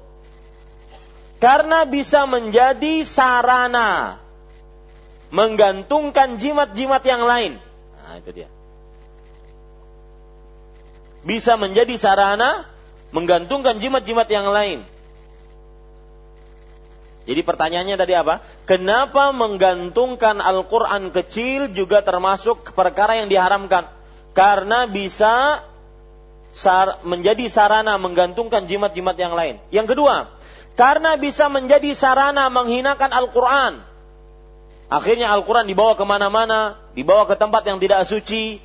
[1.40, 4.20] karena bisa menjadi sarana
[5.32, 7.52] menggantungkan jimat-jimat yang lain.
[8.04, 8.53] Nah, itu dia
[11.24, 12.68] bisa menjadi sarana
[13.10, 14.84] menggantungkan jimat-jimat yang lain.
[17.24, 18.44] Jadi pertanyaannya tadi apa?
[18.68, 23.88] Kenapa menggantungkan Al-Quran kecil juga termasuk perkara yang diharamkan?
[24.36, 25.64] Karena bisa
[26.52, 29.56] sar menjadi sarana menggantungkan jimat-jimat yang lain.
[29.72, 30.28] Yang kedua,
[30.76, 33.72] karena bisa menjadi sarana menghinakan Al-Quran.
[34.92, 38.60] Akhirnya Al-Quran dibawa ke mana-mana, dibawa ke tempat yang tidak suci,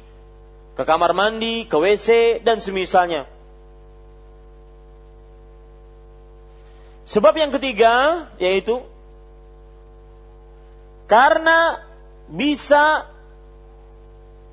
[0.80, 3.28] ke kamar mandi, ke WC, dan semisalnya.
[7.04, 8.80] Sebab yang ketiga yaitu
[11.12, 11.84] karena
[12.32, 13.12] bisa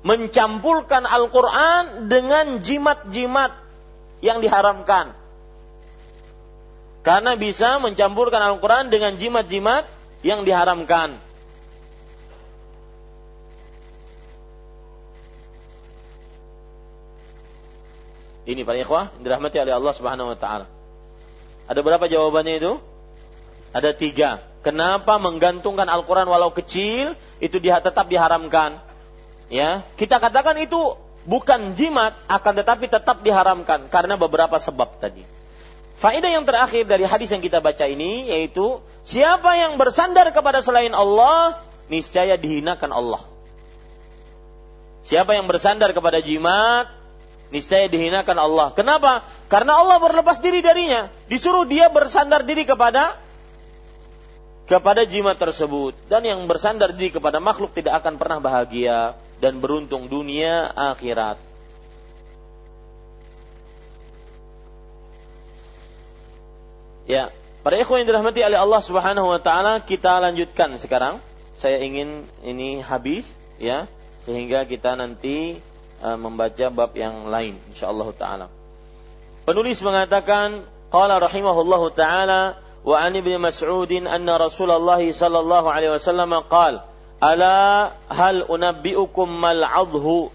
[0.03, 3.55] mencampurkan Al-Quran dengan jimat-jimat
[4.19, 5.15] yang diharamkan.
[7.07, 9.87] Karena bisa mencampurkan Al-Quran dengan jimat-jimat
[10.27, 11.26] yang diharamkan.
[18.47, 20.71] Ini para ikhwah dirahmati oleh Allah Subhanahu wa taala.
[21.67, 22.79] Ada berapa jawabannya itu?
[23.75, 24.39] Ada tiga.
[24.63, 28.79] Kenapa menggantungkan Al-Quran walau kecil itu dia tetap diharamkan?
[29.51, 30.95] Ya, kita katakan itu
[31.27, 35.27] bukan jimat, akan tetapi tetap diharamkan karena beberapa sebab tadi.
[35.99, 40.95] Faedah yang terakhir dari hadis yang kita baca ini yaitu siapa yang bersandar kepada selain
[40.95, 41.59] Allah
[41.91, 43.27] niscaya dihinakan Allah.
[45.03, 46.96] Siapa yang bersandar kepada jimat
[47.53, 48.67] niscaya dihinakan Allah.
[48.75, 49.23] Kenapa?
[49.47, 51.07] Karena Allah berlepas diri darinya.
[51.31, 53.15] Disuruh dia bersandar diri kepada
[54.67, 60.11] kepada jimat tersebut dan yang bersandar diri kepada makhluk tidak akan pernah bahagia dan beruntung
[60.11, 61.39] dunia akhirat.
[67.07, 67.31] Ya,
[67.63, 71.23] para ikhwan yang dirahmati oleh Allah Subhanahu wa taala, kita lanjutkan sekarang.
[71.55, 73.23] Saya ingin ini habis
[73.57, 73.87] ya,
[74.27, 75.63] sehingga kita nanti
[75.97, 78.45] Eh, membaca bab yang lain insyaallah taala.
[79.49, 80.61] Penulis mengatakan
[80.93, 86.85] qala rahimahullahu taala wa an ibn Mas'ud anna Rasulullah sallallahu alaihi wasallam qala
[87.17, 87.57] ala
[88.13, 90.29] hal unabbiukum mal adhu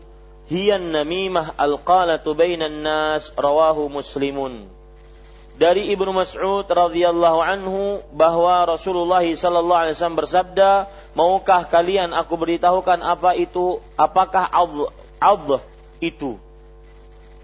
[0.51, 4.67] hiya namimah alqalatu bainan nas rawahu muslimun
[5.63, 10.71] dari Ibnu Mas'ud radhiyallahu anhu bahwa Rasulullah sallallahu alaihi wasallam bersabda
[11.15, 13.79] maukah kalian aku beritahukan apa itu?
[13.95, 14.49] Apakah
[15.23, 15.63] adh
[16.03, 16.43] itu?"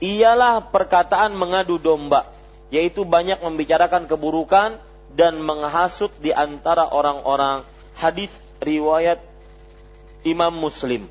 [0.02, 2.26] Ialah perkataan mengadu domba,
[2.74, 4.78] yaitu banyak membicarakan keburukan
[5.14, 7.66] dan menghasut di antara orang-orang
[7.98, 8.30] hadis
[8.62, 9.18] riwayat
[10.22, 11.10] Imam Muslim.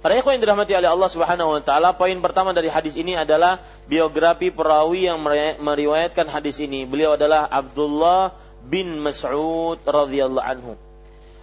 [0.00, 3.60] Para ikhwan yang dirahmati oleh Allah Subhanahu wa taala, poin pertama dari hadis ini adalah
[3.84, 5.20] biografi perawi yang
[5.60, 6.88] meriwayatkan hadis ini.
[6.88, 8.32] Beliau adalah Abdullah
[8.64, 10.72] bin Mas'ud radhiyallahu anhu.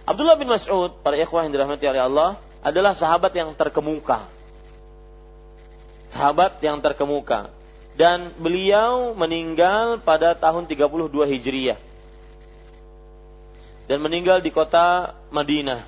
[0.02, 2.30] Abdullah bin Mas'ud, para ikhwah yang dirahmati oleh Allah,
[2.68, 4.28] adalah sahabat yang terkemuka.
[6.08, 7.52] Sahabat yang terkemuka
[7.98, 11.78] dan beliau meninggal pada tahun 32 Hijriyah
[13.88, 15.82] dan meninggal di kota Madinah.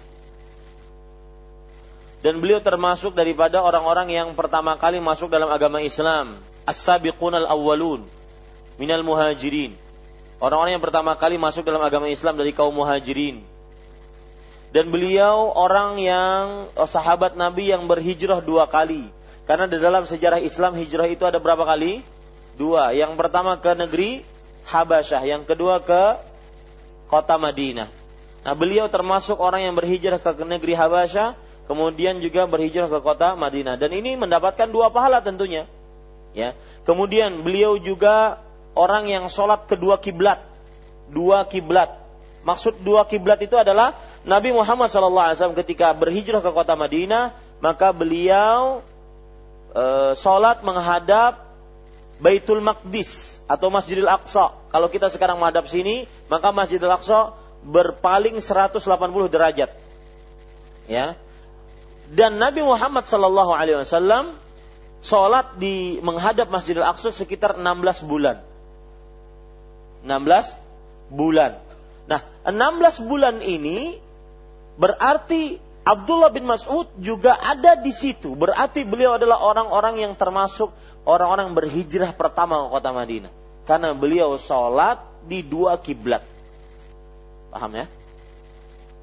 [2.21, 6.37] Dan beliau termasuk daripada orang-orang yang pertama kali masuk dalam agama Islam,
[6.69, 8.05] as-sabiqun al-awwalun
[8.77, 9.73] minal muhajirin.
[10.41, 13.41] Orang-orang yang pertama kali masuk dalam agama Islam dari kaum muhajirin.
[14.71, 19.11] Dan beliau orang yang oh, sahabat Nabi yang berhijrah dua kali
[19.51, 22.07] karena di dalam sejarah Islam hijrah itu ada berapa kali?
[22.55, 22.95] Dua.
[22.95, 24.23] Yang pertama ke negeri
[24.71, 26.23] Habasyah, yang kedua ke
[27.11, 27.91] kota Madinah.
[28.47, 31.35] Nah, beliau termasuk orang yang berhijrah ke negeri Habasyah,
[31.67, 33.75] kemudian juga berhijrah ke kota Madinah.
[33.75, 35.67] Dan ini mendapatkan dua pahala tentunya.
[36.31, 36.55] Ya.
[36.87, 38.39] Kemudian beliau juga
[38.79, 40.41] orang yang sholat kedua kiblat,
[41.11, 42.00] dua kiblat.
[42.41, 43.93] Maksud dua kiblat itu adalah
[44.25, 48.81] Nabi Muhammad SAW ketika berhijrah ke kota Madinah, maka beliau
[49.77, 51.51] e, sholat menghadap
[52.21, 54.53] Baitul Maqdis atau Masjidil Aqsa.
[54.73, 57.33] Kalau kita sekarang menghadap sini, maka Masjidil Aqsa
[57.65, 58.77] berpaling 180
[59.29, 59.71] derajat.
[60.89, 61.17] Ya.
[62.13, 64.37] Dan Nabi Muhammad sallallahu alaihi wasallam
[65.01, 68.41] salat di menghadap Masjidil Aqsa sekitar 16 bulan.
[70.05, 71.70] 16 bulan.
[72.51, 73.95] Nah, 16 bulan ini
[74.75, 78.35] berarti Abdullah bin Mas'ud juga ada di situ.
[78.35, 80.75] Berarti beliau adalah orang-orang yang termasuk
[81.09, 83.33] orang-orang berhijrah pertama ke kota Madinah.
[83.65, 86.27] Karena beliau sholat di dua kiblat.
[87.55, 87.87] Paham ya?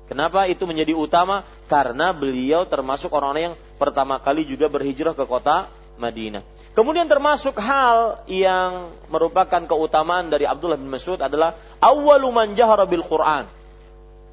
[0.07, 1.43] Kenapa itu menjadi utama?
[1.67, 5.67] Karena beliau termasuk orang-orang yang pertama kali juga berhijrah ke kota
[5.99, 6.43] Madinah.
[6.77, 13.01] Kemudian termasuk hal yang merupakan keutamaan dari Abdullah bin Mas'ud adalah awwalu man jahara bil
[13.01, 13.49] Quran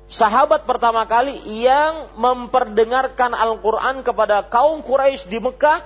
[0.09, 5.81] sahabat pertama kali yang memperdengarkan Al-Quran kepada kaum Quraisy di Mekah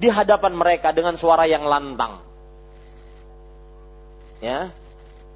[0.00, 2.24] di hadapan mereka dengan suara yang lantang.
[4.40, 4.72] Ya,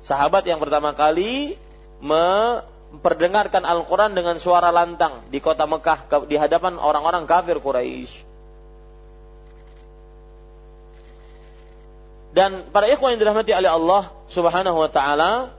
[0.00, 1.60] sahabat yang pertama kali
[2.00, 8.33] memperdengarkan Al-Quran dengan suara lantang di kota Mekah di hadapan orang-orang kafir Quraisy.
[12.34, 15.54] Dan para ikhwan yang dirahmati oleh Allah Subhanahu wa taala,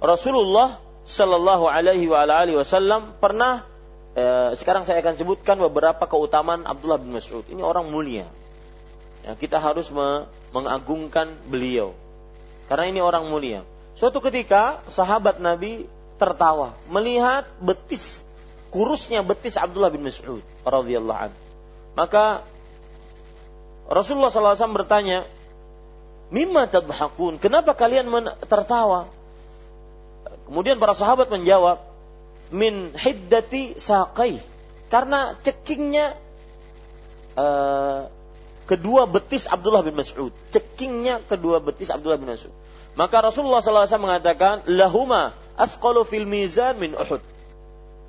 [0.00, 3.68] Rasulullah Shallallahu Alaihi Wasallam pernah
[4.16, 7.44] eh, sekarang saya akan sebutkan beberapa keutamaan Abdullah bin Mas'ud.
[7.52, 8.24] Ini orang mulia.
[9.20, 10.24] Ya, kita harus me
[10.56, 11.92] mengagungkan beliau
[12.72, 13.60] karena ini orang mulia.
[14.00, 15.84] Suatu ketika sahabat Nabi
[16.16, 18.24] tertawa melihat betis
[18.70, 21.38] kurusnya betis Abdullah bin Mas'ud radhiyallahu anhu.
[21.98, 22.46] Maka
[23.90, 25.26] Rasulullah SAW bertanya,
[26.30, 27.42] "Mimma tadhakun?
[27.42, 28.06] Kenapa kalian
[28.46, 29.10] tertawa?"
[30.50, 31.78] Kemudian para sahabat menjawab,
[32.50, 34.42] min hiddati saqai.
[34.90, 36.18] Karena cekingnya
[37.38, 38.10] uh,
[38.66, 40.34] kedua betis Abdullah bin Mas'ud.
[40.50, 42.50] Cekingnya kedua betis Abdullah bin Mas'ud.
[42.98, 47.22] Maka Rasulullah SAW mengatakan, lahuma athqalu fil mizan min Uhud.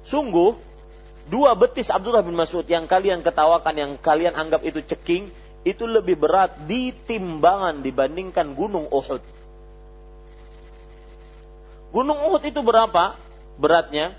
[0.01, 0.57] Sungguh
[1.29, 5.29] dua betis Abdullah bin Mas'ud yang kalian ketawakan, yang kalian anggap itu ceking,
[5.61, 9.21] itu lebih berat di timbangan dibandingkan gunung Uhud.
[11.91, 13.19] Gunung Uhud itu berapa
[13.59, 14.15] beratnya?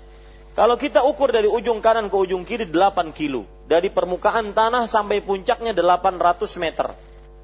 [0.53, 3.49] Kalau kita ukur dari ujung kanan ke ujung kiri 8 kilo.
[3.65, 6.93] Dari permukaan tanah sampai puncaknya 800 meter.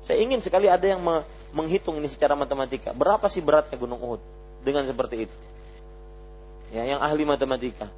[0.06, 1.02] Saya ingin sekali ada yang
[1.52, 2.94] menghitung ini secara matematika.
[2.94, 4.22] Berapa sih beratnya Gunung Uhud
[4.62, 5.36] dengan seperti itu?
[6.70, 7.90] Ya, yang ahli matematika.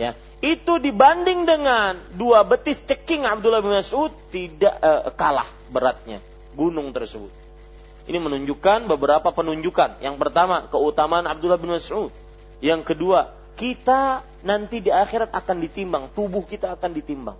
[0.00, 6.24] Ya, itu dibanding dengan dua betis ceking Abdullah bin Mas'ud tidak uh, kalah beratnya
[6.56, 7.28] gunung tersebut.
[8.08, 10.02] Ini menunjukkan beberapa penunjukan.
[10.02, 12.10] Yang pertama, keutamaan Abdullah bin Mas'ud.
[12.58, 17.38] Yang kedua, kita nanti di akhirat akan ditimbang, tubuh kita akan ditimbang.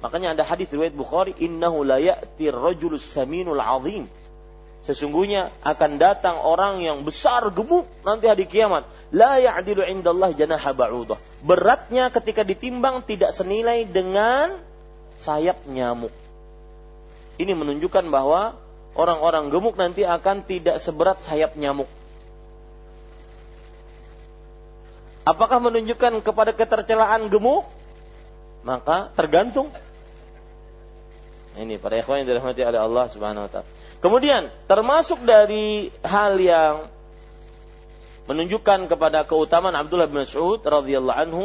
[0.00, 4.08] Makanya ada hadis riwayat Bukhari, "Innahu la ya'ti rajulus saminul 'azim."
[4.86, 8.86] Sesungguhnya akan datang orang yang besar gemuk nanti hari kiamat.
[9.10, 11.18] La ya'dilu indallah janaha ba'udah.
[11.42, 14.62] Beratnya ketika ditimbang tidak senilai dengan
[15.18, 16.14] sayap nyamuk.
[17.34, 18.54] Ini menunjukkan bahwa
[18.94, 21.90] orang-orang gemuk nanti akan tidak seberat sayap nyamuk.
[25.26, 27.66] Apakah menunjukkan kepada ketercelaan gemuk?
[28.62, 29.66] Maka tergantung.
[31.56, 33.68] Ini para ikhwan yang dirahmati oleh Allah Subhanahu wa taala.
[34.04, 36.92] Kemudian termasuk dari hal yang
[38.28, 41.44] menunjukkan kepada keutamaan Abdullah bin Mas'ud radhiyallahu anhu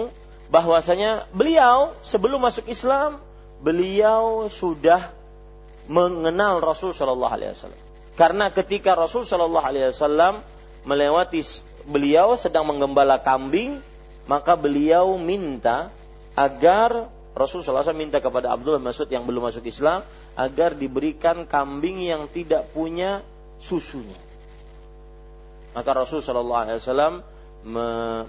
[0.52, 3.24] bahwasanya beliau sebelum masuk Islam
[3.64, 5.14] beliau sudah
[5.88, 7.82] mengenal Rasul Shallallahu Alaihi Wasallam.
[8.20, 10.44] Karena ketika Rasul Shallallahu Alaihi Wasallam
[10.84, 11.42] melewati
[11.88, 13.80] beliau sedang menggembala kambing,
[14.26, 15.94] maka beliau minta
[16.36, 20.04] agar Rasul SAW minta kepada Abdullah Masud yang belum masuk Islam
[20.36, 23.24] agar diberikan kambing yang tidak punya
[23.64, 24.18] susunya.
[25.72, 27.24] Maka Rasul Wasallam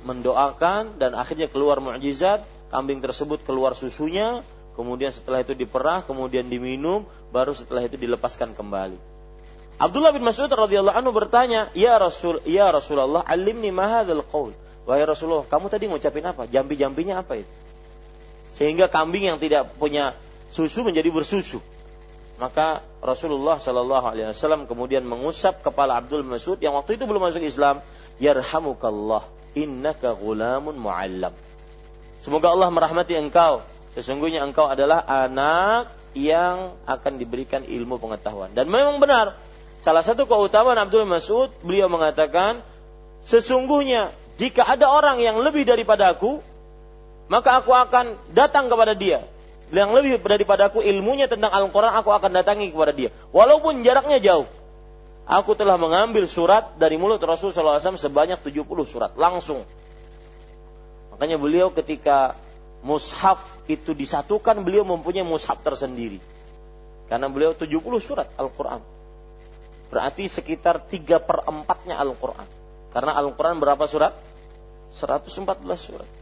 [0.06, 7.04] mendoakan dan akhirnya keluar mukjizat kambing tersebut keluar susunya kemudian setelah itu diperah, kemudian diminum,
[7.30, 8.96] baru setelah itu dilepaskan kembali.
[9.80, 14.52] Abdullah bin Mas'ud radhiyallahu anhu bertanya, "Ya Rasul, ya Rasulullah, alimni ma hadzal qaul?"
[14.82, 16.50] Wahai Rasulullah, kamu tadi ngucapin apa?
[16.50, 17.52] Jambi-jambinya apa itu?
[18.52, 20.12] Sehingga kambing yang tidak punya
[20.52, 21.58] susu menjadi bersusu.
[22.36, 27.42] Maka Rasulullah Shallallahu Alaihi Wasallam kemudian mengusap kepala Abdul Mas'ud yang waktu itu belum masuk
[27.42, 27.80] Islam.
[28.20, 29.24] Yarhamukallah,
[29.56, 31.32] innaka gulamun mu'allam.
[32.22, 33.64] Semoga Allah merahmati engkau.
[33.92, 38.52] Sesungguhnya engkau adalah anak yang akan diberikan ilmu pengetahuan.
[38.52, 39.36] Dan memang benar,
[39.80, 42.60] salah satu keutamaan Abdul Mas'ud, beliau mengatakan,
[43.24, 46.40] sesungguhnya jika ada orang yang lebih daripada aku,
[47.32, 49.24] maka aku akan datang kepada dia.
[49.72, 53.08] Yang lebih daripada aku ilmunya tentang Al-Quran, aku akan datangi kepada dia.
[53.32, 54.44] Walaupun jaraknya jauh.
[55.24, 59.16] Aku telah mengambil surat dari mulut Rasulullah SAW sebanyak 70 surat.
[59.16, 59.64] Langsung.
[61.16, 62.36] Makanya beliau ketika
[62.84, 66.20] mushaf itu disatukan, beliau mempunyai mushaf tersendiri.
[67.08, 68.84] Karena beliau 70 surat Al-Quran.
[69.88, 72.48] Berarti sekitar 3 per 4-nya Al-Quran.
[72.92, 74.12] Karena Al-Quran berapa surat?
[74.92, 75.40] 114
[75.80, 76.21] surat.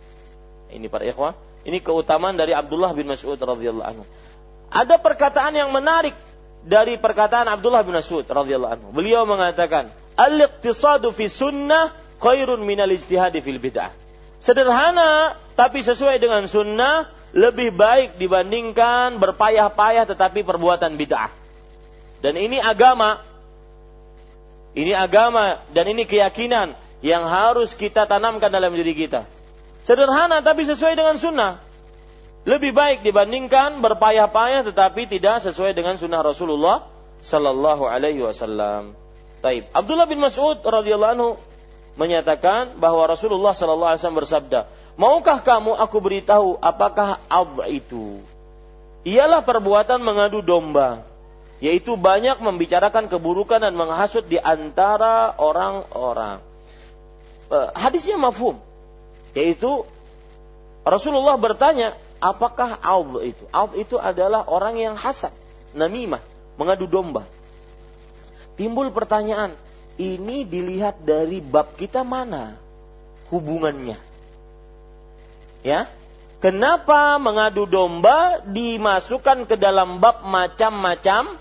[0.71, 1.35] Ini para ikhwah.
[1.67, 4.05] Ini keutamaan dari Abdullah bin Mas'ud radhiyallahu anhu.
[4.71, 6.17] Ada perkataan yang menarik
[6.65, 8.89] dari perkataan Abdullah bin Mas'ud radhiyallahu anhu.
[8.95, 11.93] Beliau mengatakan, "Al-iqtisadu fi sunnah
[12.23, 13.93] khairun minal ijtihadi fil bid'ah."
[14.41, 21.29] Sederhana tapi sesuai dengan sunnah lebih baik dibandingkan berpayah-payah tetapi perbuatan bid'ah.
[22.25, 23.21] Dan ini agama.
[24.71, 29.27] Ini agama dan ini keyakinan yang harus kita tanamkan dalam diri kita.
[29.91, 31.59] Sederhana tapi sesuai dengan sunnah.
[32.47, 36.87] Lebih baik dibandingkan berpayah-payah tetapi tidak sesuai dengan sunnah Rasulullah
[37.27, 38.95] Sallallahu Alaihi Wasallam.
[39.43, 39.67] Taib.
[39.75, 41.31] Abdullah bin Mas'ud radhiyallahu anhu
[41.99, 44.61] menyatakan bahwa Rasulullah sallallahu alaihi wasallam bersabda,
[45.01, 48.21] "Maukah kamu aku beritahu apakah ab itu?"
[49.03, 51.03] Ialah perbuatan mengadu domba,
[51.59, 56.45] yaitu banyak membicarakan keburukan dan menghasut di antara orang-orang.
[57.49, 58.61] Eh, hadisnya mafhum,
[59.37, 59.87] yaitu
[60.83, 63.45] Rasulullah bertanya, apakah ab itu?
[63.53, 65.33] Ab itu adalah orang yang hasad,
[65.77, 66.25] namimah,
[66.57, 67.29] mengadu domba.
[68.57, 69.53] Timbul pertanyaan,
[70.01, 72.57] ini dilihat dari bab kita mana
[73.29, 73.97] hubungannya.
[75.61, 75.93] Ya,
[76.41, 81.37] kenapa mengadu domba dimasukkan ke dalam bab macam-macam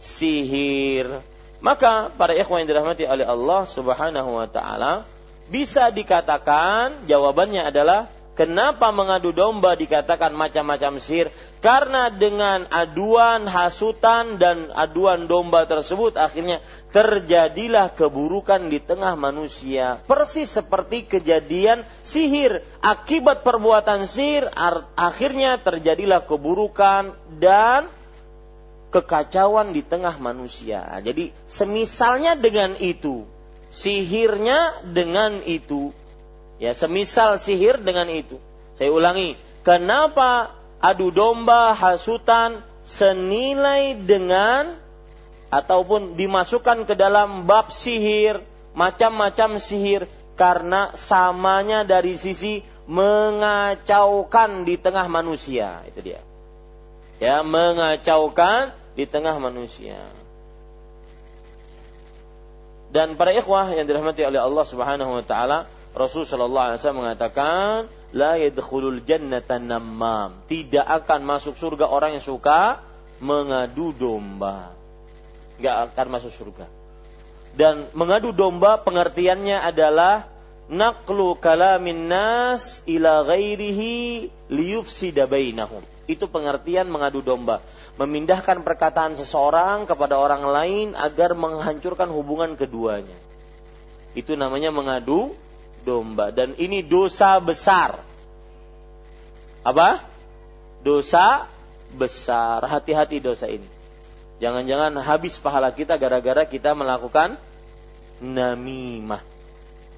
[0.00, 1.20] sihir?
[1.60, 5.04] Maka para ikhwan yang dirahmati oleh Allah Subhanahu wa taala
[5.48, 11.30] bisa dikatakan jawabannya adalah Kenapa mengadu domba dikatakan macam-macam sihir?
[11.62, 16.58] Karena dengan aduan, hasutan, dan aduan domba tersebut akhirnya
[16.90, 20.02] terjadilah keburukan di tengah manusia.
[20.10, 22.66] Persis seperti kejadian sihir.
[22.82, 24.50] Akibat perbuatan sihir
[24.98, 27.86] akhirnya terjadilah keburukan dan
[28.90, 30.82] kekacauan di tengah manusia.
[31.06, 33.30] Jadi semisalnya dengan itu,
[33.74, 35.90] sihirnya dengan itu,
[36.62, 38.38] Ya, semisal sihir dengan itu.
[38.78, 39.34] Saya ulangi,
[39.66, 44.78] kenapa adu domba, hasutan senilai dengan
[45.50, 48.42] ataupun dimasukkan ke dalam bab sihir,
[48.74, 56.20] macam-macam sihir karena samanya dari sisi mengacaukan di tengah manusia, itu dia.
[57.22, 60.00] Ya, mengacaukan di tengah manusia.
[62.94, 65.66] Dan para ikhwah yang dirahmati oleh Allah Subhanahu wa taala,
[65.98, 70.46] Rasul Shallallahu Alaihi Wasallam mengatakan, la yadkhulul jannata namam.
[70.46, 72.86] Tidak akan masuk surga orang yang suka
[73.18, 74.78] mengadu domba.
[75.58, 76.70] Gak akan masuk surga.
[77.58, 80.30] Dan mengadu domba pengertiannya adalah
[80.68, 85.84] naqlu kalamin nas ila ghairihi liyufsida bainahum.
[86.04, 87.64] Itu pengertian mengadu domba.
[87.94, 93.14] Memindahkan perkataan seseorang kepada orang lain agar menghancurkan hubungan keduanya.
[94.18, 95.32] Itu namanya mengadu
[95.86, 98.00] domba dan ini dosa besar.
[99.64, 100.04] Apa?
[100.84, 101.48] Dosa
[101.94, 102.66] besar.
[102.66, 103.66] Hati-hati dosa ini.
[104.42, 107.38] Jangan-jangan habis pahala kita gara-gara kita melakukan
[108.18, 109.22] namimah.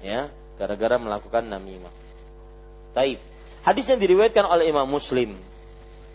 [0.05, 1.93] Ya, gara-gara melakukan namimah.
[2.97, 3.21] Taib.
[3.61, 5.37] Hadis yang diriwayatkan oleh Imam Muslim.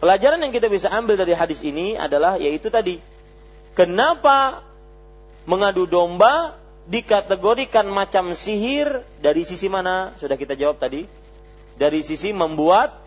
[0.03, 2.99] Pelajaran yang kita bisa ambil dari hadis ini adalah yaitu tadi
[3.79, 4.67] kenapa
[5.47, 6.59] mengadu domba
[6.91, 10.11] dikategorikan macam sihir dari sisi mana?
[10.19, 11.07] Sudah kita jawab tadi.
[11.79, 12.99] Dari sisi membuat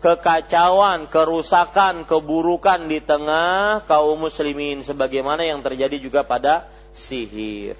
[0.00, 7.74] kekacauan, kerusakan, keburukan di tengah kaum muslimin sebagaimana yang terjadi juga pada sihir.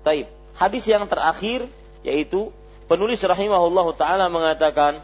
[0.00, 0.30] Taib.
[0.56, 1.68] Hadis yang terakhir
[2.05, 2.49] yaitu
[2.89, 4.99] penulis rahimahullah taala mengatakan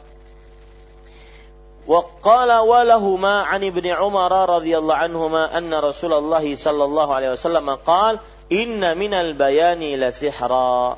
[1.87, 7.63] وقال ولهما عن ابن عمر رضي الله عنهما أن رسول الله صلى الله عليه وسلم
[7.87, 10.95] قال Inna minal bayani la sihra.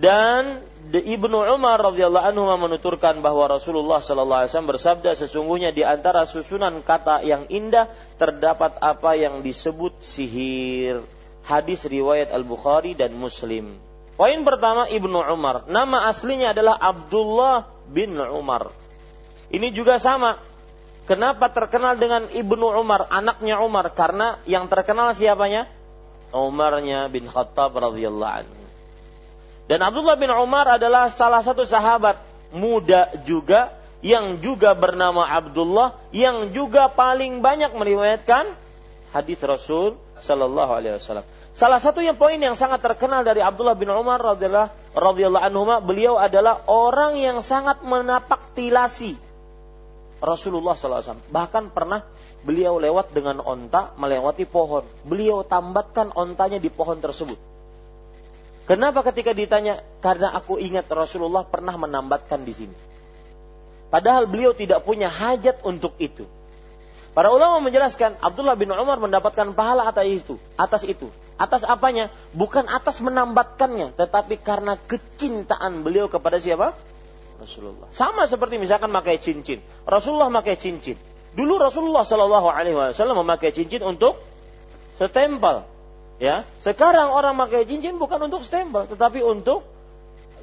[0.00, 6.24] Dan Ibnu Umar radhiyallahu anhu menuturkan bahwa Rasulullah sallallahu alaihi wasallam bersabda sesungguhnya di antara
[6.24, 11.04] susunan kata yang indah terdapat apa yang disebut sihir.
[11.44, 13.76] Hadis riwayat Al-Bukhari dan Muslim.
[14.15, 15.67] Poin pertama Ibnu Umar.
[15.67, 18.71] Nama aslinya adalah Abdullah bin Umar.
[19.51, 20.39] Ini juga sama.
[21.05, 23.93] Kenapa terkenal dengan Ibnu Umar, anaknya Umar?
[23.93, 25.69] Karena yang terkenal siapanya?
[26.33, 28.63] Umarnya bin Khattab radhiyallahu anhu.
[29.69, 32.17] Dan Abdullah bin Umar adalah salah satu sahabat
[32.55, 33.75] muda juga
[34.05, 38.53] yang juga bernama Abdullah yang juga paling banyak meriwayatkan
[39.09, 41.25] hadis Rasul Shallallahu Alaihi Wasallam.
[41.55, 46.67] Salah satu yang poin yang sangat terkenal dari Abdullah bin Umar radhiyallahu anhu beliau adalah
[46.67, 49.15] orang yang sangat menapak tilasi
[50.19, 51.31] Rasulullah SAW.
[51.31, 52.03] Bahkan pernah
[52.43, 54.83] beliau lewat dengan onta melewati pohon.
[55.07, 57.39] Beliau tambatkan ontanya di pohon tersebut.
[58.67, 59.79] Kenapa ketika ditanya?
[60.03, 62.75] Karena aku ingat Rasulullah pernah menambatkan di sini.
[63.87, 66.27] Padahal beliau tidak punya hajat untuk itu.
[67.15, 71.07] Para ulama menjelaskan Abdullah bin Umar mendapatkan pahala atas itu, atas itu.
[71.39, 72.11] Atas apanya?
[72.35, 76.75] Bukan atas menambatkannya, tetapi karena kecintaan beliau kepada siapa?
[77.39, 77.87] Rasulullah.
[77.95, 79.63] Sama seperti misalkan pakai cincin.
[79.87, 80.99] Rasulullah pakai cincin.
[81.35, 84.19] Dulu Rasulullah Shallallahu Alaihi Wasallam memakai cincin untuk
[84.99, 85.67] setempel.
[86.19, 89.67] Ya, sekarang orang memakai cincin bukan untuk stempel, tetapi untuk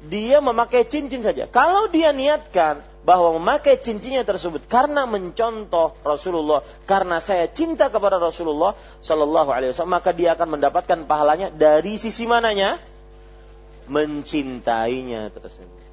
[0.05, 1.49] dia memakai cincin saja.
[1.49, 8.75] Kalau dia niatkan bahwa memakai cincinnya tersebut karena mencontoh Rasulullah, karena saya cinta kepada Rasulullah
[9.03, 12.79] Shallallahu Alaihi Wasallam, maka dia akan mendapatkan pahalanya dari sisi mananya?
[13.91, 15.83] Mencintainya tersebut.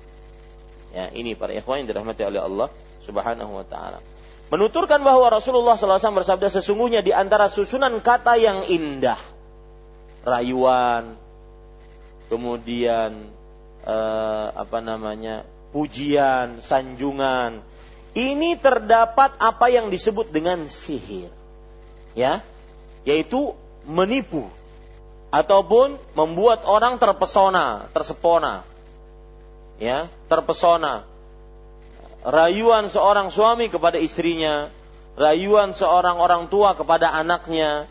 [0.94, 2.68] Ya, ini para ikhwan yang dirahmati oleh Allah
[3.02, 3.98] Subhanahu wa taala
[4.50, 9.18] menuturkan bahwa Rasulullah SAW bersabda sesungguhnya di antara susunan kata yang indah,
[10.26, 11.14] rayuan,
[12.26, 13.30] kemudian
[13.86, 17.62] eh, apa namanya pujian, sanjungan,
[18.14, 21.30] ini terdapat apa yang disebut dengan sihir,
[22.18, 22.42] ya,
[23.06, 23.54] yaitu
[23.86, 24.50] menipu
[25.30, 28.66] ataupun membuat orang terpesona, tersepona,
[29.78, 31.06] ya, terpesona.
[32.20, 34.68] Rayuan seorang suami kepada istrinya,
[35.14, 37.86] rayuan seorang orang tua kepada anaknya,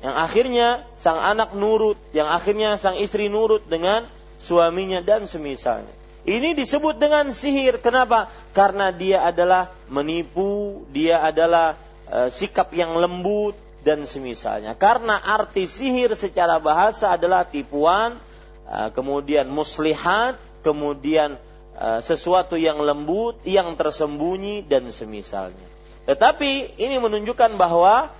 [0.00, 4.08] yang akhirnya sang anak nurut, yang akhirnya sang istri nurut dengan
[4.40, 5.92] suaminya dan semisalnya.
[6.26, 7.78] Ini disebut dengan sihir.
[7.78, 8.26] Kenapa?
[8.50, 11.78] Karena dia adalah menipu, dia adalah
[12.10, 13.54] e, sikap yang lembut
[13.86, 14.74] dan semisalnya.
[14.74, 18.18] Karena arti sihir secara bahasa adalah tipuan,
[18.66, 20.36] e, kemudian muslihat,
[20.66, 21.38] kemudian
[21.78, 25.68] e, sesuatu yang lembut, yang tersembunyi dan semisalnya.
[26.08, 28.10] Tetapi ini menunjukkan bahwa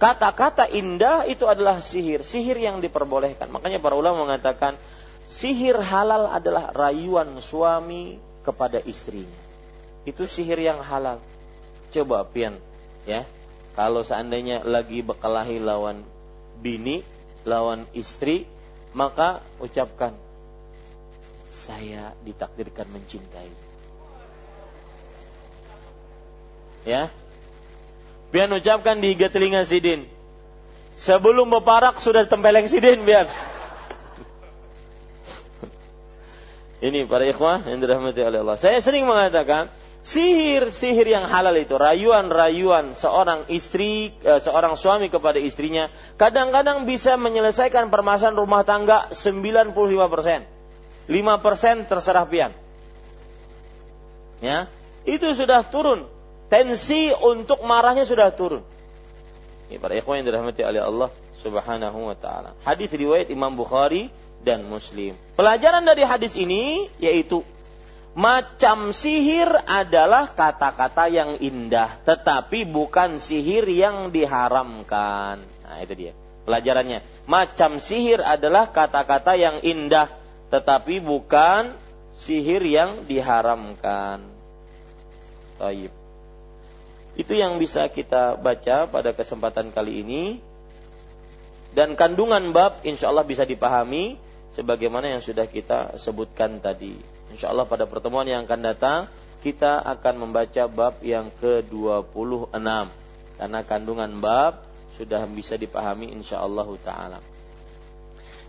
[0.00, 3.52] kata-kata indah itu adalah sihir, sihir yang diperbolehkan.
[3.52, 4.80] Makanya para ulama mengatakan
[5.30, 9.38] Sihir halal adalah rayuan suami kepada istrinya.
[10.02, 11.22] Itu sihir yang halal.
[11.94, 12.58] Coba pian
[13.06, 13.22] ya.
[13.78, 16.02] Kalau seandainya lagi berkelahi lawan
[16.58, 17.06] bini,
[17.46, 18.50] lawan istri,
[18.90, 20.18] maka ucapkan
[21.46, 23.50] saya ditakdirkan mencintai.
[26.82, 27.06] Ya.
[28.34, 30.10] Biar ucapkan di telinga sidin.
[30.98, 33.30] Sebelum beparak sudah tempeleng sidin biar.
[36.80, 38.56] Ini para ikhwah yang dirahmati oleh Allah.
[38.56, 39.68] Saya sering mengatakan
[40.00, 47.92] sihir-sihir yang halal itu, rayuan-rayuan seorang istri, eh, seorang suami kepada istrinya, kadang-kadang bisa menyelesaikan
[47.92, 50.48] permasalahan rumah tangga 95 persen.
[51.04, 52.56] 5 persen terserah pian.
[54.40, 54.72] Ya,
[55.04, 56.08] itu sudah turun.
[56.48, 58.64] Tensi untuk marahnya sudah turun.
[59.68, 61.12] Ini para ikhwan yang dirahmati oleh Allah
[61.44, 62.56] Subhanahu wa taala.
[62.66, 64.10] Hadis riwayat Imam Bukhari
[64.40, 65.16] dan Muslim.
[65.36, 67.44] Pelajaran dari hadis ini yaitu
[68.10, 75.38] macam sihir adalah kata-kata yang indah, tetapi bukan sihir yang diharamkan.
[75.40, 76.12] Nah, itu dia.
[76.42, 80.10] Pelajarannya, macam sihir adalah kata-kata yang indah,
[80.50, 81.70] tetapi bukan
[82.18, 84.26] sihir yang diharamkan.
[85.62, 85.92] Taib.
[87.14, 90.24] Itu yang bisa kita baca pada kesempatan kali ini.
[91.70, 94.18] Dan kandungan bab insya Allah bisa dipahami
[94.54, 96.94] sebagaimana yang sudah kita sebutkan tadi.
[97.30, 99.00] Insya Allah pada pertemuan yang akan datang
[99.40, 102.52] kita akan membaca bab yang ke-26
[103.40, 104.68] karena kandungan bab
[105.00, 107.18] sudah bisa dipahami insya Allah taala.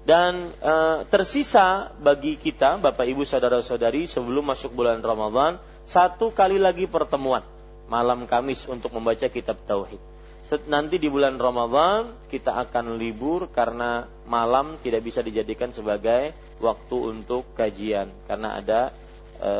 [0.01, 0.73] Dan e,
[1.07, 7.45] tersisa bagi kita Bapak Ibu saudara-saudari sebelum masuk bulan Ramadan satu kali lagi pertemuan
[7.85, 10.10] malam Kamis untuk membaca kitab tauhid
[10.67, 17.55] nanti di bulan Ramadan kita akan libur karena malam tidak bisa dijadikan sebagai waktu untuk
[17.55, 18.81] kajian karena ada
[19.39, 19.51] e,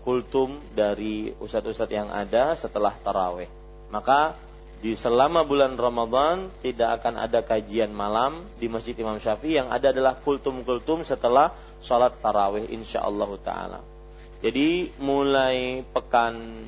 [0.00, 3.52] kultum dari ustadz-ustadz yang ada setelah taraweh.
[3.92, 4.32] Maka
[4.80, 9.92] di selama bulan Ramadan tidak akan ada kajian malam di Masjid Imam Syafi'i yang ada
[9.92, 11.52] adalah kultum-kultum setelah
[11.84, 13.80] sholat taraweh insya Allah taala.
[14.40, 16.64] Jadi mulai pekan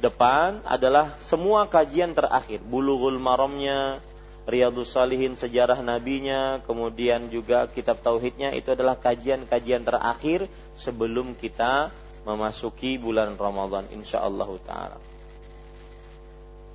[0.00, 4.00] depan adalah semua kajian terakhir, bulughul maramnya,
[4.46, 10.46] Riyadus Salihin sejarah nabinya, kemudian juga kitab tauhidnya itu adalah kajian-kajian terakhir
[10.78, 11.90] sebelum kita
[12.22, 14.98] memasuki bulan Ramadan insyaallah taala.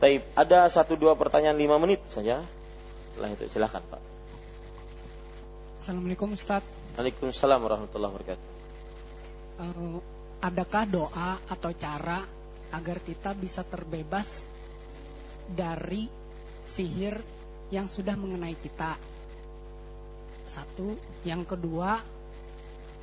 [0.04, 2.44] Taib, ada satu dua pertanyaan lima menit saja.
[3.14, 4.02] Setelah itu silahkan Pak.
[5.78, 6.66] Assalamualaikum Ustaz.
[7.00, 8.48] Waalaikumsalam warahmatullahi wabarakatuh.
[9.62, 10.00] Uh,
[10.42, 12.41] adakah doa atau cara
[12.72, 14.48] agar kita bisa terbebas
[15.52, 16.08] dari
[16.64, 17.20] sihir
[17.72, 18.96] yang sudah mengenai kita.
[20.48, 22.00] Satu, yang kedua,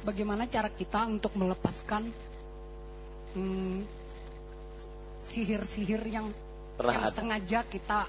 [0.04, 2.08] bagaimana cara kita untuk melepaskan
[3.36, 3.80] hmm,
[5.24, 6.26] sihir-sihir hmm, yang
[6.78, 7.16] Pernah yang ada.
[7.16, 8.00] sengaja kita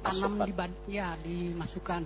[0.00, 0.70] tanam Masukkan.
[0.86, 2.02] di ya dimasukkan.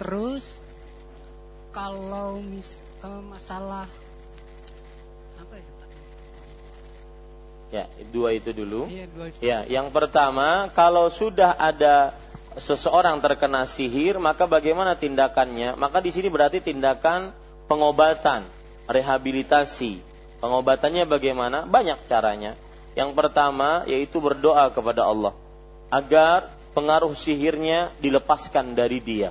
[0.00, 0.44] Terus
[1.70, 2.68] kalau mis,
[3.06, 3.86] uh, masalah
[7.70, 8.90] Ya, dua itu dulu.
[8.90, 9.38] Iya, dua itu.
[9.38, 12.18] Ya, yang pertama, kalau sudah ada
[12.58, 15.78] seseorang terkena sihir, maka bagaimana tindakannya?
[15.78, 17.30] Maka di sini berarti tindakan
[17.70, 18.42] pengobatan,
[18.90, 20.02] rehabilitasi.
[20.42, 21.62] Pengobatannya bagaimana?
[21.68, 22.58] Banyak caranya.
[22.98, 25.30] Yang pertama yaitu berdoa kepada Allah
[25.94, 29.30] agar pengaruh sihirnya dilepaskan dari dia.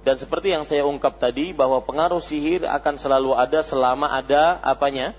[0.00, 5.12] Dan seperti yang saya ungkap tadi bahwa pengaruh sihir akan selalu ada selama ada apanya?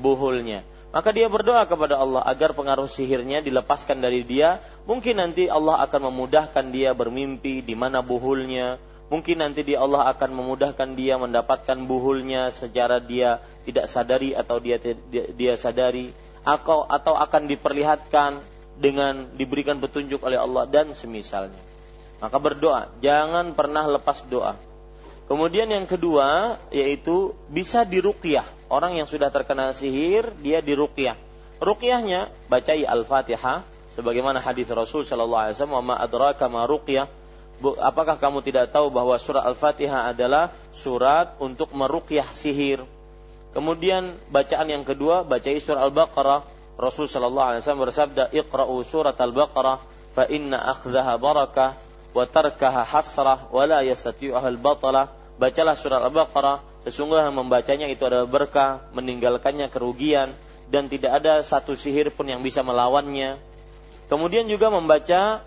[0.00, 0.64] buhulnya.
[0.90, 4.58] Maka dia berdoa kepada Allah agar pengaruh sihirnya dilepaskan dari dia.
[4.90, 8.82] Mungkin nanti Allah akan memudahkan dia bermimpi di mana buhulnya.
[9.06, 14.82] Mungkin nanti dia Allah akan memudahkan dia mendapatkan buhulnya secara dia tidak sadari atau dia
[15.10, 16.10] dia, sadari.
[16.40, 18.40] Atau, atau akan diperlihatkan
[18.80, 21.60] dengan diberikan petunjuk oleh Allah dan semisalnya.
[22.18, 24.56] Maka berdoa, jangan pernah lepas doa.
[25.30, 28.42] Kemudian yang kedua yaitu bisa diruqyah.
[28.66, 31.14] Orang yang sudah terkena sihir dia diruqyah.
[31.62, 33.62] Ruqyahnya bacai Al-Fatihah
[33.94, 37.06] sebagaimana hadis Rasul sallallahu alaihi wasallam, "Ma adraka ma ruqyah?"
[37.62, 42.82] apakah kamu tidak tahu bahwa surat Al-Fatihah adalah surat untuk meruqyah sihir?
[43.54, 46.42] Kemudian bacaan yang kedua, bacai surah Al-Baqarah.
[46.74, 49.78] Rasul sallallahu alaihi wasallam bersabda, "Iqra'u surat Al-Baqarah
[50.16, 51.76] fa inna akhdaha barakah
[52.16, 58.84] wa tarkaha hasrah wa la yastati'uha al-batalah." Bacalah surah Al-Baqarah, sesungguhnya membacanya itu adalah berkah,
[58.92, 60.36] meninggalkannya kerugian
[60.68, 63.40] dan tidak ada satu sihir pun yang bisa melawannya.
[64.12, 65.40] Kemudian juga membaca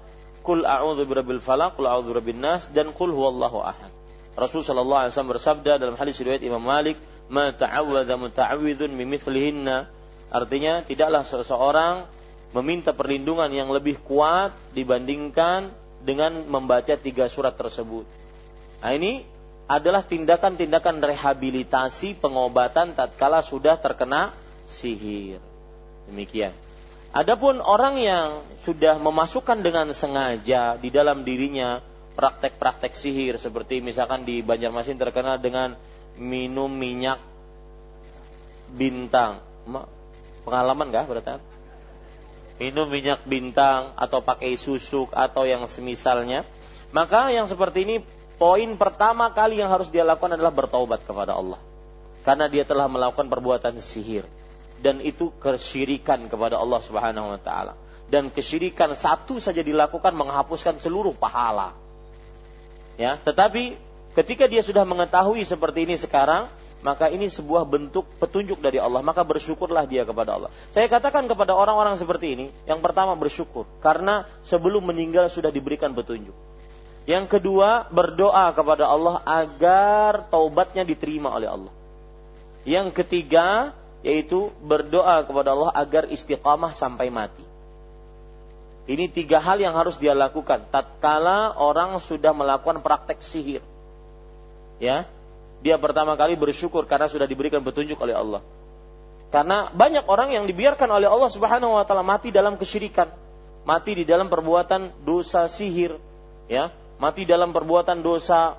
[0.43, 3.89] Kul a'udzu birabbil falaq, kul a'udzu birabbin nas dan kul huwallahu ahad.
[4.35, 6.99] Rasul sallallahu alaihi wasallam bersabda dalam hadis riwayat Imam Malik,
[7.31, 9.87] "Ma ta'awwadza muta'awwidzun mimithlihinna."
[10.35, 12.03] Artinya tidaklah seseorang
[12.51, 15.71] meminta perlindungan yang lebih kuat dibandingkan
[16.03, 18.03] dengan membaca tiga surat tersebut.
[18.83, 19.23] Nah ini
[19.68, 24.35] adalah tindakan-tindakan rehabilitasi pengobatan tatkala sudah terkena
[24.68, 25.40] sihir.
[26.11, 26.52] Demikian.
[27.14, 31.80] Adapun orang yang sudah memasukkan dengan sengaja di dalam dirinya
[32.18, 35.77] praktek-praktek sihir seperti misalkan di Banjarmasin terkenal dengan
[36.18, 37.22] minum minyak
[38.73, 39.45] bintang.
[40.44, 41.38] Pengalaman nggak berarti?
[42.57, 46.45] Minum minyak bintang atau pakai susuk atau yang semisalnya.
[46.94, 47.95] Maka yang seperti ini
[48.43, 51.63] poin pertama kali yang harus dia lakukan adalah bertaubat kepada Allah.
[52.27, 54.27] Karena dia telah melakukan perbuatan sihir
[54.83, 57.79] dan itu kesyirikan kepada Allah Subhanahu wa taala.
[58.11, 61.71] Dan kesyirikan satu saja dilakukan menghapuskan seluruh pahala.
[62.99, 63.79] Ya, tetapi
[64.11, 66.51] ketika dia sudah mengetahui seperti ini sekarang,
[66.83, 70.51] maka ini sebuah bentuk petunjuk dari Allah, maka bersyukurlah dia kepada Allah.
[70.75, 76.52] Saya katakan kepada orang-orang seperti ini, yang pertama bersyukur karena sebelum meninggal sudah diberikan petunjuk.
[77.03, 81.73] Yang kedua, berdoa kepada Allah agar taubatnya diterima oleh Allah.
[82.63, 83.75] Yang ketiga,
[84.07, 87.43] yaitu berdoa kepada Allah agar istiqamah sampai mati.
[88.84, 93.63] Ini tiga hal yang harus dia lakukan tatkala orang sudah melakukan praktek sihir.
[94.80, 95.07] Ya.
[95.63, 98.43] Dia pertama kali bersyukur karena sudah diberikan petunjuk oleh Allah.
[99.31, 103.07] Karena banyak orang yang dibiarkan oleh Allah Subhanahu wa taala mati dalam kesyirikan,
[103.63, 105.95] mati di dalam perbuatan dosa sihir,
[106.51, 106.67] ya,
[107.03, 108.55] mati dalam perbuatan dosa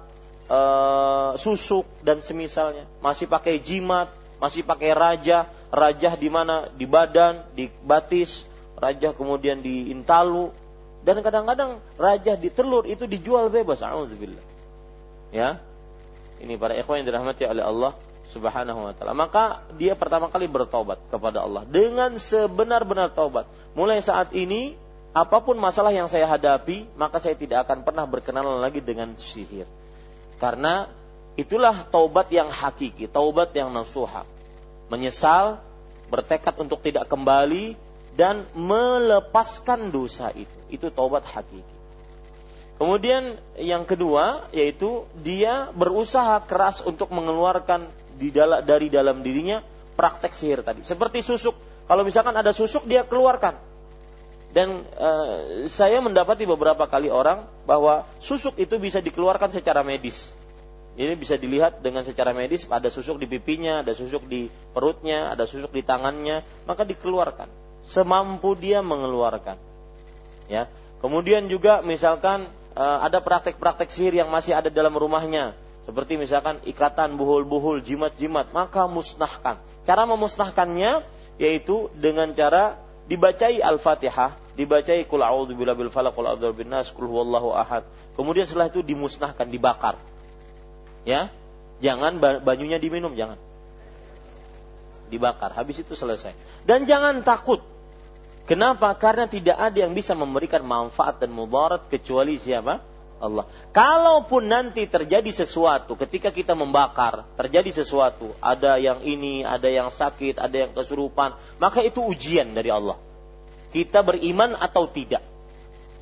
[0.53, 7.41] uh, susuk dan semisalnya, masih pakai jimat, masih pakai raja, raja di mana di badan,
[7.57, 8.45] di batis,
[8.77, 10.53] raja kemudian di intalu,
[11.05, 13.81] dan kadang-kadang raja di telur itu dijual bebas.
[13.81, 14.45] Alhamdulillah.
[15.33, 15.61] Ya.
[16.45, 17.93] Ini para ikhwan yang dirahmati oleh Allah
[18.33, 19.16] Subhanahu wa taala.
[19.16, 23.49] Maka dia pertama kali bertobat kepada Allah dengan sebenar-benar taubat.
[23.73, 24.77] Mulai saat ini
[25.15, 29.65] apa pun masalah yang saya hadapi, maka saya tidak akan pernah berkenalan lagi dengan sihir.
[30.43, 30.91] Karena
[31.39, 34.27] itulah taubat yang hakiki, taubat yang nasuha
[34.91, 35.62] menyesal,
[36.11, 37.78] bertekad untuk tidak kembali
[38.19, 40.59] dan melepaskan dosa itu.
[40.66, 41.74] Itu taubat hakiki.
[42.74, 47.86] Kemudian yang kedua yaitu dia berusaha keras untuk mengeluarkan
[48.19, 48.35] di
[48.66, 49.62] dari dalam dirinya
[49.95, 50.82] praktek sihir tadi.
[50.82, 51.55] Seperti susuk.
[51.86, 53.74] Kalau misalkan ada susuk dia keluarkan.
[54.55, 55.11] Dan e,
[55.67, 60.31] saya mendapati beberapa kali orang bahwa susuk itu bisa dikeluarkan secara medis.
[60.95, 65.43] Ini bisa dilihat dengan secara medis ada susuk di pipinya, ada susuk di perutnya, ada
[65.43, 69.61] susuk di tangannya, maka dikeluarkan semampu dia mengeluarkan.
[70.49, 70.73] Ya.
[71.05, 75.53] Kemudian juga misalkan uh, ada praktek-praktek sihir yang masih ada dalam rumahnya,
[75.85, 79.61] seperti misalkan ikatan buhul-buhul, jimat-jimat, maka musnahkan.
[79.85, 81.05] Cara memusnahkannya
[81.37, 87.09] yaitu dengan cara dibacai Al-Fatihah, dibacai kul a'udzu bil falaq, kul a'udzu bin nas, kul
[87.09, 87.85] huwallahu ahad.
[88.17, 90.01] Kemudian setelah itu dimusnahkan, dibakar.
[91.05, 91.29] Ya?
[91.85, 93.37] Jangan banyunya diminum jangan.
[95.13, 96.33] Dibakar habis itu selesai.
[96.65, 97.61] Dan jangan takut.
[98.45, 98.93] Kenapa?
[98.97, 102.94] Karena tidak ada yang bisa memberikan manfaat dan mudarat kecuali siapa
[103.25, 109.89] Allah kalaupun nanti terjadi sesuatu ketika kita membakar terjadi sesuatu ada yang ini ada yang
[109.89, 113.01] sakit ada yang kesurupan maka itu ujian dari Allah
[113.73, 115.25] kita beriman atau tidak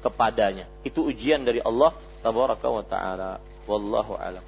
[0.02, 3.38] kepadanya itu ujian dari Allah tabaraka wa taala
[3.70, 4.42] wallahu alam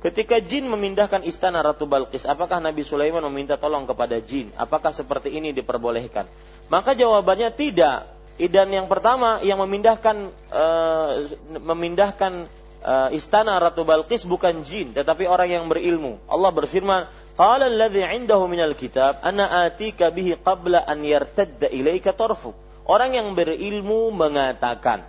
[0.00, 4.48] Ketika jin memindahkan istana Ratu Balkis, apakah Nabi Sulaiman meminta tolong kepada jin?
[4.56, 6.24] Apakah seperti ini diperbolehkan?
[6.72, 8.08] Maka jawabannya tidak.
[8.48, 11.12] Dan yang pertama yang memindahkan uh,
[11.60, 12.48] memindahkan
[12.80, 16.16] uh, istana Ratu Balkis bukan jin, tetapi orang yang berilmu.
[16.24, 22.56] Allah berfirman, "Qala alladhi 'indahu minal kitab, ana atika bihi qabla an yartadda ilaika tarfu."
[22.88, 25.04] Orang yang berilmu mengatakan,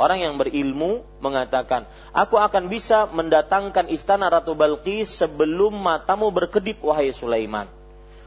[0.00, 7.14] Orang yang berilmu mengatakan, aku akan bisa mendatangkan istana Ratu Balqis sebelum matamu berkedip wahai
[7.14, 7.70] Sulaiman.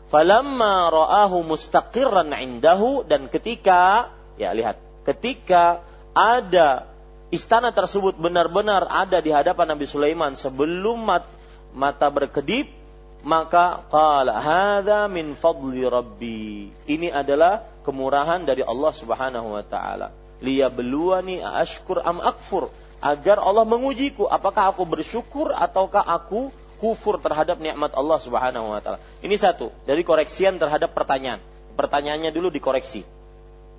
[0.08, 5.84] Falamma ra'ahu mustaqirran indahu dan ketika ya lihat, ketika
[6.16, 6.88] ada
[7.34, 11.28] istana tersebut benar-benar ada di hadapan Nabi Sulaiman sebelum mat,
[11.76, 12.72] mata berkedip,
[13.26, 16.70] maka qala hadza min fadli rabbi.
[16.86, 20.14] Ini adalah kemurahan dari Allah Subhanahu wa taala.
[20.40, 22.70] Liyabluwani ashkur am akfur
[23.02, 29.02] agar Allah mengujiku apakah aku bersyukur ataukah aku kufur terhadap nikmat Allah Subhanahu wa taala.
[29.26, 31.42] Ini satu, dari koreksian terhadap pertanyaan.
[31.76, 33.04] Pertanyaannya dulu dikoreksi.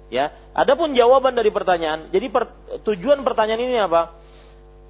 [0.06, 2.14] Ya, adapun jawaban dari pertanyaan.
[2.14, 2.50] Jadi per,
[2.86, 4.14] tujuan pertanyaan ini apa?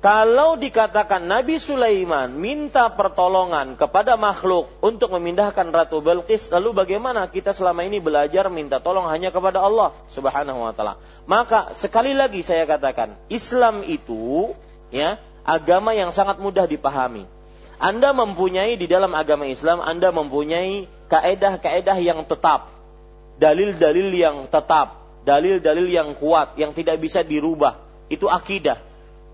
[0.05, 7.57] Kalau dikatakan Nabi Sulaiman minta pertolongan kepada makhluk untuk memindahkan Ratu Belkis, lalu bagaimana kita
[7.57, 11.01] selama ini belajar minta tolong hanya kepada Allah Subhanahu wa taala?
[11.25, 14.53] Maka sekali lagi saya katakan, Islam itu
[14.93, 15.17] ya,
[15.49, 17.25] agama yang sangat mudah dipahami.
[17.81, 22.69] Anda mempunyai di dalam agama Islam, Anda mempunyai kaedah-kaedah yang tetap,
[23.41, 27.83] dalil-dalil yang tetap, dalil-dalil yang kuat yang tidak bisa dirubah.
[28.07, 28.79] Itu akidah.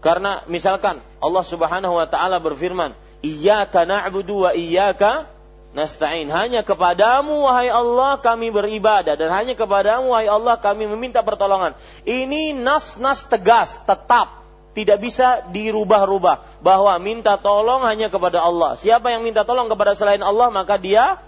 [0.01, 5.31] Karena misalkan Allah Subhanahu wa taala berfirman, "Iyyaka na'budu wa iyyaka
[5.77, 11.79] nasta'in." Hanya kepadamu wahai Allah kami beribadah dan hanya kepadamu wahai Allah kami meminta pertolongan.
[12.03, 14.43] Ini nas-nas tegas, tetap
[14.73, 18.75] tidak bisa dirubah-rubah bahwa minta tolong hanya kepada Allah.
[18.75, 21.21] Siapa yang minta tolong kepada selain Allah maka dia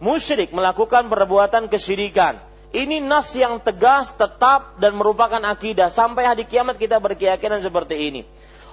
[0.00, 2.40] musyrik melakukan perbuatan kesyirikan.
[2.74, 5.94] Ini nas yang tegas, tetap dan merupakan akidah.
[5.94, 8.22] Sampai hari kiamat kita berkeyakinan seperti ini.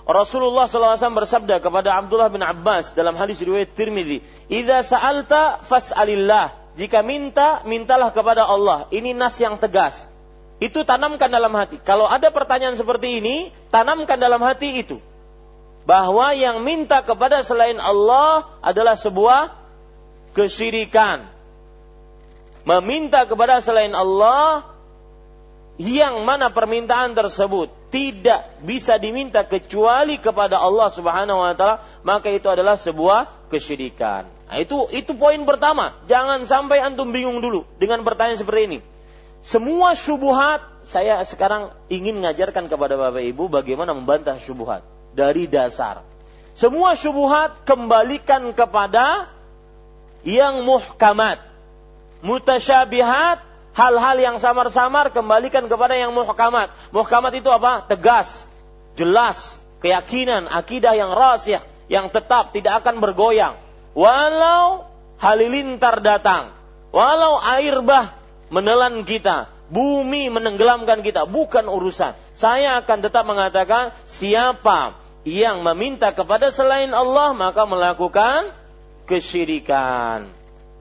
[0.09, 7.05] Rasulullah SAW bersabda kepada Abdullah bin Abbas dalam hadis riwayat Tirmidzi, "Idza sa'alta fas'alillah." Jika
[7.05, 8.89] minta, mintalah kepada Allah.
[8.89, 10.09] Ini nas yang tegas.
[10.57, 11.77] Itu tanamkan dalam hati.
[11.85, 14.97] Kalau ada pertanyaan seperti ini, tanamkan dalam hati itu.
[15.85, 19.53] Bahwa yang minta kepada selain Allah adalah sebuah
[20.33, 21.30] kesyirikan
[22.67, 24.71] meminta kepada selain Allah
[25.81, 32.47] yang mana permintaan tersebut tidak bisa diminta kecuali kepada Allah Subhanahu wa taala, maka itu
[32.47, 34.29] adalah sebuah kesyirikan.
[34.47, 35.99] Nah, itu itu poin pertama.
[36.07, 38.79] Jangan sampai antum bingung dulu dengan pertanyaan seperti ini.
[39.41, 44.85] Semua syubhat saya sekarang ingin mengajarkan kepada Bapak Ibu bagaimana membantah syubhat
[45.17, 46.05] dari dasar.
[46.53, 49.33] Semua syubhat kembalikan kepada
[50.21, 51.50] yang muhkamat
[52.21, 56.71] mutasyabihat, hal-hal yang samar-samar kembalikan kepada yang muhkamat.
[56.91, 57.85] Muhkamat itu apa?
[57.87, 58.45] Tegas,
[58.95, 63.57] jelas, keyakinan, akidah yang rahasia, yang tetap tidak akan bergoyang.
[63.91, 64.87] Walau
[65.19, 66.55] halilintar datang,
[66.95, 68.15] walau air bah
[68.47, 72.15] menelan kita, bumi menenggelamkan kita, bukan urusan.
[72.35, 74.95] Saya akan tetap mengatakan siapa
[75.27, 78.51] yang meminta kepada selain Allah maka melakukan
[79.05, 80.31] kesyirikan.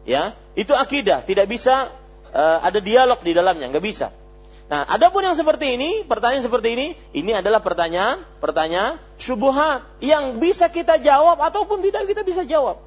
[0.09, 1.95] Ya, itu akidah, tidak bisa
[2.35, 4.11] uh, ada dialog di dalamnya, nggak bisa.
[4.71, 10.71] Nah, adapun yang seperti ini, pertanyaan seperti ini, ini adalah pertanyaan, pertanyaan syubhat yang bisa
[10.71, 12.79] kita jawab ataupun tidak kita bisa jawab.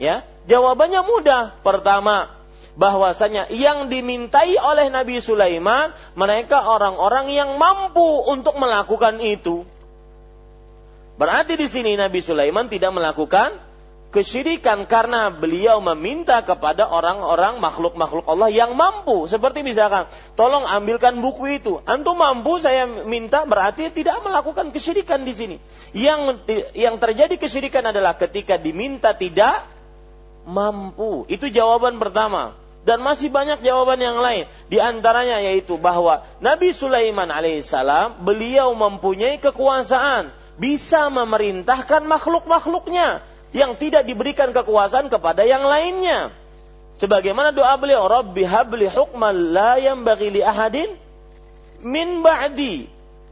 [0.00, 1.60] Ya, jawabannya mudah.
[1.60, 2.32] Pertama,
[2.72, 9.68] bahwasanya yang dimintai oleh Nabi Sulaiman mereka orang-orang yang mampu untuk melakukan itu.
[11.20, 13.60] Berarti di sini Nabi Sulaiman tidak melakukan
[14.12, 19.24] kesyirikan karena beliau meminta kepada orang-orang makhluk-makhluk Allah yang mampu.
[19.24, 20.04] Seperti misalkan,
[20.36, 21.80] tolong ambilkan buku itu.
[21.88, 25.56] Antum mampu saya minta berarti tidak melakukan kesyirikan di sini.
[25.96, 26.44] Yang
[26.76, 29.64] yang terjadi kesyirikan adalah ketika diminta tidak
[30.44, 31.24] mampu.
[31.32, 32.60] Itu jawaban pertama.
[32.82, 34.44] Dan masih banyak jawaban yang lain.
[34.68, 40.34] Di antaranya yaitu bahwa Nabi Sulaiman alaihissalam beliau mempunyai kekuasaan.
[40.52, 46.32] Bisa memerintahkan makhluk-makhluknya yang tidak diberikan kekuasaan kepada yang lainnya.
[46.96, 50.92] Sebagaimana doa beliau, Rabbi habli hukman la yanbaghi li ahadin
[51.80, 52.88] min ba'di.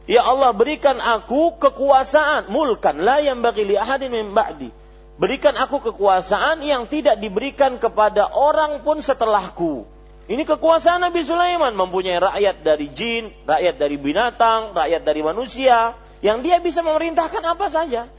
[0.09, 4.73] Ya Allah berikan aku kekuasaan, mulkan la yanbaghi li ahadin min ba'di.
[5.21, 9.85] Berikan aku kekuasaan yang tidak diberikan kepada orang pun setelahku.
[10.25, 15.93] Ini kekuasaan Nabi Sulaiman mempunyai rakyat dari jin, rakyat dari binatang, rakyat dari manusia,
[16.25, 18.09] yang dia bisa memerintahkan apa saja.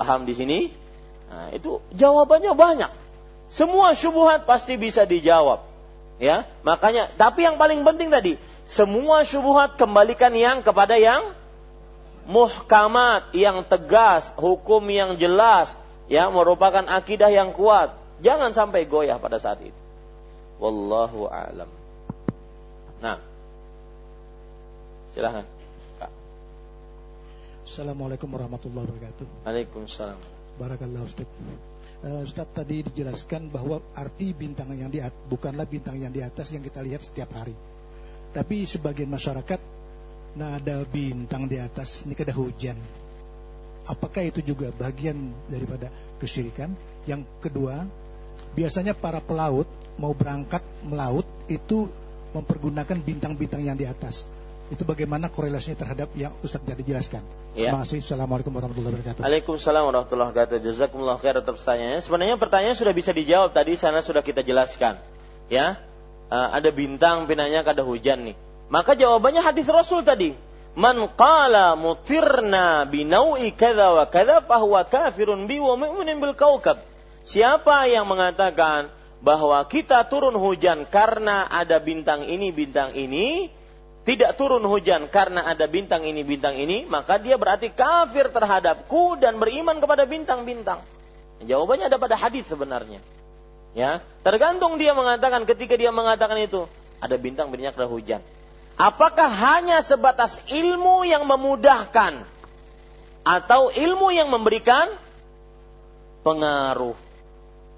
[0.00, 0.72] Paham di sini?
[1.28, 2.88] Nah, itu jawabannya banyak.
[3.52, 5.60] Semua syubhat pasti bisa dijawab.
[6.16, 11.36] Ya, makanya tapi yang paling penting tadi, semua syubhat kembalikan yang kepada yang
[12.24, 15.68] muhkamat, yang tegas, hukum yang jelas,
[16.08, 17.92] ya merupakan akidah yang kuat.
[18.24, 19.76] Jangan sampai goyah pada saat itu.
[20.60, 21.68] Wallahu a'lam.
[23.04, 23.20] Nah.
[25.12, 25.59] Silahkan.
[27.70, 29.46] Assalamualaikum warahmatullahi wabarakatuh.
[29.46, 30.18] Waalaikumsalam.
[30.58, 31.30] Barakallah Ustaz.
[32.02, 36.50] Uh, Ustaz tadi dijelaskan bahwa arti bintang yang di atas bukanlah bintang yang di atas
[36.50, 37.54] yang kita lihat setiap hari.
[38.34, 39.62] Tapi sebagian masyarakat
[40.34, 42.74] nada bintang di atas ini kada hujan.
[43.86, 46.74] Apakah itu juga bagian daripada kesyirikan?
[47.06, 47.86] Yang kedua,
[48.58, 51.86] biasanya para pelaut mau berangkat melaut itu
[52.34, 54.26] mempergunakan bintang-bintang yang di atas.
[54.70, 57.26] Itu bagaimana korelasinya terhadap yang Ustaz tadi jelaskan.
[57.58, 57.74] Ya.
[57.74, 58.06] Terima kasih.
[58.06, 59.20] Assalamualaikum warahmatullahi wabarakatuh.
[59.26, 60.62] Waalaikumsalam warahmatullahi wabarakatuh.
[60.62, 62.00] Jazakumullah khair atas pertanyaannya.
[62.06, 65.02] Sebenarnya pertanyaan sudah bisa dijawab tadi sana sudah kita jelaskan.
[65.50, 65.82] Ya.
[66.30, 68.38] Uh, ada bintang pinanya kada hujan nih.
[68.70, 70.38] Maka jawabannya hadis Rasul tadi.
[70.78, 76.78] Man qala mutirna binaui kadza wa kadza fahuwa kafirun bi wa mu'minun bil kaukab.
[77.26, 78.86] Siapa yang mengatakan
[79.18, 83.50] bahwa kita turun hujan karena ada bintang ini, bintang ini,
[84.10, 89.38] tidak turun hujan karena ada bintang ini, bintang ini, maka dia berarti kafir terhadapku dan
[89.38, 90.82] beriman kepada bintang-bintang.
[91.46, 92.98] Jawabannya ada pada hadis sebenarnya.
[93.70, 96.66] Ya, tergantung dia mengatakan ketika dia mengatakan itu
[96.98, 98.18] ada bintang bintang ada hujan.
[98.74, 102.26] Apakah hanya sebatas ilmu yang memudahkan
[103.22, 104.90] atau ilmu yang memberikan
[106.26, 106.98] pengaruh?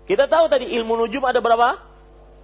[0.08, 1.76] Kita tahu tadi ilmu nujum ada berapa?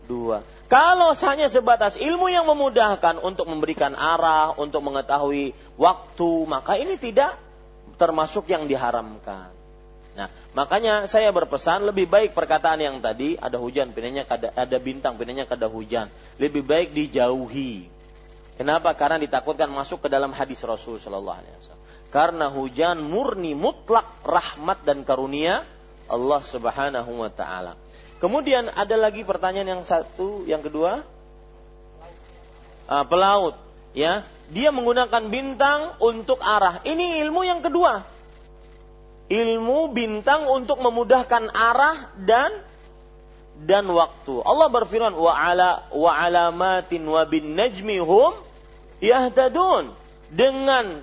[0.04, 0.44] Dua.
[0.68, 7.40] Kalau hanya sebatas ilmu yang memudahkan untuk memberikan arah, untuk mengetahui waktu, maka ini tidak
[7.96, 9.48] termasuk yang diharamkan.
[10.12, 15.16] Nah, makanya saya berpesan lebih baik perkataan yang tadi ada hujan, pinanya ada, ada bintang,
[15.16, 16.12] pinanya ada hujan.
[16.36, 17.98] Lebih baik dijauhi
[18.58, 18.90] Kenapa?
[18.98, 21.84] Karena ditakutkan masuk ke dalam hadis Rasul Shallallahu Alaihi Wasallam.
[22.10, 25.62] Karena hujan murni mutlak rahmat dan karunia
[26.10, 27.78] Allah Subhanahu Wa Taala.
[28.18, 31.06] Kemudian ada lagi pertanyaan yang satu, yang kedua,
[32.90, 33.54] uh, pelaut,
[33.94, 36.82] ya, dia menggunakan bintang untuk arah.
[36.82, 38.02] Ini ilmu yang kedua,
[39.30, 42.50] ilmu bintang untuk memudahkan arah dan
[43.58, 44.42] dan waktu.
[44.42, 48.34] Allah berfirman wa ala wa alamatin wa bin najmi hum
[48.98, 49.94] yahtadun
[50.30, 51.02] dengan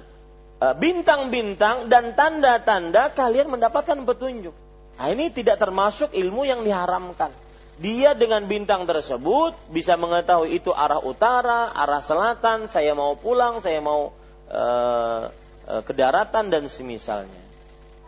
[0.59, 4.64] uh, bintang-bintang dan tanda-tanda kalian mendapatkan petunjuk.
[4.95, 7.31] Nah, ini tidak termasuk ilmu yang diharamkan.
[7.75, 13.83] Dia dengan bintang tersebut bisa mengetahui itu arah utara, arah selatan, saya mau pulang, saya
[13.83, 14.15] mau
[14.47, 15.27] uh,
[15.67, 17.43] uh, ke daratan dan semisalnya.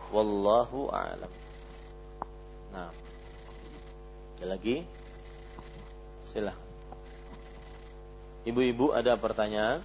[0.08, 1.28] Wallahu a'lam.
[2.72, 2.88] Nah,
[4.40, 4.88] ada lagi?
[6.32, 6.64] Silahkan.
[8.48, 9.84] Ibu-ibu ada pertanyaan?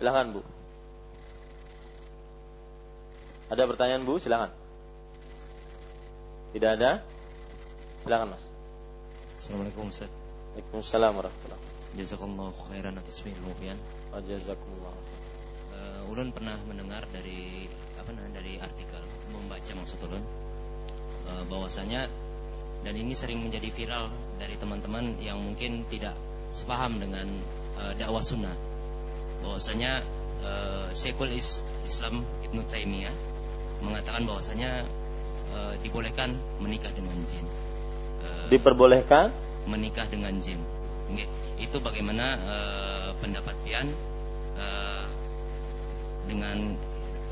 [0.00, 0.40] Silahkan Bu.
[3.52, 4.16] Ada pertanyaan Bu?
[4.16, 4.63] Silahkan.
[6.54, 7.02] Tidak ada?
[8.06, 8.46] Silahkan Mas.
[9.42, 10.06] Assalamualaikum Ustaz.
[10.54, 13.74] Waalaikumsalam warahmatullahi Jazakallah khairan atas ilmunya.
[14.14, 14.94] Jazakumullah.
[15.74, 17.66] Uh, ulun pernah mendengar dari
[17.98, 19.02] apa namanya dari artikel
[19.34, 20.22] membaca maksud ulun
[21.26, 22.06] uh, bahwasanya
[22.86, 26.14] dan ini sering menjadi viral dari teman-teman yang mungkin tidak
[26.54, 27.26] sepaham dengan
[27.82, 28.54] uh, dakwah sunnah
[29.42, 30.06] bahwasanya
[30.46, 31.34] uh, Syekhul
[31.82, 33.14] Islam Ibnu Taimiyah
[33.82, 34.86] mengatakan bahwasanya
[35.54, 37.46] uh, dibolehkan menikah dengan jin.
[38.20, 39.30] Uh, Diperbolehkan
[39.70, 40.60] menikah dengan jin.
[41.14, 41.28] Okay.
[41.62, 43.88] Itu bagaimana uh, pendapat pian
[44.58, 45.06] uh,
[46.26, 46.74] dengan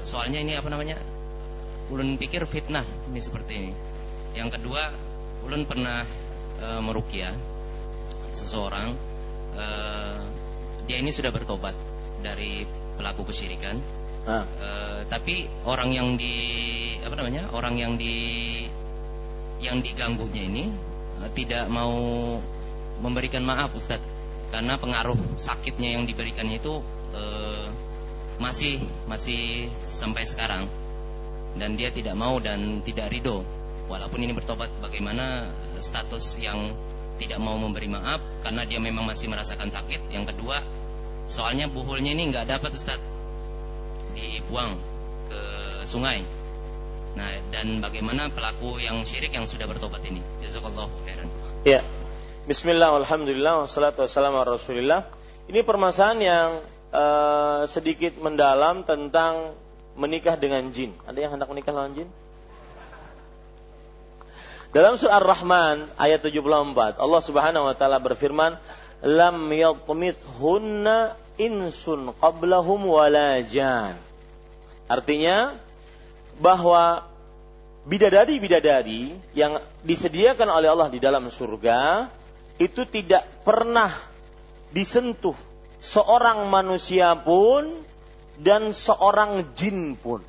[0.06, 0.96] soalnya ini apa namanya?
[1.90, 3.72] Ulun pikir fitnah ini seperti ini.
[4.32, 4.94] Yang kedua,
[5.44, 6.06] ulun pernah
[6.62, 7.34] uh, merukia
[8.32, 8.96] seseorang
[9.58, 10.20] uh,
[10.88, 11.76] dia ini sudah bertobat
[12.24, 12.64] dari
[12.96, 13.76] pelaku kesyirikan.
[14.22, 16.38] Uh, tapi orang yang di
[17.02, 18.14] apa namanya orang yang di
[19.58, 20.70] yang diganggunya ini
[21.18, 21.90] uh, tidak mau
[23.02, 24.10] memberikan maaf Ustadz.
[24.52, 26.84] Karena pengaruh sakitnya yang diberikannya itu
[27.16, 27.66] uh,
[28.38, 28.78] masih
[29.10, 30.70] masih sampai sekarang.
[31.58, 33.42] Dan dia tidak mau dan tidak ridho.
[33.90, 35.50] Walaupun ini bertobat bagaimana
[35.82, 36.72] status yang
[37.18, 40.14] tidak mau memberi maaf karena dia memang masih merasakan sakit.
[40.14, 40.62] Yang kedua,
[41.26, 43.00] soalnya buhulnya ini nggak dapat Ustaz
[44.14, 44.78] dibuang
[45.28, 45.40] ke
[45.88, 46.24] sungai.
[47.12, 50.24] Nah, dan bagaimana pelaku yang syirik yang sudah bertobat ini?
[50.40, 51.28] Jazakallahu khairan.
[51.68, 51.84] Ya.
[52.42, 55.06] Bismillah, alhamdulillah, wassalatu wassalamu rasulillah.
[55.46, 56.48] Ini permasalahan yang
[56.90, 59.54] uh, sedikit mendalam tentang
[59.94, 60.96] menikah dengan jin.
[61.04, 62.08] Ada yang hendak menikah dengan jin?
[64.72, 68.56] Dalam surah Ar-Rahman ayat 74, Allah Subhanahu wa taala berfirman,
[69.04, 73.98] "Lam yatmithunna insun qablahum wala jan."
[74.86, 75.56] Artinya
[76.38, 77.06] bahwa
[77.82, 82.06] bidadari-bidadari yang disediakan oleh Allah di dalam surga
[82.62, 83.90] itu tidak pernah
[84.70, 85.34] disentuh
[85.82, 87.82] seorang manusia pun
[88.38, 90.22] dan seorang jin pun.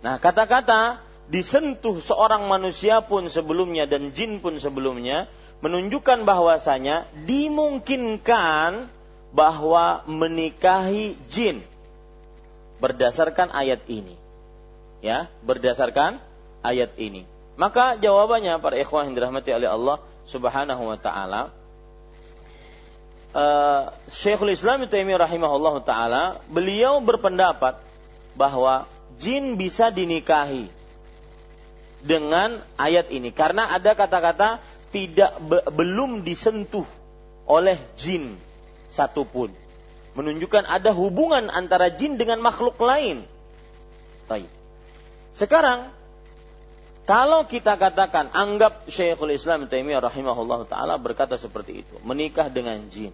[0.00, 5.28] Nah, kata-kata disentuh seorang manusia pun sebelumnya dan jin pun sebelumnya
[5.60, 8.88] menunjukkan bahwasanya dimungkinkan
[9.30, 11.62] bahwa menikahi jin
[12.82, 14.18] berdasarkan ayat ini.
[15.00, 16.20] Ya, berdasarkan
[16.60, 17.24] ayat ini.
[17.56, 21.52] Maka jawabannya para ikhwah yang dirahmati oleh Allah Subhanahu wa taala
[23.34, 27.78] uh, Syekhul Islam Taimiyah rahimahullah taala beliau berpendapat
[28.34, 28.86] bahwa
[29.18, 30.70] jin bisa dinikahi
[32.00, 36.86] dengan ayat ini karena ada kata-kata tidak be, belum disentuh
[37.44, 38.40] oleh jin
[38.90, 39.54] satupun
[40.18, 43.22] menunjukkan ada hubungan antara jin dengan makhluk lain.
[44.26, 44.50] Baik.
[45.34, 45.90] Sekarang
[47.06, 53.10] kalau kita katakan anggap Syekhul Islam Taimiyah rahimahullah taala berkata seperti itu, menikah dengan jin.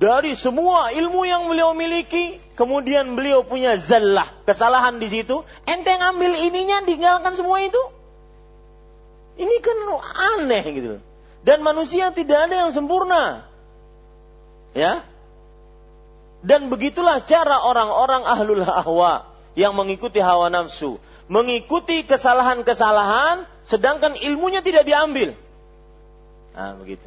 [0.00, 6.40] Dari semua ilmu yang beliau miliki, kemudian beliau punya zallah, kesalahan di situ, ente ngambil
[6.48, 7.82] ininya, tinggalkan semua itu.
[9.36, 9.76] Ini kan
[10.40, 10.96] aneh gitu.
[11.44, 13.49] Dan manusia tidak ada yang sempurna.
[14.76, 15.02] Ya.
[16.40, 19.28] Dan begitulah cara orang-orang ahlul hawa
[19.58, 20.96] yang mengikuti hawa nafsu,
[21.28, 25.36] mengikuti kesalahan-kesalahan sedangkan ilmunya tidak diambil.
[26.56, 27.06] Nah, begitu.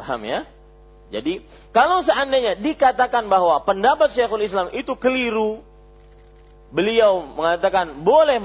[0.00, 0.48] Paham ya?
[1.12, 5.62] Jadi, kalau seandainya dikatakan bahwa pendapat Syekhul Islam itu keliru,
[6.74, 8.42] beliau mengatakan boleh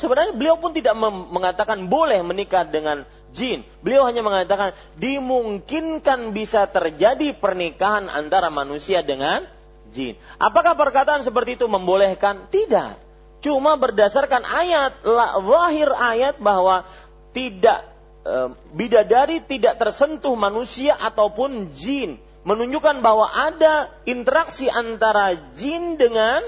[0.00, 0.96] sebenarnya beliau pun tidak
[1.28, 3.64] mengatakan boleh menikah dengan jin.
[3.84, 9.44] Beliau hanya mengatakan dimungkinkan bisa terjadi pernikahan antara manusia dengan
[9.92, 10.16] jin.
[10.36, 12.48] Apakah perkataan seperti itu membolehkan?
[12.48, 13.08] Tidak.
[13.38, 14.98] Cuma berdasarkan ayat,
[15.46, 16.82] lahir ayat bahwa
[17.30, 17.86] tidak
[18.26, 18.34] e,
[18.74, 22.18] bidadari tidak tersentuh manusia ataupun jin.
[22.42, 26.42] Menunjukkan bahwa ada interaksi antara jin dengan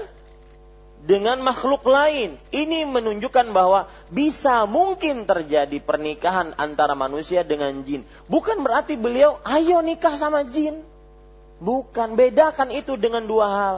[1.01, 2.37] dengan makhluk lain.
[2.53, 8.05] Ini menunjukkan bahwa bisa mungkin terjadi pernikahan antara manusia dengan jin.
[8.29, 10.85] Bukan berarti beliau ayo nikah sama jin.
[11.61, 13.77] Bukan, bedakan itu dengan dua hal.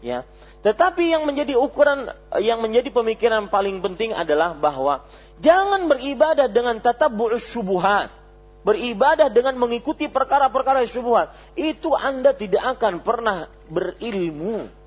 [0.00, 0.24] Ya.
[0.64, 2.08] Tetapi yang menjadi ukuran
[2.40, 5.04] yang menjadi pemikiran paling penting adalah bahwa
[5.40, 8.12] jangan beribadah dengan tatabbu'us syubuhat.
[8.60, 11.32] Beribadah dengan mengikuti perkara-perkara syubuhat.
[11.56, 14.79] Itu Anda tidak akan pernah berilmu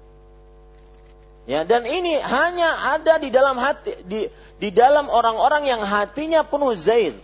[1.44, 4.32] Ya, dan ini hanya ada di dalam hati di
[4.64, 7.20] di dalam orang-orang yang hatinya penuh zair.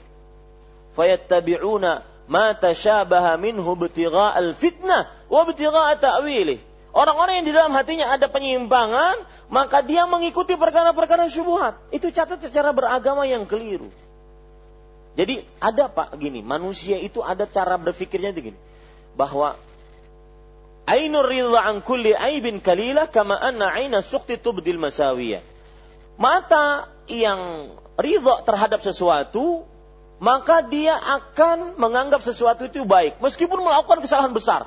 [0.92, 3.80] Fayattabi'una ma tashabaha minhu
[4.12, 6.60] al fitnah wa ta'wilih.
[6.90, 11.78] Orang-orang yang di dalam hatinya ada penyimpangan, maka dia mengikuti perkara-perkara syubhat.
[11.94, 13.94] Itu catat secara beragama yang keliru.
[15.14, 18.58] Jadi ada Pak gini, manusia itu ada cara berpikirnya begini.
[19.14, 19.54] Bahwa
[20.90, 25.46] Ainur ridha an kulli aibin kalila kama anna aina sukti tubdil masawiyah.
[26.18, 27.70] Mata yang
[28.02, 29.70] ridha terhadap sesuatu,
[30.18, 34.62] maka dia akan menganggap sesuatu itu baik, meskipun melakukan kesalahan besar.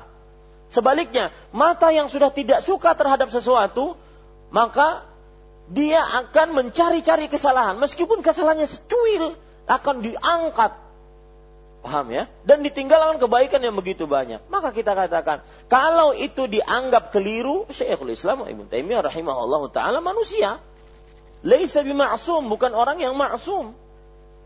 [0.71, 3.93] Sebaliknya, mata yang sudah tidak suka terhadap sesuatu,
[4.49, 5.05] maka
[5.69, 9.37] dia akan mencari-cari kesalahan, meskipun kesalahannya secuil,
[9.69, 10.71] akan diangkat
[11.83, 12.31] Paham ya?
[12.47, 14.39] Dan ditinggalkan kebaikan yang begitu banyak.
[14.47, 20.63] Maka kita katakan, kalau itu dianggap keliru, Syekhul Islam Ibn Taimiyah rahimahullah taala manusia.
[21.43, 23.75] Laisa bima'sum, bukan orang yang ma'sum.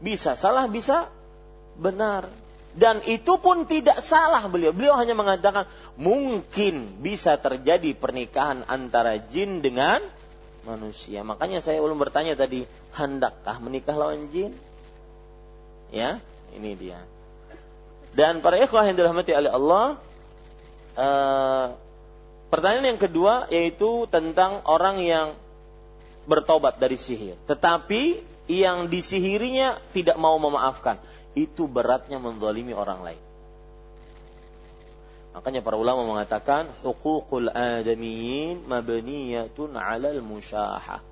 [0.02, 1.14] Bisa salah, bisa
[1.78, 2.26] benar.
[2.74, 4.74] Dan itu pun tidak salah beliau.
[4.74, 10.02] Beliau hanya mengatakan mungkin bisa terjadi pernikahan antara jin dengan
[10.66, 11.22] manusia.
[11.22, 12.66] Makanya saya ulun bertanya tadi,
[12.98, 14.58] hendakkah menikah lawan jin?
[15.94, 16.18] Ya,
[16.54, 17.02] ini dia.
[18.18, 19.86] Dan para ikhwah yang dirahmati oleh Allah,
[20.98, 21.66] uh,
[22.50, 25.38] pertanyaan yang kedua yaitu tentang orang yang
[26.26, 28.18] bertobat dari sihir, tetapi
[28.50, 30.98] yang disihirinya tidak mau memaafkan.
[31.38, 33.22] Itu beratnya menzalimi orang lain.
[35.38, 41.06] Makanya para ulama mengatakan hukukul adamiyin mabniyatun 'alal musyahah.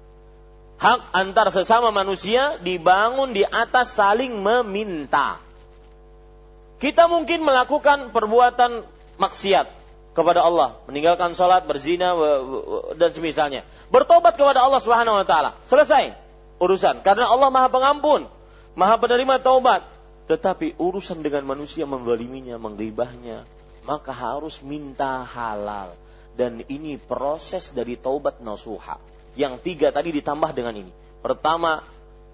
[0.82, 5.45] Hak antar sesama manusia dibangun di atas saling meminta.
[6.86, 8.86] Kita mungkin melakukan perbuatan
[9.18, 9.66] maksiat
[10.14, 12.14] kepada Allah, meninggalkan sholat, berzina
[12.94, 13.66] dan semisalnya.
[13.90, 15.58] Bertobat kepada Allah Subhanahu wa taala.
[15.66, 16.14] Selesai
[16.62, 18.30] urusan karena Allah Maha Pengampun,
[18.78, 19.82] Maha Penerima taubat.
[20.30, 23.50] Tetapi urusan dengan manusia menggoliminya, menggibahnya,
[23.90, 25.90] maka harus minta halal.
[26.38, 29.02] Dan ini proses dari taubat nasuha.
[29.34, 30.94] Yang tiga tadi ditambah dengan ini.
[31.26, 31.82] Pertama,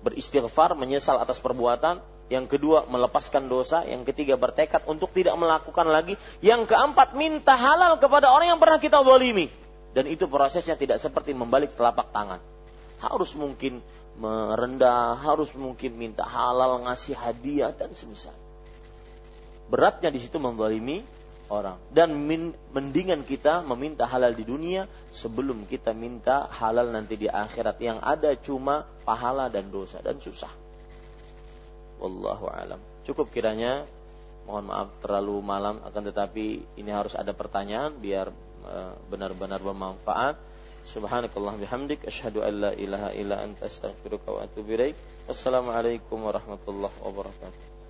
[0.04, 6.16] beristighfar, menyesal atas perbuatan yang kedua melepaskan dosa, yang ketiga bertekad untuk tidak melakukan lagi,
[6.40, 9.52] yang keempat minta halal kepada orang yang pernah kita zalimi.
[9.92, 12.40] Dan itu prosesnya tidak seperti membalik telapak tangan.
[13.04, 13.84] Harus mungkin
[14.16, 18.32] merendah, harus mungkin minta halal, ngasih hadiah dan semisal.
[19.68, 21.04] Beratnya di situ menzalimi
[21.52, 27.28] orang dan min, mendingan kita meminta halal di dunia sebelum kita minta halal nanti di
[27.28, 30.61] akhirat yang ada cuma pahala dan dosa dan susah.
[32.02, 32.82] Wallahu alam.
[33.06, 33.86] Cukup kiranya
[34.50, 38.34] mohon maaf terlalu malam akan tetapi ini harus ada pertanyaan biar
[38.66, 40.36] uh, benar-benar bermanfaat.
[40.82, 44.98] Subhanakallah bihamdik asyhadu an la ilaha illa anta astaghfiruka wa atubu ilaik.
[45.30, 47.81] Wassalamualaikum warahmatullahi wabarakatuh.